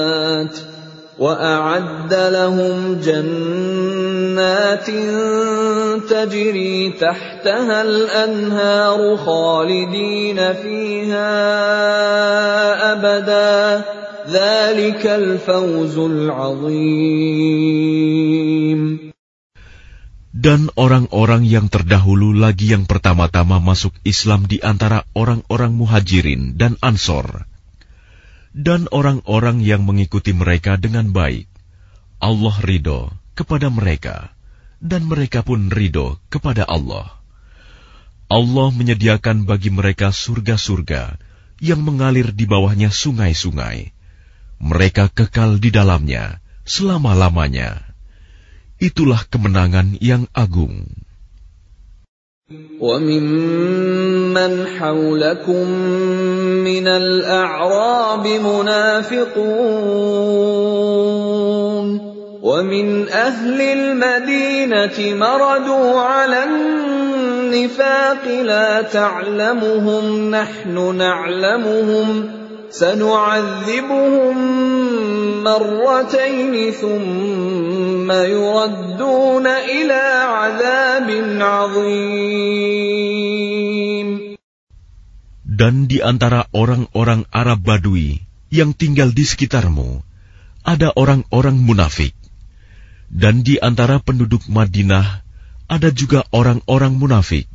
وأعد 1.20 2.12
لهم 2.14 3.00
جنات 3.00 4.86
تجري 6.10 6.90
تحتها 7.00 7.82
الأنهار 7.82 9.16
خالدين 9.16 10.36
فيها 10.52 11.32
أبدا 12.92 13.84
ذلك 14.28 15.06
الفوز 15.06 15.98
العظيم 15.98 17.56
Dan 20.36 20.68
orang-orang 20.76 21.48
yang 21.48 21.72
terdahulu 21.72 22.36
lagi 22.36 22.70
yang 22.70 22.84
pertama-tama 22.84 23.56
masuk 23.56 23.96
Islam 24.04 24.44
di 24.44 24.60
antara 24.60 25.08
orang-orang 25.16 25.72
muhajirin 25.72 26.60
dan 26.60 26.76
ansor, 26.84 27.48
dan 28.51 28.91
orang-orang 28.91 29.63
yang 29.63 29.87
mengikuti 29.87 30.35
mereka 30.35 30.75
dengan 30.75 31.11
baik. 31.15 31.47
Allah 32.21 32.55
ridho 32.61 33.09
kepada 33.33 33.71
mereka, 33.71 34.35
dan 34.83 35.07
mereka 35.07 35.41
pun 35.41 35.71
ridho 35.71 36.19
kepada 36.27 36.67
Allah. 36.67 37.17
Allah 38.31 38.69
menyediakan 38.71 39.43
bagi 39.43 39.73
mereka 39.73 40.15
surga-surga 40.15 41.19
yang 41.59 41.83
mengalir 41.83 42.31
di 42.31 42.47
bawahnya 42.47 42.87
sungai-sungai. 42.87 43.91
Mereka 44.61 45.11
kekal 45.11 45.57
di 45.59 45.73
dalamnya 45.73 46.39
selama-lamanya. 46.63 47.81
Itulah 48.81 49.25
kemenangan 49.29 49.97
yang 50.01 50.25
agung. 50.33 50.89
وممن 54.31 54.67
حولكم 54.79 55.69
من 56.63 56.87
الأعراب 56.87 58.27
منافقون 58.27 59.31
ومن 62.41 63.09
أهل 63.09 63.61
المدينة 63.61 65.15
مردوا 65.15 65.99
على 65.99 66.43
النفاق 66.43 68.27
لا 68.43 68.81
تعلمهم 68.81 70.31
نحن 70.31 70.95
نعلمهم 70.95 72.40
سنعذبهم 72.70 74.36
مرتين 75.44 76.54
ثم 76.72 78.08
يردون 78.10 79.46
إلى 79.46 80.02
عذاب 80.26 81.08
عظيم 81.40 82.66
Dan 85.56 85.88
di 85.88 86.04
antara 86.04 86.44
orang-orang 86.52 87.24
Arab 87.32 87.64
Badui 87.64 88.20
yang 88.52 88.76
tinggal 88.76 89.16
di 89.16 89.24
sekitarmu, 89.24 90.04
ada 90.60 90.92
orang-orang 90.92 91.56
munafik. 91.56 92.12
Dan 93.08 93.40
di 93.40 93.56
antara 93.56 93.96
penduduk 93.96 94.44
Madinah, 94.52 95.24
ada 95.64 95.88
juga 95.96 96.28
orang-orang 96.28 97.00
munafik. 97.00 97.48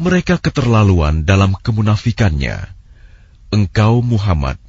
Mereka 0.00 0.40
keterlaluan 0.40 1.28
dalam 1.28 1.52
kemunafikannya. 1.60 2.73
Engkau, 3.55 4.03
Muhammad, 4.03 4.59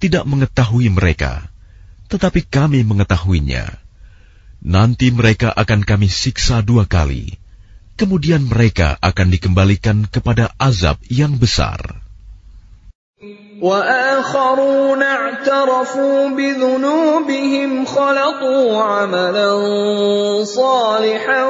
tidak 0.00 0.24
mengetahui 0.24 0.88
mereka, 0.88 1.52
tetapi 2.08 2.48
kami 2.48 2.80
mengetahuinya. 2.80 3.68
Nanti 4.64 5.12
mereka 5.12 5.52
akan 5.52 5.84
kami 5.84 6.08
siksa 6.08 6.64
dua 6.64 6.88
kali, 6.88 7.36
kemudian 8.00 8.48
mereka 8.48 8.96
akan 9.04 9.28
dikembalikan 9.28 10.08
kepada 10.08 10.56
azab 10.56 10.96
yang 11.12 11.36
besar. 11.36 12.00
وآخرون 13.61 15.03
اعترفوا 15.03 16.29
بذنوبهم 16.29 17.85
خلطوا 17.85 18.83
عملا 18.83 19.51
صالحا 20.43 21.43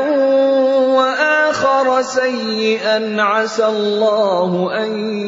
وآخر 0.95 2.01
سيئا 2.01 3.21
عسى 3.21 3.65
الله 3.65 4.51
أن 4.83 5.19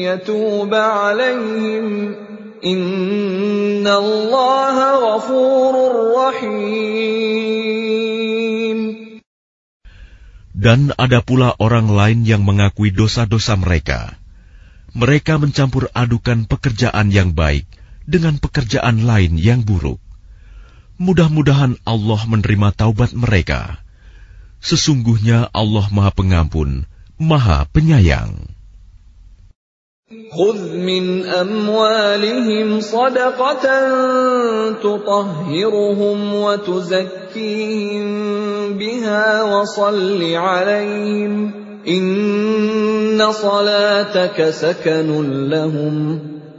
يتوب 0.00 0.74
عليهم 0.74 2.16
إن 2.64 3.86
الله 3.86 4.76
غفور 4.94 5.74
رحيم 6.16 7.42
Dan 10.62 10.94
ada 10.94 11.18
pula 11.26 11.58
orang 11.58 11.90
lain 11.90 12.22
yang 12.22 12.46
mengakui 12.46 12.94
dosa-dosa 12.94 13.58
mereka. 13.58 14.14
Mereka 14.96 15.40
mencampur 15.40 15.88
adukan 15.96 16.44
pekerjaan 16.44 17.08
yang 17.08 17.32
baik 17.32 17.64
dengan 18.04 18.36
pekerjaan 18.36 19.08
lain 19.08 19.40
yang 19.40 19.64
buruk. 19.64 19.96
Mudah-mudahan 21.00 21.80
Allah 21.88 22.20
menerima 22.28 22.76
taubat 22.76 23.16
mereka. 23.16 23.80
Sesungguhnya 24.62 25.48
Allah 25.50 25.88
Maha 25.90 26.12
Pengampun, 26.14 26.84
Maha 27.16 27.66
Penyayang. 27.72 28.52
خذ 30.12 30.76
من 30.76 31.24
أموالهم 31.24 32.80
صدقة 32.80 33.64
تطهرهم 34.84 36.34
وتزكيهم 36.34 38.06
بها 38.76 39.42
وصل 39.42 40.20
عليهم 40.34 41.32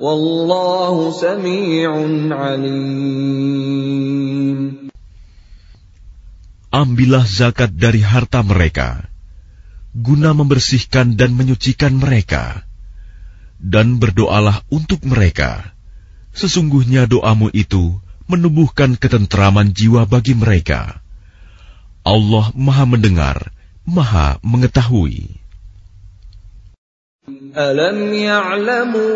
Wallahu 0.00 1.12
alim. 2.32 3.68
Ambillah 6.72 7.28
zakat 7.28 7.76
dari 7.76 8.00
harta 8.00 8.40
mereka, 8.40 9.04
guna 9.92 10.32
membersihkan 10.32 11.20
dan 11.20 11.36
menyucikan 11.36 11.92
mereka, 12.00 12.64
dan 13.60 14.00
berdoalah 14.00 14.64
untuk 14.72 15.04
mereka. 15.04 15.76
Sesungguhnya 16.32 17.04
doamu 17.04 17.52
itu 17.52 18.00
menumbuhkan 18.32 18.96
ketentraman 18.96 19.76
jiwa 19.76 20.08
bagi 20.08 20.32
mereka. 20.32 21.04
Allah 22.00 22.48
Maha 22.56 22.88
Mendengar. 22.88 23.57
Maha 23.88 24.36
Mengetahui. 24.44 25.40
Alam 27.56 28.12
ya'lamu 28.12 29.08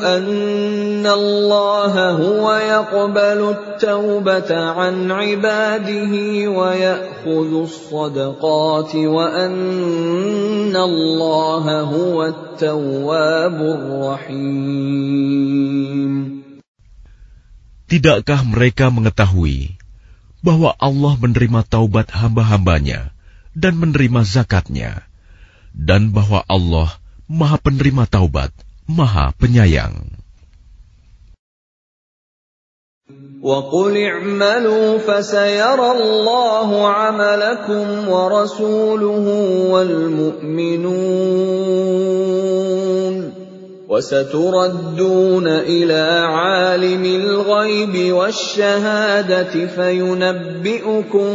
anna 0.00 1.12
Allah 1.12 2.16
huwa 2.16 2.64
yaqbalu 2.64 3.52
at-taubata 3.52 4.72
'an 4.72 5.12
'ibadihi 5.12 6.48
wa 6.48 6.72
ya'khudhu 6.72 7.68
as-sadaqati 7.68 9.04
wa 9.04 9.28
anna 9.28 10.80
Allah 10.80 11.64
huwa 11.92 12.32
at-tawwabur 12.32 14.16
rahim 14.16 15.30
Tidakkah 17.84 18.48
mereka 18.48 18.88
mengetahui 18.88 19.79
bahwa 20.45 20.75
Allah 20.77 21.13
menerima 21.17 21.65
taubat 21.65 22.13
hamba-hambanya 22.13 23.15
dan 23.57 23.77
menerima 23.79 24.21
zakatnya? 24.23 25.05
dan 25.75 26.15
bahwa 26.15 26.39
Allah 26.47 26.95
Maha 27.27 27.59
Penerima 27.59 28.07
Taubat, 28.07 28.55
Maha 28.87 29.35
Penyayang. 29.35 30.15
وقل 33.45 33.93
اعملوا 33.93 34.97
فسيرى 35.05 35.89
الله 35.91 36.69
عملكم 36.87 38.09
ورسوله 38.09 39.25
والمؤمنون 39.69 41.05
وستردون 43.89 45.47
الى 45.47 46.03
عالم 46.25 47.03
الغيب 47.05 48.13
والشهاده 48.13 49.53
فينبئكم 49.67 51.29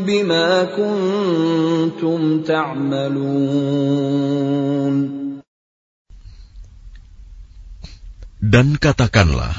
بما 0.00 0.64
كنتم 0.64 2.42
تعملون 2.42 3.98
Dan 8.38 8.78
katakanlah, 8.80 9.50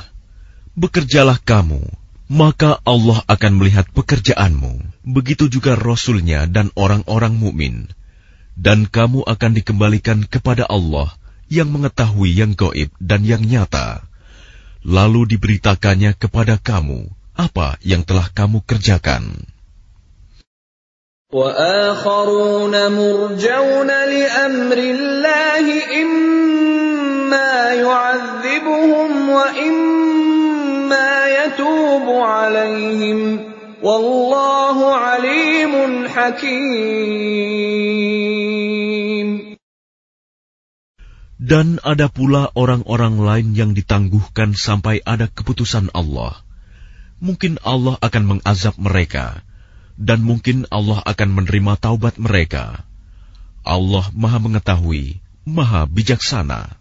bekerjalah 0.74 1.38
kamu, 1.44 1.84
maka 2.32 2.80
Allah 2.88 3.22
akan 3.28 3.60
melihat 3.60 3.86
pekerjaanmu. 3.92 5.04
Begitu 5.04 5.52
juga 5.52 5.76
Rasulnya 5.76 6.48
dan 6.48 6.72
orang-orang 6.74 7.38
mukmin, 7.38 7.92
dan 8.56 8.88
kamu 8.90 9.28
akan 9.28 9.52
dikembalikan 9.52 10.26
kepada 10.26 10.64
Allah 10.66 11.20
yang 11.54 11.74
mengetahui 11.74 12.30
yang 12.34 12.54
goib 12.54 12.94
dan 13.02 13.26
yang 13.26 13.42
nyata, 13.42 14.06
lalu 14.86 15.26
diberitakannya 15.36 16.14
kepada 16.16 16.62
kamu 16.62 17.10
apa 17.34 17.82
yang 17.82 18.06
telah 18.06 18.30
kamu 18.32 18.62
kerjakan. 18.64 19.50
وآخرون 21.30 22.74
مرجون 22.74 23.88
لأمر 23.88 24.78
الله 24.78 25.66
إما 26.02 27.54
يعذبهم 27.74 29.30
وإما 29.30 31.12
يتوب 31.30 32.10
عليهم 32.10 33.20
والله 33.84 34.96
عليم 34.96 36.08
حكيم 36.10 37.70
dan 41.45 41.77
ada 41.85 42.09
pula 42.09 42.49
orang-orang 42.57 43.21
lain 43.21 43.49
yang 43.53 43.71
ditangguhkan 43.77 44.57
sampai 44.57 45.05
ada 45.05 45.29
keputusan 45.29 45.93
Allah. 45.93 46.41
Mungkin 47.21 47.61
Allah 47.61 48.01
akan 48.01 48.25
mengazab 48.25 48.81
mereka, 48.81 49.45
dan 50.01 50.25
mungkin 50.25 50.65
Allah 50.73 51.05
akan 51.05 51.29
menerima 51.37 51.77
taubat 51.77 52.17
mereka. 52.17 52.89
Allah 53.61 54.09
Maha 54.17 54.41
Mengetahui, 54.41 55.21
Maha 55.45 55.85
Bijaksana. 55.85 56.81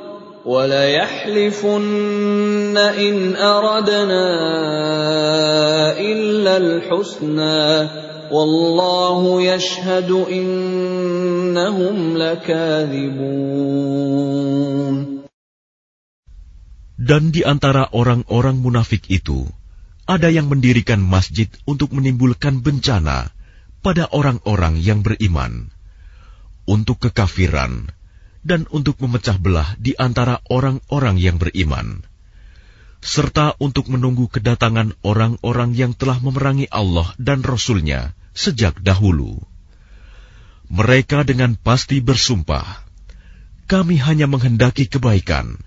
وليحلفن 0.46 1.82
ان 2.76 3.36
اردنا 3.36 4.26
الا 5.98 6.56
الحسنى 6.56 7.88
والله 8.30 9.42
يشهد 9.42 10.10
انهم 10.30 11.96
لكاذبون 12.16 13.66
Dan 16.96 17.30
di 17.30 17.46
antara 17.46 17.86
orang-orang 17.94 18.58
munafik 18.58 19.06
itu, 19.06 19.46
ada 20.10 20.26
yang 20.26 20.50
mendirikan 20.50 20.98
masjid 20.98 21.46
untuk 21.62 21.94
menimbulkan 21.94 22.66
bencana 22.66 23.30
pada 23.78 24.10
orang-orang 24.10 24.74
yang 24.82 25.06
beriman, 25.06 25.70
untuk 26.66 26.98
kekafiran, 26.98 27.86
dan 28.46 28.64
untuk 28.70 29.02
memecah 29.02 29.36
belah 29.42 29.74
di 29.76 29.98
antara 29.98 30.38
orang-orang 30.46 31.18
yang 31.18 31.36
beriman, 31.36 32.06
serta 33.02 33.58
untuk 33.58 33.90
menunggu 33.90 34.30
kedatangan 34.30 34.94
orang-orang 35.02 35.74
yang 35.74 35.92
telah 35.98 36.22
memerangi 36.22 36.70
Allah 36.70 37.10
dan 37.18 37.42
Rasul-Nya 37.42 38.14
sejak 38.34 38.78
dahulu. 38.82 39.42
Mereka 40.70 41.26
dengan 41.26 41.58
pasti 41.58 41.98
bersumpah, 42.02 42.86
kami 43.66 43.98
hanya 43.98 44.30
menghendaki 44.30 44.86
kebaikan, 44.86 45.58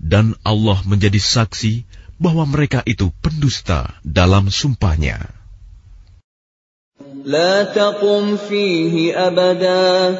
dan 0.00 0.36
Allah 0.44 0.80
menjadi 0.88 1.20
saksi 1.20 1.84
bahwa 2.16 2.44
mereka 2.48 2.80
itu 2.84 3.12
pendusta 3.20 3.96
dalam 4.04 4.48
sumpahnya. 4.48 5.38
لا 7.24 7.62
تقم 7.62 8.36
فيه 8.36 9.14
أبدا 9.14 10.18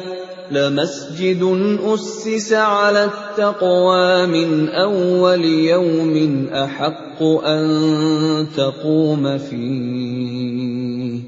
لمسجد 0.51 1.43
أسس 1.83 2.53
على 2.53 3.05
التقوى 3.05 4.27
من 4.27 4.69
أول 4.69 5.45
يوم 5.45 6.47
أحق 6.53 7.23
أن 7.23 8.47
تقوم 8.57 9.37
فيه 9.37 11.19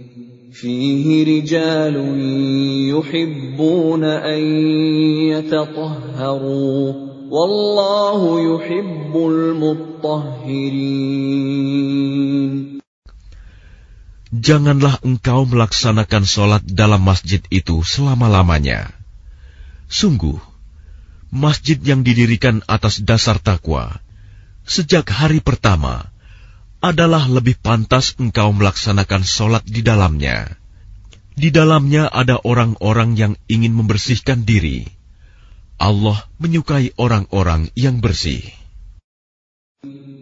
فيه 0.54 1.06
رجال 1.26 1.96
يحبون 2.90 4.04
أن 4.04 4.42
يتطهروا 5.32 6.94
والله 7.32 8.20
يحب 8.56 9.14
المطهرين 9.16 11.12
Janganlah 14.32 15.04
engkau 15.04 15.44
melaksanakan 15.44 16.24
sholat 16.24 16.64
dalam 16.64 17.04
masjid 17.04 17.44
itu 17.52 17.84
selama-lamanya. 17.84 18.95
Sungguh, 19.87 20.39
masjid 21.31 21.79
yang 21.79 22.03
didirikan 22.03 22.63
atas 22.67 23.03
dasar 23.03 23.39
takwa 23.39 24.03
sejak 24.67 25.07
hari 25.07 25.39
pertama 25.39 26.11
adalah 26.83 27.31
lebih 27.31 27.57
pantas 27.63 28.19
engkau 28.19 28.51
melaksanakan 28.51 29.23
sholat 29.23 29.63
di 29.63 29.81
dalamnya. 29.81 30.59
Di 31.37 31.55
dalamnya 31.55 32.09
ada 32.11 32.41
orang-orang 32.43 33.15
yang 33.15 33.33
ingin 33.47 33.77
membersihkan 33.77 34.43
diri. 34.43 34.89
Allah 35.77 36.25
menyukai 36.41 36.97
orang-orang 36.97 37.69
yang 37.77 38.01
bersih. 38.01 38.41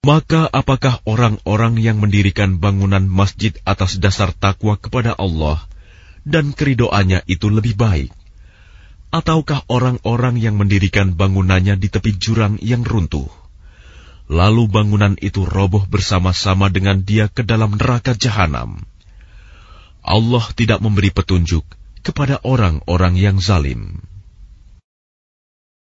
Maka 0.00 0.48
apakah 0.48 1.04
orang-orang 1.04 1.76
yang 1.76 2.00
mendirikan 2.00 2.56
bangunan 2.56 3.04
masjid 3.04 3.52
atas 3.68 4.00
dasar 4.00 4.32
takwa 4.32 4.80
kepada 4.80 5.12
Allah 5.12 5.60
dan 6.24 6.56
keridoannya 6.56 7.20
itu 7.28 7.52
lebih 7.52 7.76
baik? 7.76 8.08
Ataukah 9.12 9.68
orang-orang 9.68 10.40
yang 10.40 10.56
mendirikan 10.56 11.12
bangunannya 11.12 11.76
di 11.76 11.92
tepi 11.92 12.16
jurang 12.16 12.56
yang 12.64 12.80
runtuh? 12.80 13.28
Lalu 14.32 14.72
bangunan 14.72 15.20
itu 15.20 15.44
roboh 15.44 15.84
bersama-sama 15.84 16.72
dengan 16.72 17.04
dia 17.04 17.28
ke 17.28 17.44
dalam 17.44 17.76
neraka 17.76 18.16
jahanam. 18.16 18.80
Allah 20.00 20.44
tidak 20.56 20.80
memberi 20.80 21.12
petunjuk 21.12 21.68
kepada 22.00 22.40
orang-orang 22.40 23.20
yang 23.20 23.36
zalim. 23.36 24.00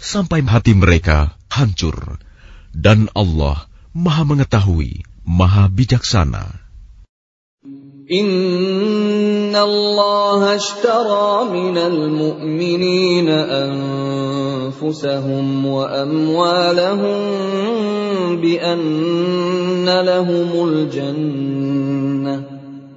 sampai 0.00 0.40
hati 0.46 0.72
mereka 0.72 1.36
hancur, 1.52 2.16
dan 2.72 3.12
Allah 3.16 3.68
Maha 3.96 4.28
Mengetahui, 4.28 5.08
Maha 5.24 5.72
Bijaksana. 5.72 6.68
Inna 8.06 9.66
Allah 9.66 10.54
ashtara 10.54 11.50
minal 11.50 12.06
mu'minina 12.06 13.66
anfusahum 13.66 15.66
wa 15.66 15.90
amwalahum 15.90 17.18
bi 18.38 18.62
anna 18.62 20.06
lahumul 20.06 20.86
jannah 20.86 22.55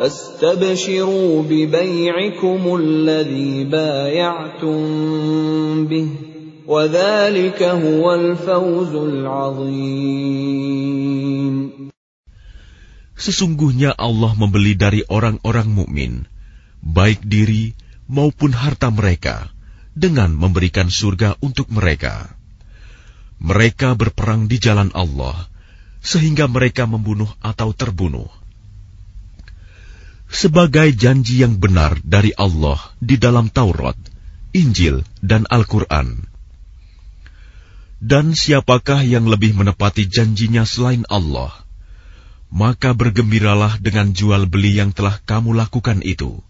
فاستبشروا 0.00 1.42
ببيعكم 1.42 2.62
الذي 2.80 3.64
بايعتم 3.64 4.80
به 5.86 6.08
وذلك 6.66 7.62
هو 7.62 8.14
الفوز 8.14 8.94
العظيم 8.94 10.40
Sesungguhnya 13.20 13.92
Allah 14.00 14.32
membeli 14.32 14.72
dari 14.80 15.04
orang-orang 15.04 15.68
mukmin, 15.68 16.24
baik 16.80 17.20
diri 17.20 17.76
maupun 18.08 18.56
harta 18.56 18.88
mereka, 18.88 19.52
dengan 19.92 20.32
memberikan 20.32 20.88
surga 20.88 21.36
untuk 21.44 21.68
mereka. 21.68 22.32
Mereka 23.36 23.92
berperang 24.00 24.48
di 24.48 24.56
jalan 24.56 24.88
Allah, 24.96 25.36
sehingga 26.00 26.48
mereka 26.48 26.88
membunuh 26.88 27.28
atau 27.44 27.76
terbunuh 27.76 28.32
sebagai 30.30 30.94
janji 30.94 31.42
yang 31.42 31.58
benar 31.58 31.98
dari 32.06 32.30
Allah 32.38 32.78
di 33.02 33.18
dalam 33.18 33.50
Taurat, 33.50 33.98
Injil, 34.54 35.02
dan 35.20 35.44
Al-Quran. 35.50 36.30
Dan 38.00 38.32
siapakah 38.32 39.04
yang 39.04 39.28
lebih 39.28 39.52
menepati 39.52 40.08
janjinya 40.08 40.64
selain 40.64 41.04
Allah? 41.12 41.52
Maka 42.48 42.96
bergembiralah 42.96 43.76
dengan 43.78 44.16
jual 44.16 44.48
beli 44.48 44.80
yang 44.80 44.96
telah 44.96 45.20
kamu 45.28 45.52
lakukan 45.52 46.00
itu. 46.00 46.40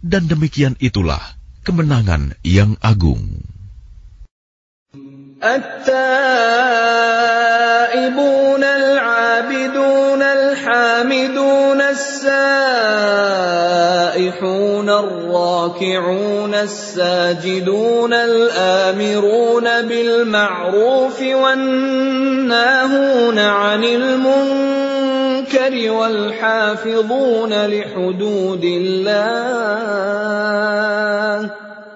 Dan 0.00 0.26
demikian 0.26 0.80
itulah 0.80 1.20
kemenangan 1.62 2.34
yang 2.40 2.80
agung. 2.80 3.44
التائبون 5.40 5.80
العابدون 8.64 10.22
الحامدون 10.22 11.80
السائحون 14.15 14.89
الراكعون 14.89 16.53
الساجدون 16.53 18.13
الآمرون 18.13 19.63
بالمعروف 19.87 21.21
والناهون 21.21 21.79
عن 23.39 23.83
المنكر 23.83 25.73
والحافظون 25.91 27.53
لحدود 27.53 28.63
الله 28.63 30.15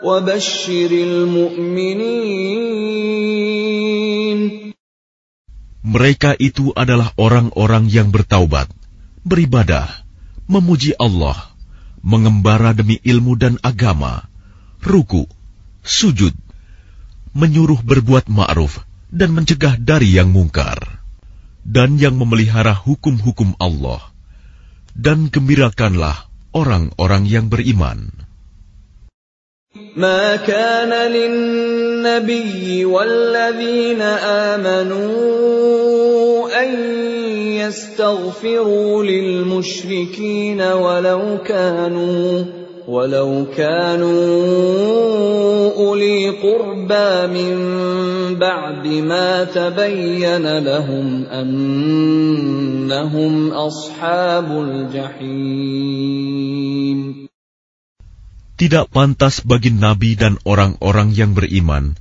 وبشر 0.03 0.91
المؤمنين. 0.91 2.39
Mereka 5.89 6.37
itu 6.37 6.69
adalah 6.77 7.09
orang-orang 7.17 7.89
yang 7.89 8.13
bertaubat, 8.13 8.69
beribadah, 9.25 10.08
memuji 10.49 10.97
Allah, 10.97 11.37
mengembara 12.01 12.73
demi 12.73 12.97
ilmu 13.05 13.37
dan 13.37 13.61
agama, 13.61 14.25
ruku, 14.81 15.29
sujud, 15.85 16.33
menyuruh 17.37 17.85
berbuat 17.85 18.27
ma'ruf 18.27 18.81
dan 19.13 19.29
mencegah 19.37 19.77
dari 19.77 20.17
yang 20.17 20.33
mungkar, 20.33 21.05
dan 21.61 22.01
yang 22.01 22.17
memelihara 22.17 22.73
hukum-hukum 22.73 23.53
Allah, 23.61 24.01
dan 24.97 25.29
gembirakanlah 25.29 26.25
orang-orang 26.49 27.29
yang 27.29 27.45
beriman. 27.47 28.09
ما 29.95 30.35
كان 30.35 31.11
للنبي 31.11 32.85
والذين 32.85 34.01
آمنوا 34.51 35.69
أن 36.63 36.73
يستغفروا 37.57 39.03
للمشركين 39.03 40.61
ولو 40.61 41.37
كانوا 41.45 42.43
ولو 42.87 43.45
كانوا 43.57 44.29
أولي 45.77 46.29
قربى 46.29 47.27
من 47.27 47.55
بعد 48.35 48.87
ما 48.87 49.43
تبين 49.43 50.57
لهم 50.57 51.25
أنهم 51.25 52.71
أصحاب 53.51 54.51
الجحيم 54.51 56.09
tidak 58.59 58.91
pantas 58.91 59.39
bagi 59.39 59.71
nabi 59.71 60.19
dan 60.19 60.35
orang-orang 60.43 61.15
yang 61.15 61.31
beriman 61.31 61.95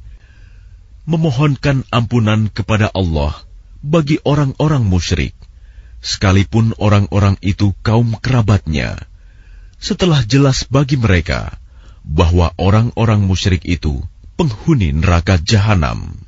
memohonkan 1.08 1.88
ampunan 1.88 2.52
kepada 2.52 2.92
Allah 2.92 3.32
bagi 3.80 4.20
orang-orang 4.26 4.84
musyrik, 4.84 5.32
sekalipun 6.04 6.76
orang-orang 6.76 7.40
itu 7.40 7.72
kaum 7.80 8.18
kerabatnya, 8.20 8.98
setelah 9.80 10.20
jelas 10.26 10.68
bagi 10.68 11.00
mereka 11.00 11.56
bahwa 12.04 12.52
orang-orang 12.60 13.24
musyrik 13.24 13.64
itu 13.64 14.04
penghuni 14.36 14.92
neraka 14.92 15.40
jahanam. 15.40 16.27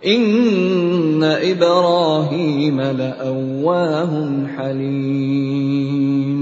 Inna 0.00 1.44
Ibrahim 1.44 2.76
la'awwahun 2.80 4.48
halim. 4.56 6.40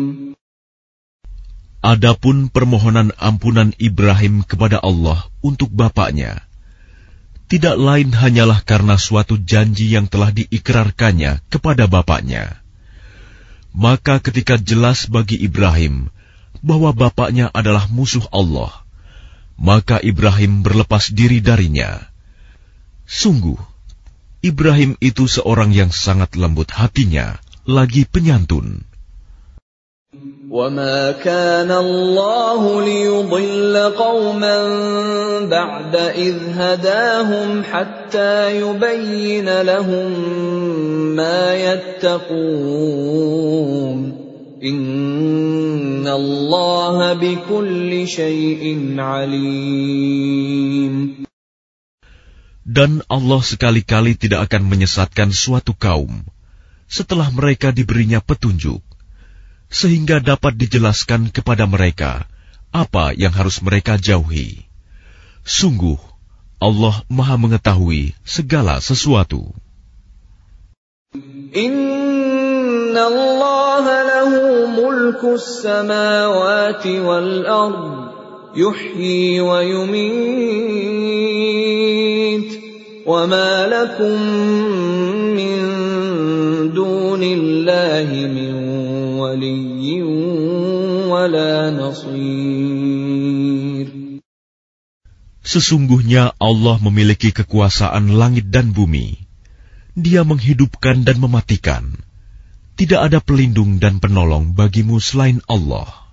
Adapun 1.82 2.55
permohonan 2.55 3.10
ampunan 3.18 3.74
Ibrahim 3.82 4.47
kepada 4.47 4.78
Allah 4.78 5.26
untuk 5.43 5.74
bapaknya, 5.74 6.47
tidak 7.51 7.74
lain 7.82 8.14
hanyalah 8.14 8.62
karena 8.62 8.94
suatu 8.94 9.35
janji 9.43 9.90
yang 9.90 10.06
telah 10.06 10.30
diikrarkannya 10.30 11.43
kepada 11.51 11.90
bapaknya. 11.90 12.62
Maka 13.74 14.22
ketika 14.22 14.55
jelas 14.55 15.10
bagi 15.10 15.35
Ibrahim 15.35 16.14
bahwa 16.62 16.94
bapaknya 16.94 17.51
adalah 17.51 17.90
musuh 17.90 18.26
Allah, 18.30 18.70
maka 19.59 19.98
Ibrahim 19.98 20.62
berlepas 20.62 21.10
diri 21.10 21.43
darinya. 21.43 22.07
Sungguh, 23.07 23.60
Ibrahim 24.44 24.99
itu 24.99 25.28
seorang 25.28 25.72
yang 25.72 25.91
sangat 25.94 26.36
lembut 26.36 26.72
hatinya, 26.76 27.40
lagi 27.64 28.03
penyantun. 28.03 28.84
وما 30.53 31.11
كان 31.26 31.72
الله 31.72 32.61
ليضل 32.86 33.78
قوما 33.98 34.57
بعد 35.49 35.95
إذ 35.95 36.38
هداهم 36.53 37.64
حتى 37.64 38.61
يبين 38.61 39.61
لهم 39.61 40.11
ما 41.18 41.56
يتقون 41.57 42.94
إن 44.64 46.07
الله 46.07 47.14
بكل 47.14 48.07
شيء 48.07 48.94
عليم 48.98 50.53
dan 52.69 53.01
Allah 53.09 53.40
sekali-kali 53.40 54.12
tidak 54.12 54.53
akan 54.53 54.69
menyesatkan 54.69 55.32
suatu 55.32 55.73
kaum 55.73 56.20
setelah 56.85 57.32
mereka 57.32 57.73
diberinya 57.73 58.20
petunjuk 58.20 58.85
sehingga 59.73 60.20
dapat 60.20 60.53
dijelaskan 60.57 61.32
kepada 61.32 61.65
mereka 61.65 62.28
apa 62.69 63.16
yang 63.16 63.32
harus 63.32 63.65
mereka 63.65 63.97
jauhi. 63.97 64.69
Sungguh, 65.49 65.97
Allah 66.61 67.01
Maha 67.09 67.40
Mengetahui 67.40 68.12
segala 68.20 68.85
sesuatu. 68.85 69.49
Inna 71.57 73.05
Allah 73.09 73.85
lahu 74.05 74.69
mulku 74.69 75.40
samawati 75.40 77.01
wal 77.01 77.32
ard 77.49 78.12
yuhyi 78.53 79.40
wa 79.40 79.65
Sesungguhnya 95.48 96.36
Allah 96.36 96.77
memiliki 96.85 97.32
kekuasaan 97.32 98.12
langit 98.12 98.52
dan 98.52 98.77
bumi. 98.77 99.16
Dia 99.97 100.23
menghidupkan 100.28 101.09
dan 101.09 101.16
mematikan. 101.19 101.97
Tidak 102.78 103.01
ada 103.01 103.19
pelindung 103.19 103.81
dan 103.82 103.98
penolong 103.98 104.52
bagimu 104.55 105.01
selain 105.01 105.43
Allah. 105.51 106.07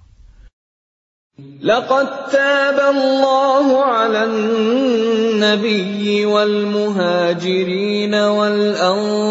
لقد 1.65 2.07
تاب 2.31 2.95
الله 2.95 3.83
على 3.83 4.23
النبي 4.23 6.25
والمهاجرين 6.25 8.15
والأنصار 8.15 9.25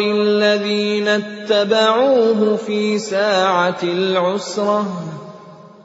الذين 0.00 1.08
اتبعوه 1.08 2.56
في 2.56 2.98
ساعة 2.98 3.78
العسرة. 3.82 4.86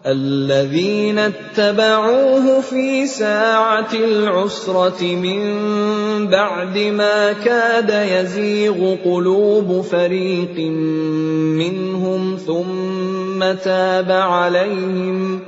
الذين 0.06 1.18
اتبعوه 1.18 2.62
في 2.62 3.08
ساعة 3.10 3.94
العسرة 3.94 5.02
من 5.02 5.42
بعد 6.30 6.78
ما 6.94 7.34
كاد 7.34 7.90
يزيغ 7.90 8.96
قلوب 9.02 9.82
فريق 9.82 10.58
منهم 11.58 12.38
ثم 12.38 13.54
تاب 13.66 14.12
عليهم 14.12 15.40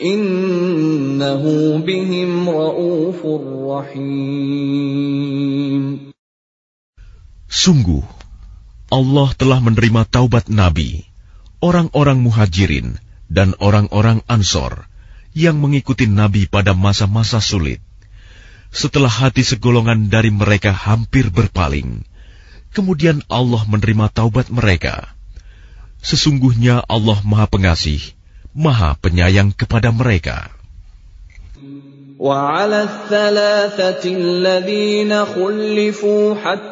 إنه 0.00 1.42
بهم 1.84 2.48
رؤوف 2.48 3.20
رحيم. 3.68 4.96
Sungguh, 7.52 8.04
Allah 8.88 9.28
telah 9.36 9.60
menerima 9.60 10.08
taubat 10.08 10.48
Nabi, 10.48 11.04
orang-orang 11.60 12.20
muhajirin, 12.24 12.96
dan 13.31 13.55
orang-orang 13.63 14.19
Ansor 14.27 14.91
yang 15.31 15.59
mengikuti 15.63 16.07
Nabi 16.07 16.47
pada 16.47 16.75
masa-masa 16.75 17.39
sulit. 17.39 17.79
Setelah 18.71 19.11
hati 19.11 19.43
segolongan 19.43 20.07
dari 20.07 20.31
mereka 20.31 20.71
hampir 20.71 21.27
berpaling, 21.31 22.07
kemudian 22.71 23.23
Allah 23.27 23.63
menerima 23.67 24.11
taubat 24.11 24.47
mereka. 24.47 25.11
Sesungguhnya 26.01 26.83
Allah 26.87 27.19
Maha 27.23 27.47
Pengasih, 27.51 27.99
Maha 28.55 28.95
Penyayang 28.99 29.51
kepada 29.51 29.91
mereka. 29.91 30.51
وعلى 32.21 32.83
الثلاثة 32.83 34.05
الذين 34.05 35.25
خلفوا 35.25 36.35
حتى 36.35 36.71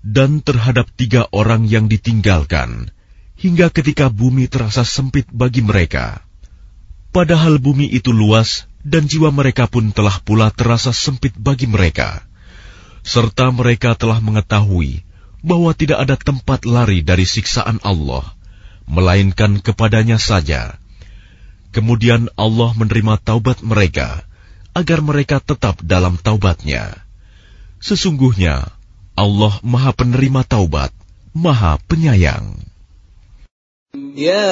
Dan 0.00 0.42
terhadap 0.42 0.90
tiga 0.98 1.30
orang 1.30 1.70
yang 1.70 1.86
ditinggalkan, 1.86 2.90
hingga 3.38 3.70
ketika 3.70 4.10
bumi 4.10 4.50
terasa 4.50 4.82
sempit 4.82 5.30
bagi 5.30 5.62
mereka. 5.62 6.26
Padahal 7.14 7.62
bumi 7.62 7.86
itu 7.86 8.10
luas 8.10 8.66
dan 8.82 9.06
jiwa 9.06 9.30
mereka 9.30 9.70
pun 9.70 9.94
telah 9.94 10.18
pula 10.26 10.50
terasa 10.50 10.90
sempit 10.90 11.36
bagi 11.38 11.70
mereka. 11.70 12.26
Serta 13.06 13.54
mereka 13.54 13.94
telah 13.94 14.18
mengetahui 14.18 15.06
bahwa 15.46 15.70
tidak 15.78 16.02
ada 16.02 16.18
tempat 16.18 16.66
lari 16.66 17.06
dari 17.06 17.22
siksaan 17.22 17.78
Allah, 17.86 18.26
melainkan 18.90 19.62
kepadanya 19.62 20.18
saja. 20.18 20.79
Kemudian 21.70 22.26
Allah 22.34 22.74
menerima 22.74 23.22
taubat 23.22 23.62
mereka 23.62 24.26
agar 24.74 24.98
mereka 25.02 25.38
tetap 25.38 25.78
dalam 25.86 26.18
taubatnya. 26.18 26.98
Sesungguhnya 27.78 28.74
Allah 29.14 29.54
Maha 29.62 29.94
Penerima 29.94 30.42
Taubat, 30.42 30.90
Maha 31.30 31.78
Penyayang. 31.86 32.58
Ya 34.14 34.50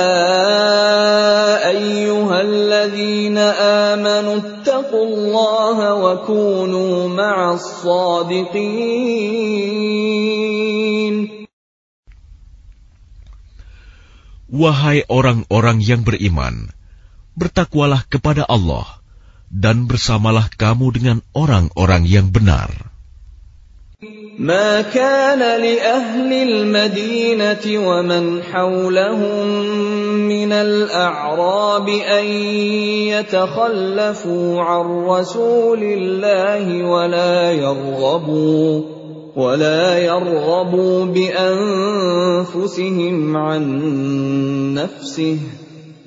ayyuhalladzina 1.62 3.54
amanu 3.94 4.62
taqullaha 4.66 5.94
wa 5.94 6.26
kunu 6.26 7.06
ma'as 7.14 7.82
sadiqin. 7.82 8.58
Wahai 14.48 15.04
orang-orang 15.06 15.84
yang 15.84 16.02
beriman, 16.02 16.72
bertakwalah 17.37 18.05
kepada 18.09 18.45
Allah 18.45 18.85
dan 19.53 19.85
bersamalah 19.85 20.49
kamu 20.53 20.87
dengan 20.97 21.17
orang-orang 21.33 22.09
yang 22.09 22.33
benar. 22.33 22.93
ما 24.33 24.81
كان 24.81 25.39
لأهل 25.39 26.33
المدينة 26.33 27.87
ومن 27.87 28.43
حولهم 28.43 29.47
من 30.27 30.51
الأعراب 30.51 31.89
أن 31.89 32.25
يتخلفوا 33.13 34.61
عن 34.61 34.85
رسول 35.05 35.83
الله 35.83 36.83
ولا 36.89 37.51
يرغبوا 37.51 38.81
ولا 39.35 39.97
يرغبوا 39.99 41.05
بأنفسهم 42.45 43.37
عن 43.37 43.63
نفسه 44.73 45.37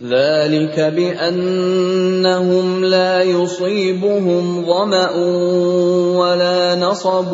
ذلك 0.01 0.79
بأنهم 0.79 2.65
لا 2.85 3.23
يصيبهم 3.23 4.65
ظمأ 4.65 5.11
ولا 6.17 6.75
نصب 6.75 7.33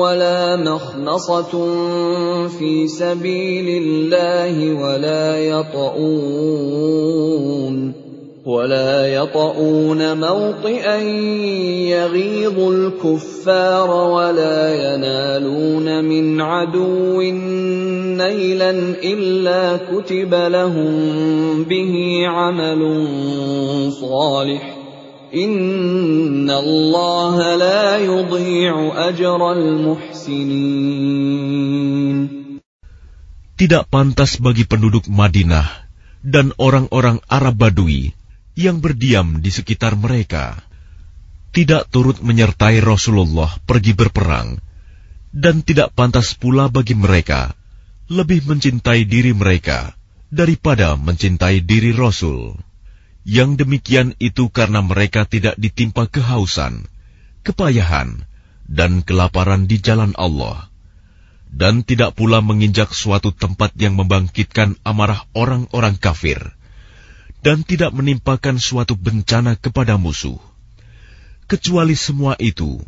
ولا 0.00 0.56
مخنصة 0.56 1.52
في 2.48 2.88
سبيل 2.88 3.82
الله 3.82 4.74
ولا 4.82 5.38
يطؤون. 5.38 6.88
ولا 8.47 9.07
يطؤون 9.07 10.19
موطئا 10.19 10.97
يغيظ 11.95 12.59
الكفار 12.59 13.89
ولا 13.89 14.75
ينالون 14.75 16.03
من 16.03 16.41
عدو 16.41 17.21
نيلا 18.19 18.69
الا 18.99 19.77
كتب 19.87 20.33
لهم 20.33 20.93
به 21.63 21.93
عمل 22.27 22.81
صالح 24.01 24.77
ان 25.33 26.49
الله 26.51 27.55
لا 27.55 27.97
يضيع 27.97 28.91
اجر 29.09 29.51
المحسنين 29.51 30.83
Tidak 33.53 33.85
pantas 33.87 34.41
bagi 34.43 34.65
penduduk 34.67 35.07
Madinah 35.07 35.63
dan 36.25 36.51
orang-orang 36.59 37.21
Arab 37.31 37.55
Badui 37.55 38.11
yang 38.58 38.82
berdiam 38.82 39.38
di 39.38 39.54
sekitar 39.54 39.94
mereka, 39.94 40.58
tidak 41.54 41.86
turut 41.94 42.18
menyertai 42.18 42.82
Rasulullah 42.82 43.54
pergi 43.62 43.94
berperang, 43.94 44.58
dan 45.30 45.62
tidak 45.62 45.94
pantas 45.94 46.34
pula 46.34 46.66
bagi 46.66 46.98
mereka 46.98 47.54
lebih 48.10 48.42
mencintai 48.50 49.06
diri 49.06 49.30
mereka 49.30 49.94
daripada 50.34 50.98
mencintai 50.98 51.62
diri 51.62 51.94
Rasul. 51.94 52.58
Yang 53.22 53.62
demikian 53.62 54.18
itu 54.18 54.50
karena 54.50 54.82
mereka 54.82 55.22
tidak 55.22 55.54
ditimpa 55.54 56.10
kehausan, 56.10 56.90
kepayahan, 57.46 58.26
dan 58.66 59.06
kelaparan 59.06 59.70
di 59.70 59.78
jalan 59.78 60.18
Allah, 60.18 60.66
dan 61.46 61.86
tidak 61.86 62.18
pula 62.18 62.42
menginjak 62.42 62.90
suatu 62.90 63.30
tempat 63.30 63.76
yang 63.78 63.94
membangkitkan 63.94 64.80
amarah 64.82 65.28
orang-orang 65.36 65.94
kafir 65.94 66.57
dan 67.43 67.61
tidak 67.67 67.91
menimpakan 67.91 68.57
suatu 68.57 68.95
bencana 68.95 69.59
kepada 69.59 69.99
musuh, 69.99 70.39
kecuali 71.45 71.93
semua 71.93 72.39
itu 72.39 72.79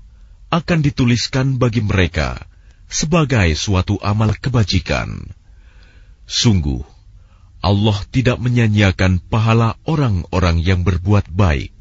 akan 0.54 0.80
dituliskan 0.80 1.60
bagi 1.60 1.84
mereka 1.84 2.40
sebagai 2.88 3.52
suatu 3.58 4.00
amal 4.00 4.32
kebajikan. 4.38 5.28
Sungguh, 6.26 6.82
Allah 7.60 7.98
tidak 8.14 8.40
menyanyiakan 8.42 9.22
pahala 9.26 9.76
orang-orang 9.86 10.62
yang 10.62 10.86
berbuat 10.86 11.30
baik. 11.30 11.76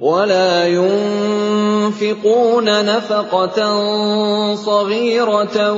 ولا 0.00 0.64
ينفقون 1.84 2.84
نفقة 2.84 3.58
صغيرة 4.54 5.72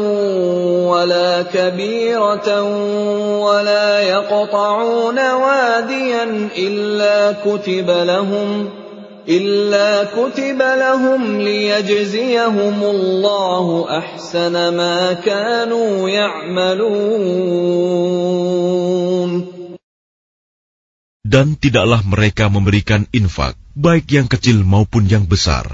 ولا 0.87 1.43
كبيرة 1.43 2.63
ولا 3.39 4.01
يقطعون 4.01 5.19
واديا 5.19 6.49
إلا 6.59 7.33
كتب 7.33 7.91
لهم 7.91 8.69
إلا 9.29 10.05
كتب 10.05 10.63
لهم 10.63 11.41
ليجزيهم 11.41 12.83
الله 12.83 13.99
أحسن 13.99 14.53
ما 14.77 15.13
كانوا 15.13 16.09
يعملون 16.09 17.43
Dan 21.33 21.57
tidaklah 21.57 22.05
mereka 22.05 22.53
memberikan 22.53 23.09
infak 23.09 23.57
baik 23.73 24.05
yang 24.13 24.29
kecil 24.29 24.61
maupun 24.69 25.09
yang 25.09 25.25
besar, 25.25 25.65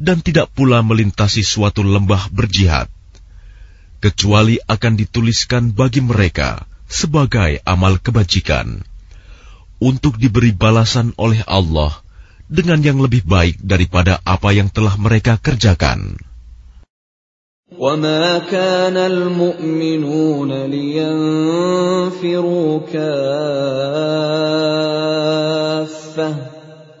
dan 0.00 0.24
tidak 0.24 0.48
pula 0.56 0.80
melintasi 0.80 1.44
suatu 1.44 1.84
lembah 1.84 2.32
berjihad, 2.32 2.88
kecuali 4.00 4.56
akan 4.64 4.94
dituliskan 4.96 5.76
bagi 5.76 6.00
mereka 6.00 6.64
sebagai 6.88 7.60
amal 7.68 8.00
kebajikan, 8.00 8.82
untuk 9.78 10.16
diberi 10.16 10.56
balasan 10.56 11.12
oleh 11.20 11.44
Allah 11.44 12.00
dengan 12.50 12.82
yang 12.82 12.98
lebih 12.98 13.22
baik 13.28 13.62
daripada 13.62 14.18
apa 14.26 14.50
yang 14.50 14.72
telah 14.72 14.98
mereka 14.98 15.38
kerjakan. 15.38 16.18
وما 17.78 18.50
كان 18.50 18.96
المؤمنون 18.96 20.50
لينفروا 20.66 22.10
كافه 22.92 24.10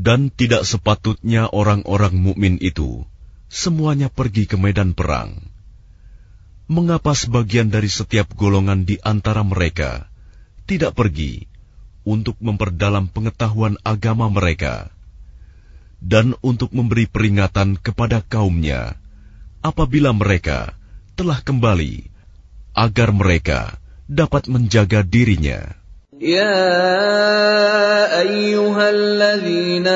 Dan 0.00 0.32
tidak 0.32 0.64
sepatutnya 0.64 1.52
orang-orang 1.52 2.16
mukmin 2.16 2.56
itu 2.56 3.04
semuanya 3.52 4.08
pergi 4.08 4.48
ke 4.48 4.56
medan 4.56 4.96
perang. 4.96 5.44
Mengapa 6.70 7.12
sebagian 7.12 7.68
dari 7.68 7.90
setiap 7.92 8.32
golongan 8.32 8.88
di 8.88 8.96
antara 9.04 9.44
mereka 9.44 10.08
tidak 10.64 10.96
pergi 10.96 11.44
untuk 12.06 12.38
memperdalam 12.40 13.12
pengetahuan 13.12 13.76
agama 13.84 14.32
mereka 14.32 14.88
dan 16.00 16.32
untuk 16.40 16.72
memberi 16.72 17.04
peringatan 17.04 17.76
kepada 17.76 18.24
kaumnya 18.24 18.96
apabila 19.60 20.16
mereka 20.16 20.72
telah 21.12 21.44
kembali 21.44 22.08
agar 22.72 23.12
mereka 23.12 23.76
dapat 24.08 24.48
menjaga 24.48 25.04
dirinya? 25.04 25.79
يا 26.21 26.71
ايها 28.23 28.89
الذين 28.89 29.87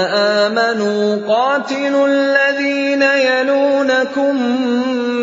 امنوا 0.51 1.15
قاتلوا 1.27 2.07
الذين 2.07 2.99
يلونكم 3.01 4.35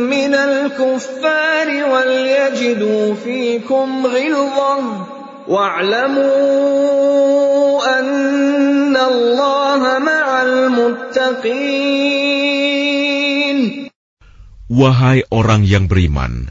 من 0.09 0.35
الكفار 0.35 1.69
وليجدوا 1.93 3.15
فيكم 3.15 4.07
غلظه 4.07 5.07
واعلموا 5.49 6.27
ان 8.01 8.97
الله 8.97 9.99
مع 9.99 10.43
المتقين 10.43 11.97
Wahai 14.67 15.23
orang 15.31 15.63
yang 15.63 15.87
beriman, 15.87 16.51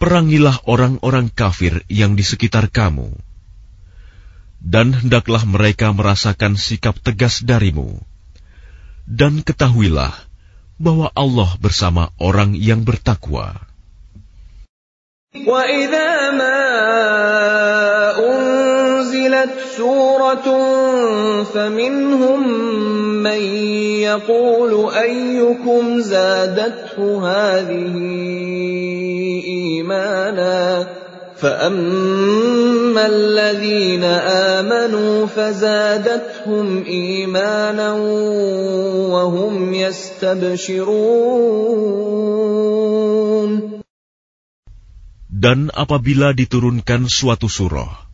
perangilah 0.00 0.64
orang-orang 0.64 1.28
kafir 1.28 1.84
yang 1.92 2.16
di 2.16 2.24
sekitar 2.24 2.72
kamu 2.72 3.12
dan 4.64 4.96
hendaklah 4.96 5.44
mereka 5.44 5.92
merasakan 5.92 6.56
sikap 6.56 6.96
tegas 7.04 7.44
darimu. 7.44 8.00
Dan 9.04 9.44
ketahuilah 9.44 10.16
bahwa 10.80 11.12
Allah 11.12 11.50
bersama 11.60 12.08
orang 12.16 12.56
yang 12.56 12.82
bertakwa. 12.88 13.60
وَإِذَا 15.34 16.30
مَا 16.38 16.62
أُنزِلَتْ 18.16 19.54
سُورَةٌ 19.76 20.46
فَمِنْهُم 21.44 22.40
مَّن 23.18 23.42
يَقُولُ 24.06 24.72
أَيُّكُمْ 24.94 25.82
زَادَتْهُ 26.00 26.96
هَٰذِهِ 27.02 27.94
إِيمَانًا 29.44 30.97
فأما 31.38 33.06
الذين 33.06 34.04
آمنوا 34.60 35.26
فزادتهم 35.26 36.84
إيمانا 36.86 37.92
وهم 39.10 39.74
يستبشرون 39.74 41.34
Dan 45.44 45.68
apabila 45.76 46.32
diturunkan 46.32 47.04
suatu 47.04 47.52
surah, 47.52 48.08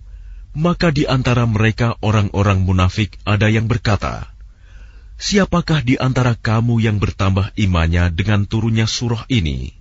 maka 0.59 0.90
di 0.90 1.06
antara 1.06 1.47
mereka 1.47 1.94
orang-orang 2.02 2.66
munafik 2.66 3.14
ada 3.22 3.47
yang 3.47 3.70
berkata, 3.70 4.35
Siapakah 5.14 5.86
di 5.86 5.94
antara 5.94 6.35
kamu 6.35 6.82
yang 6.82 6.98
bertambah 6.98 7.55
imannya 7.55 8.10
dengan 8.10 8.51
turunnya 8.51 8.90
surah 8.90 9.31
ini? 9.31 9.78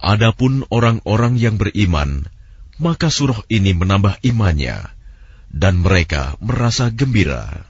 Adapun 0.00 0.68
orang-orang 0.68 1.40
yang 1.40 1.56
beriman, 1.56 2.28
maka 2.76 3.08
surah 3.08 3.42
ini 3.48 3.72
menambah 3.72 4.20
imannya, 4.22 4.92
dan 5.50 5.80
mereka 5.80 6.36
merasa 6.38 6.92
gembira. 6.92 7.66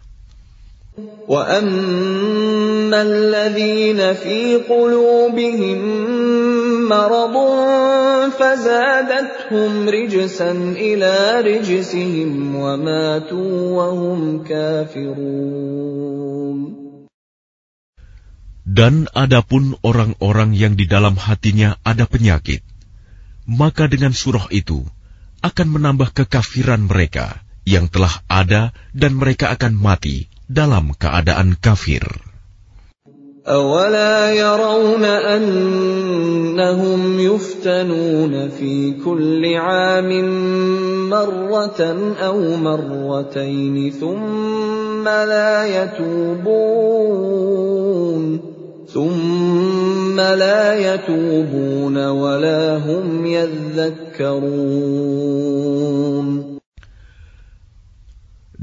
وَأَمَّا 1.27 3.01
الَّذِينَ 3.03 4.01
فِي 4.15 4.65
قُلُوبِهِم 4.65 5.81
مرض 6.89 7.37
فزادتهم 8.31 9.89
رجسا 9.89 10.53
إلى 10.77 11.41
رجسهم 11.41 12.57
وماتوا 12.57 13.71
وهم 13.77 14.45
كافرون 14.45 15.27
Dan 18.71 19.07
adapun 19.15 19.79
orang-orang 19.87 20.51
yang 20.51 20.75
di 20.75 20.91
dalam 20.91 21.15
hatinya 21.15 21.79
ada 21.87 22.03
penyakit, 22.03 22.67
maka 23.47 23.87
dengan 23.87 24.11
surah 24.11 24.51
itu 24.51 24.83
akan 25.39 25.69
menambah 25.71 26.11
kekafiran 26.11 26.91
mereka 26.91 27.47
yang 27.63 27.87
telah 27.87 28.27
ada 28.27 28.75
dan 28.91 29.15
mereka 29.15 29.55
akan 29.55 29.79
mati 29.79 30.27
dalam 30.51 30.91
keadaan 30.99 31.55
kafir. 31.55 32.03
أولا 33.47 34.35
يرون 34.35 35.05
أنهم 35.07 37.01
يفتنون 37.21 38.49
في 38.49 38.99
كل 39.05 39.55
عام 39.55 40.11
مرة 41.11 41.81
أو 42.27 42.57
مرتين 42.57 43.91
ثم 43.91 45.07
لا 45.07 45.67
يتوبون 45.67 47.37
ثم 48.91 50.21
لا 50.21 50.95
يتوبون 50.95 51.97
ولا 51.99 52.79
هم 52.79 53.27
يذكرون 53.27 54.67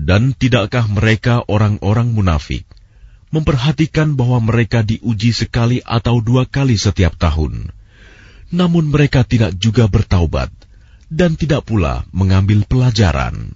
Dan 0.04 0.36
tidakkah 0.36 0.92
mereka 0.92 1.48
orang-orang 1.48 2.12
munafik 2.12 2.68
memperhatikan 3.32 4.20
bahwa 4.20 4.44
mereka 4.44 4.84
diuji 4.84 5.32
sekali 5.32 5.80
atau 5.80 6.20
dua 6.20 6.44
kali 6.44 6.76
setiap 6.76 7.16
tahun, 7.16 7.72
namun 8.52 8.92
mereka 8.92 9.24
tidak 9.24 9.56
juga 9.56 9.88
bertaubat 9.88 10.52
dan 11.08 11.40
tidak 11.40 11.66
pula 11.66 12.06
mengambil 12.12 12.62
pelajaran. 12.68 13.56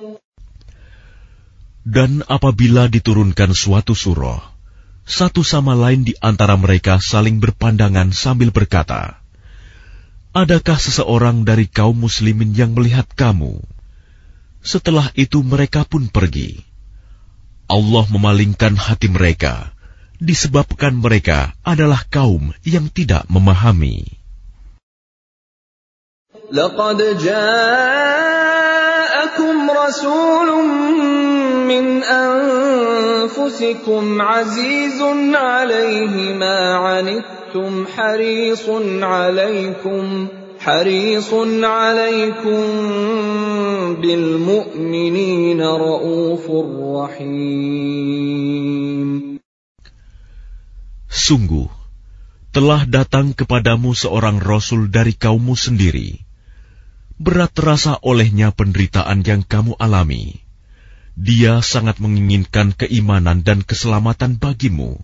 Dan 1.81 2.21
apabila 2.29 2.85
diturunkan 2.85 3.57
suatu 3.57 3.97
surah, 3.97 4.37
satu 5.01 5.41
sama 5.41 5.73
lain 5.73 6.05
di 6.05 6.13
antara 6.21 6.53
mereka 6.53 7.01
saling 7.01 7.41
berpandangan 7.41 8.13
sambil 8.13 8.53
berkata, 8.53 9.17
Adakah 10.31 10.79
seseorang 10.79 11.43
dari 11.43 11.67
kaum 11.67 12.07
muslimin 12.07 12.55
yang 12.55 12.71
melihat 12.71 13.09
kamu? 13.17 13.59
Setelah 14.61 15.11
itu 15.17 15.41
mereka 15.43 15.83
pun 15.83 16.07
pergi. 16.07 16.63
Allah 17.67 18.05
memalingkan 18.07 18.77
hati 18.77 19.09
mereka, 19.09 19.73
disebabkan 20.21 20.95
mereka 21.01 21.57
adalah 21.65 22.05
kaum 22.07 22.53
yang 22.61 22.87
tidak 22.93 23.25
memahami. 23.27 24.21
رسول 29.90 30.64
من 31.66 32.02
أنفسكم 33.26 34.04
عزيز 34.22 35.02
عليه 35.34 36.34
ما 36.34 36.74
عنتم 36.74 37.86
حريص 37.86 38.68
عليكم 39.02 40.28
حريص 40.58 41.30
عليكم 41.62 42.62
بالمؤمنين 44.02 45.60
رؤوف 45.62 46.50
رحيم 46.96 48.46
Sungguh, 51.06 51.66
telah 52.54 52.86
datang 52.86 53.34
kepadamu 53.34 53.96
seorang 53.98 54.38
rasul 54.38 54.86
dari 54.92 55.10
kaummu 55.16 55.58
sendiri. 55.58 56.26
Berat 57.20 57.56
terasa 57.56 57.96
olehnya 58.04 58.52
penderitaan 58.52 59.24
yang 59.24 59.40
kamu 59.40 59.72
alami. 59.80 60.44
Dia 61.16 61.64
sangat 61.64 61.96
menginginkan 61.96 62.76
keimanan 62.76 63.40
dan 63.40 63.64
keselamatan 63.64 64.36
bagimu, 64.36 65.00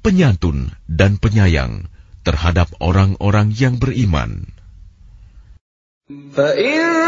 penyantun 0.00 0.72
dan 0.88 1.20
penyayang 1.20 1.92
terhadap 2.24 2.72
orang-orang 2.80 3.52
yang 3.52 3.76
beriman. 3.76 4.48
فإن 6.08 6.98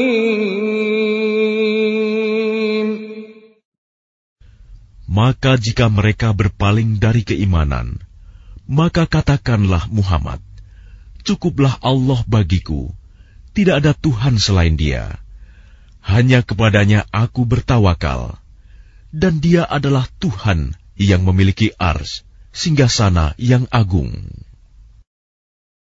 Maka 5.11 5.59
jika 5.59 5.91
mereka 5.91 6.31
berpaling 6.31 6.95
dari 6.95 7.27
keimanan, 7.27 7.99
maka 8.63 9.03
katakanlah 9.03 9.91
Muhammad, 9.91 10.39
cukuplah 11.27 11.75
Allah 11.83 12.23
bagiku, 12.31 12.95
tidak 13.51 13.83
ada 13.83 13.91
Tuhan 13.91 14.39
selain 14.39 14.79
dia. 14.79 15.19
Hanya 15.99 16.47
kepadanya 16.47 17.03
aku 17.11 17.43
bertawakal, 17.43 18.39
dan 19.11 19.43
dia 19.43 19.67
adalah 19.67 20.07
Tuhan 20.23 20.79
yang 20.95 21.27
memiliki 21.27 21.75
ars, 21.75 22.23
singgasana 22.56 23.36
yang 23.36 23.68
agung. 23.68 24.45